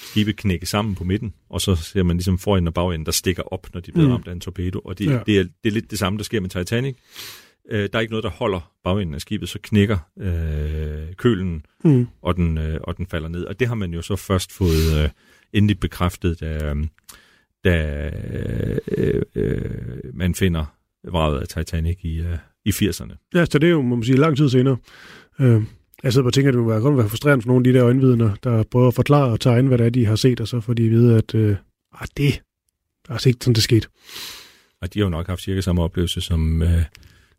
skibe 0.00 0.32
knække 0.32 0.66
sammen 0.66 0.94
på 0.94 1.04
midten, 1.04 1.34
og 1.48 1.60
så 1.60 1.74
ser 1.74 2.02
man 2.02 2.16
ligesom 2.16 2.38
forenden 2.38 2.68
og 2.68 2.74
bagenden, 2.74 3.06
der 3.06 3.12
stikker 3.12 3.42
op, 3.42 3.66
når 3.74 3.80
de 3.80 3.92
bliver 3.92 4.06
mm. 4.06 4.12
ramt 4.12 4.28
af 4.28 4.32
en 4.32 4.40
torpedo. 4.40 4.80
Og 4.84 4.98
det, 4.98 5.06
ja. 5.06 5.20
det, 5.26 5.38
er, 5.38 5.42
det 5.42 5.70
er 5.70 5.70
lidt 5.70 5.90
det 5.90 5.98
samme, 5.98 6.16
der 6.16 6.24
sker 6.24 6.40
med 6.40 6.50
Titanic. 6.50 6.96
Øh, 7.70 7.88
der 7.92 7.98
er 7.98 8.00
ikke 8.00 8.12
noget, 8.12 8.24
der 8.24 8.30
holder 8.30 8.72
bagenden 8.84 9.14
af 9.14 9.20
skibet, 9.20 9.48
så 9.48 9.58
knækker 9.62 9.98
øh, 10.18 11.14
kølen, 11.16 11.66
mm. 11.84 12.06
og, 12.22 12.36
den, 12.36 12.58
øh, 12.58 12.80
og 12.82 12.96
den 12.96 13.06
falder 13.06 13.28
ned. 13.28 13.44
Og 13.44 13.60
det 13.60 13.68
har 13.68 13.74
man 13.74 13.94
jo 13.94 14.02
så 14.02 14.16
først 14.16 14.52
fået 14.52 15.02
øh, 15.02 15.10
endelig 15.52 15.80
bekræftet, 15.80 16.40
da, 16.40 16.74
da 17.64 18.10
øh, 18.96 19.22
øh, 19.34 19.60
man 20.14 20.34
finder 20.34 20.64
vraget 21.04 21.40
af 21.40 21.48
Titanic 21.48 21.98
i, 22.02 22.20
øh, 22.20 22.38
i 22.64 22.70
80'erne. 22.70 23.30
Ja, 23.34 23.44
så 23.44 23.58
det 23.58 23.66
er 23.66 23.70
jo, 23.70 23.82
må 23.82 23.96
man 23.96 24.04
sige, 24.04 24.16
lang 24.16 24.36
tid 24.36 24.48
senere. 24.48 24.76
Øh, 25.40 25.62
jeg 26.02 26.12
sidder 26.12 26.26
og 26.26 26.32
tænker, 26.32 26.48
at 26.48 26.54
det 26.54 26.62
må 26.62 26.68
være, 26.68 26.96
være 26.96 27.08
frustrerende 27.08 27.42
for 27.42 27.48
nogle 27.48 27.68
af 27.68 27.72
de 27.72 27.78
der 27.78 27.84
øjenvidner, 27.84 28.34
der 28.44 28.62
prøver 28.62 28.88
at 28.88 28.94
forklare 28.94 29.32
og 29.32 29.40
tegne, 29.40 29.68
hvad 29.68 29.78
det 29.78 29.86
er, 29.86 29.90
de 29.90 30.06
har 30.06 30.16
set, 30.16 30.40
og 30.40 30.48
så 30.48 30.60
får 30.60 30.74
de 30.74 30.84
at 30.84 30.90
vide, 30.90 31.16
at 31.16 31.34
øh, 31.34 31.56
ah, 32.00 32.06
det 32.16 32.28
er 33.08 33.12
altså 33.12 33.28
ikke 33.28 33.38
sådan, 33.42 33.54
det 33.54 33.62
skete. 33.62 33.88
Og 34.82 34.94
de 34.94 34.98
har 34.98 35.06
jo 35.06 35.10
nok 35.10 35.26
haft 35.26 35.42
cirka 35.42 35.60
samme 35.60 35.82
oplevelse 35.82 36.20
som... 36.20 36.62
Øh, 36.62 36.82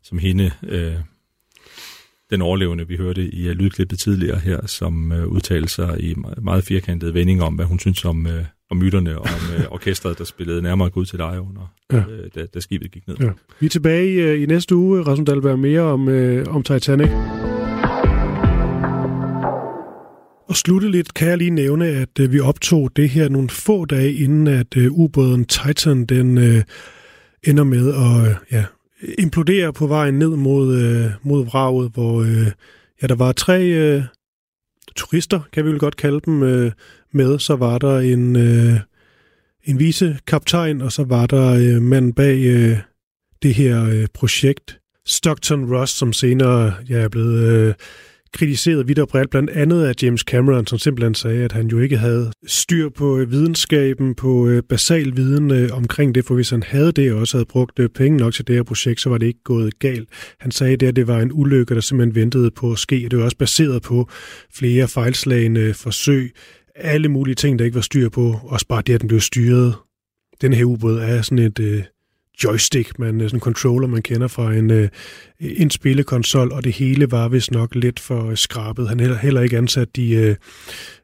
som 0.02 0.18
hende, 0.18 0.50
øh, 0.68 0.94
den 2.30 2.42
overlevende, 2.42 2.88
vi 2.88 2.96
hørte 2.96 3.34
i 3.34 3.48
uh, 3.48 3.54
lydklippet 3.54 3.98
tidligere 3.98 4.38
her, 4.38 4.66
som 4.66 5.12
øh, 5.12 5.26
udtalte 5.26 5.68
sig 5.68 6.00
i 6.00 6.14
meget 6.42 6.64
firkantede 6.64 7.14
vendinger 7.14 7.44
om, 7.44 7.54
hvad 7.54 7.64
hun 7.64 7.78
synes 7.78 8.04
om, 8.04 8.26
øh, 8.26 8.44
om 8.70 8.76
myterne 8.76 9.18
og 9.18 9.22
om 9.22 9.58
øh, 9.58 9.64
orkestret, 9.76 10.18
der 10.18 10.24
spillede 10.24 10.62
nærmere 10.62 10.90
Gud 10.90 11.04
til 11.04 11.18
dig 11.18 11.40
under, 11.40 11.74
ja. 11.92 11.98
øh, 11.98 12.30
da, 12.34 12.46
da 12.46 12.60
skibet 12.60 12.90
gik 12.90 13.08
ned. 13.08 13.16
Ja. 13.20 13.30
Vi 13.60 13.66
er 13.66 13.70
tilbage 13.70 14.12
i, 14.12 14.14
øh, 14.14 14.42
i 14.42 14.46
næste 14.46 14.76
uge, 14.76 15.02
Rasmus 15.02 15.26
Dahlberg, 15.26 15.58
mere 15.58 15.80
om, 15.80 16.08
øh, 16.08 16.46
om 16.54 16.62
Titanic. 16.62 17.10
Og 20.52 20.80
lidt 20.80 21.14
kan 21.14 21.28
jeg 21.28 21.38
lige 21.38 21.50
nævne, 21.50 21.86
at 21.86 22.20
øh, 22.20 22.32
vi 22.32 22.40
optog 22.40 22.96
det 22.96 23.08
her 23.08 23.28
nogle 23.28 23.48
få 23.48 23.84
dage 23.84 24.14
inden, 24.14 24.46
at 24.46 24.76
øh, 24.76 24.92
ubåden 24.92 25.44
Titan 25.44 26.04
den 26.04 26.38
øh, 26.38 26.62
ender 27.44 27.64
med 27.64 27.88
at 27.88 28.28
øh, 28.28 28.36
ja, 28.52 28.64
implodere 29.18 29.72
på 29.72 29.86
vejen 29.86 30.14
ned 30.14 30.28
mod, 30.28 30.76
øh, 30.76 31.10
mod 31.22 31.44
vraget, 31.44 31.90
hvor 31.92 32.22
øh, 32.22 32.46
ja, 33.02 33.06
der 33.06 33.14
var 33.14 33.32
tre 33.32 33.62
øh, 33.62 34.02
turister, 34.96 35.40
kan 35.52 35.64
vi 35.64 35.70
vel 35.70 35.78
godt 35.78 35.96
kalde 35.96 36.20
dem, 36.24 36.42
øh, 36.42 36.72
med. 37.12 37.38
Så 37.38 37.56
var 37.56 37.78
der 37.78 37.98
en, 37.98 38.36
øh, 38.36 38.80
en 39.64 39.78
vicekaptajn, 39.78 40.80
og 40.80 40.92
så 40.92 41.04
var 41.04 41.26
der 41.26 41.54
øh, 41.54 41.82
mand 41.82 42.14
bag 42.14 42.38
øh, 42.44 42.78
det 43.42 43.54
her 43.54 43.84
øh, 43.84 44.06
projekt, 44.14 44.78
Stockton 45.06 45.74
Ross, 45.74 45.92
som 45.92 46.12
senere 46.12 46.74
ja, 46.88 46.98
er 46.98 47.08
blevet 47.08 47.42
øh, 47.42 47.74
kritiseret 48.32 48.88
vidt 48.88 48.98
og 48.98 49.08
bredt, 49.08 49.30
blandt 49.30 49.50
andet 49.50 49.84
af 49.84 49.94
James 50.02 50.20
Cameron, 50.20 50.66
som 50.66 50.78
simpelthen 50.78 51.14
sagde, 51.14 51.44
at 51.44 51.52
han 51.52 51.66
jo 51.66 51.78
ikke 51.78 51.96
havde 51.96 52.32
styr 52.46 52.88
på 52.88 53.18
øh, 53.18 53.30
videnskaben, 53.30 54.14
på 54.14 54.48
øh, 54.48 54.62
basal 54.62 55.16
viden 55.16 55.50
øh, 55.50 55.70
omkring 55.72 56.14
det, 56.14 56.24
for 56.24 56.34
hvis 56.34 56.50
han 56.50 56.62
havde 56.62 56.92
det 56.92 57.12
og 57.12 57.18
også 57.18 57.36
havde 57.36 57.46
brugt 57.46 57.80
penge 57.94 58.18
nok 58.18 58.34
til 58.34 58.46
det 58.46 58.54
her 58.54 58.62
projekt, 58.62 59.00
så 59.00 59.10
var 59.10 59.18
det 59.18 59.26
ikke 59.26 59.42
gået 59.44 59.78
galt. 59.78 60.08
Han 60.40 60.50
sagde, 60.50 60.76
der, 60.76 60.88
at 60.88 60.96
det 60.96 61.06
var 61.06 61.18
en 61.18 61.30
ulykke, 61.32 61.74
der 61.74 61.80
simpelthen 61.80 62.14
ventede 62.14 62.50
på 62.50 62.72
at 62.72 62.78
ske, 62.78 63.02
og 63.04 63.10
det 63.10 63.18
var 63.18 63.24
også 63.24 63.36
baseret 63.36 63.82
på 63.82 64.08
flere 64.54 64.88
fejlslagende 64.88 65.74
forsøg, 65.74 66.32
alle 66.74 67.08
mulige 67.08 67.34
ting, 67.34 67.58
der 67.58 67.64
ikke 67.64 67.74
var 67.74 67.80
styr 67.80 68.08
på, 68.08 68.40
og 68.42 68.60
bare 68.68 68.82
det, 68.86 68.94
at 68.94 69.00
den 69.00 69.08
blev 69.08 69.20
styret. 69.20 69.74
Den 70.40 70.52
her 70.52 70.64
ubåd 70.64 70.98
er 70.98 71.22
sådan 71.22 71.38
et 71.38 71.86
joystick, 72.44 72.98
man, 72.98 73.20
øh, 73.20 73.28
sådan 73.28 73.36
en 73.36 73.40
controller, 73.40 73.88
man 73.88 74.02
kender 74.02 74.28
fra 74.28 74.54
en, 74.54 74.70
øh, 74.70 74.88
en 75.40 75.70
spillekonsol, 75.70 76.52
og 76.52 76.64
det 76.64 76.72
hele 76.72 77.10
var 77.10 77.28
vist 77.28 77.50
nok 77.50 77.74
lidt 77.74 78.00
for 78.00 78.30
øh, 78.30 78.36
skrabet. 78.36 78.88
Han 78.88 79.00
heller, 79.00 79.16
heller 79.16 79.40
ikke 79.40 79.58
ansat 79.58 79.96
de, 79.96 80.12
øh, 80.12 80.36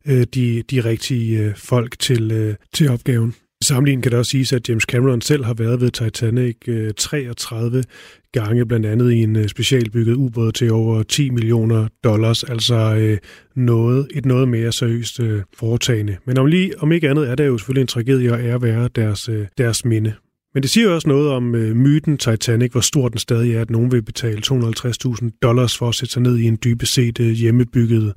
øh 0.07 0.27
de, 0.35 0.63
de 0.71 0.81
rigtige 0.81 1.55
folk 1.57 1.99
til, 1.99 2.57
til 2.75 2.91
opgaven. 2.91 3.35
I 3.61 3.65
sammenligning 3.65 4.03
kan 4.03 4.13
det 4.13 4.19
også 4.19 4.31
siges, 4.31 4.53
at 4.53 4.69
James 4.69 4.85
Cameron 4.85 5.21
selv 5.21 5.45
har 5.45 5.55
været 5.55 5.81
ved 5.81 5.91
Titanic 5.91 6.57
33 6.97 7.85
gange, 8.33 8.67
blandt 8.67 8.87
andet 8.87 9.13
i 9.13 9.17
en 9.17 9.49
specialbygget 9.49 10.15
ubåd 10.15 10.53
til 10.53 10.73
over 10.73 11.03
10 11.03 11.31
millioner 11.31 11.89
dollars, 12.05 12.45
altså 12.45 13.19
noget, 13.57 14.09
et 14.15 14.27
noget 14.27 14.49
mere 14.49 14.73
seriøst 14.73 15.21
foretagende. 15.55 16.17
Men 16.25 16.39
om, 16.39 16.47
lige, 16.47 16.73
om 16.79 16.93
ikke 16.93 17.11
andet 17.11 17.31
er 17.31 17.35
det 17.35 17.47
jo 17.47 17.59
selvfølgelig 17.59 17.83
en 17.83 17.87
tragedie 17.87 18.35
at 18.35 18.45
ære 18.45 18.63
være 18.63 18.89
deres, 18.95 19.31
deres 19.59 19.85
minde. 19.85 20.15
Men 20.55 20.63
det 20.63 20.71
siger 20.71 20.89
jo 20.89 20.95
også 20.95 21.09
noget 21.09 21.31
om 21.31 21.55
øh, 21.55 21.77
myten 21.77 22.19
Titanic, 22.19 22.73
hvor 22.73 22.81
stor 22.81 23.09
den 23.09 23.19
stadig 23.19 23.55
er, 23.55 23.61
at 23.61 23.71
nogen 23.71 23.93
vil 23.93 24.03
betale 24.03 24.43
250.000 24.47 25.39
dollars 25.43 25.79
for 25.79 25.89
at 25.89 25.95
sætte 25.95 26.13
sig 26.13 26.23
ned 26.23 26.37
i 26.39 26.45
en 26.45 26.59
dybest 26.65 26.95
set 26.95 27.21
øh, 27.21 27.31
hjemmebygget 27.31 28.15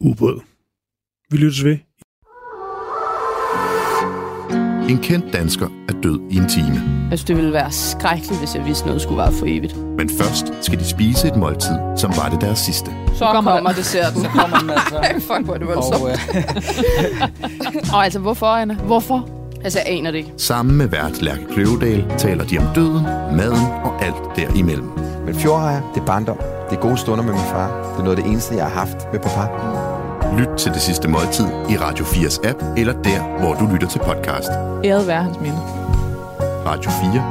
ubåd. 0.00 0.40
Vi 1.30 1.36
lyttes 1.36 1.64
ved 1.64 1.76
En 4.88 4.98
kendt 4.98 5.32
dansker 5.32 5.68
er 5.88 5.92
død 6.02 6.20
i 6.30 6.36
en 6.36 6.48
time. 6.48 6.74
Jeg 7.10 7.18
synes, 7.18 7.24
det 7.24 7.36
ville 7.36 7.52
være 7.52 7.72
skrækkeligt, 7.72 8.38
hvis 8.38 8.54
jeg 8.54 8.64
vidste 8.66 8.86
noget 8.86 9.02
skulle 9.02 9.18
være 9.18 9.32
for 9.32 9.46
evigt. 9.48 9.76
Men 9.76 10.10
først 10.10 10.64
skal 10.64 10.78
de 10.78 10.84
spise 10.84 11.28
et 11.28 11.36
måltid, 11.36 11.76
som 11.96 12.12
var 12.16 12.28
det 12.28 12.40
deres 12.40 12.58
sidste. 12.58 12.90
Så 13.14 13.24
kommer, 13.24 13.52
kommer 13.52 13.72
desserten. 13.72 14.22
Så 14.22 14.28
kommer 14.28 14.58
den 14.58 14.70
altså. 14.70 14.96
Fuck, 15.34 15.44
hvor 15.44 15.54
er 15.54 15.58
det 15.58 15.66
voldsomt. 15.66 16.02
Og, 16.02 16.10
øh... 16.10 17.92
og 17.94 18.04
altså, 18.04 18.18
hvorfor, 18.18 18.46
Anna? 18.46 18.74
Hvorfor? 18.74 19.37
Altså, 19.64 19.78
jeg 19.78 19.94
aner 19.96 20.10
det 20.10 20.18
ikke. 20.18 20.32
Sammen 20.36 20.76
med 20.76 20.86
vært 20.88 21.22
Lærke 21.22 21.46
Kløvedal 21.52 22.04
taler 22.18 22.44
de 22.44 22.58
om 22.58 22.64
døden, 22.74 23.02
maden 23.36 23.66
og 23.84 24.04
alt 24.04 24.22
derimellem. 24.36 24.90
Men 25.26 25.34
fjordrejer, 25.34 25.82
det 25.94 26.00
er 26.00 26.06
barndom. 26.06 26.36
Det 26.70 26.76
er 26.76 26.80
gode 26.80 26.96
stunder 26.96 27.24
med 27.24 27.32
min 27.32 27.42
far. 27.42 27.90
Det 27.92 27.98
er 28.00 28.04
noget 28.04 28.16
af 28.16 28.22
det 28.22 28.30
eneste, 28.32 28.54
jeg 28.54 28.64
har 28.64 28.70
haft 28.86 29.12
med 29.12 29.20
papa. 29.20 29.46
Lyt 30.38 30.48
til 30.58 30.72
det 30.72 30.80
sidste 30.80 31.08
måltid 31.08 31.44
i 31.46 31.76
Radio 31.76 32.04
4's 32.04 32.48
app, 32.48 32.62
eller 32.76 32.92
der, 33.02 33.40
hvor 33.40 33.54
du 33.54 33.72
lytter 33.72 33.88
til 33.88 33.98
podcast. 33.98 34.48
Æret 34.84 35.06
være 35.06 35.22
hans 35.22 35.40
minde. 35.40 35.58
Radio 36.66 36.90
4. 36.90 37.24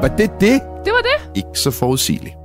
Var 0.00 0.08
det 0.08 0.30
det? 0.40 0.60
Det 0.84 0.92
var 0.92 1.02
det. 1.02 1.30
Ikke 1.34 1.58
så 1.58 1.70
forudsigeligt. 1.70 2.37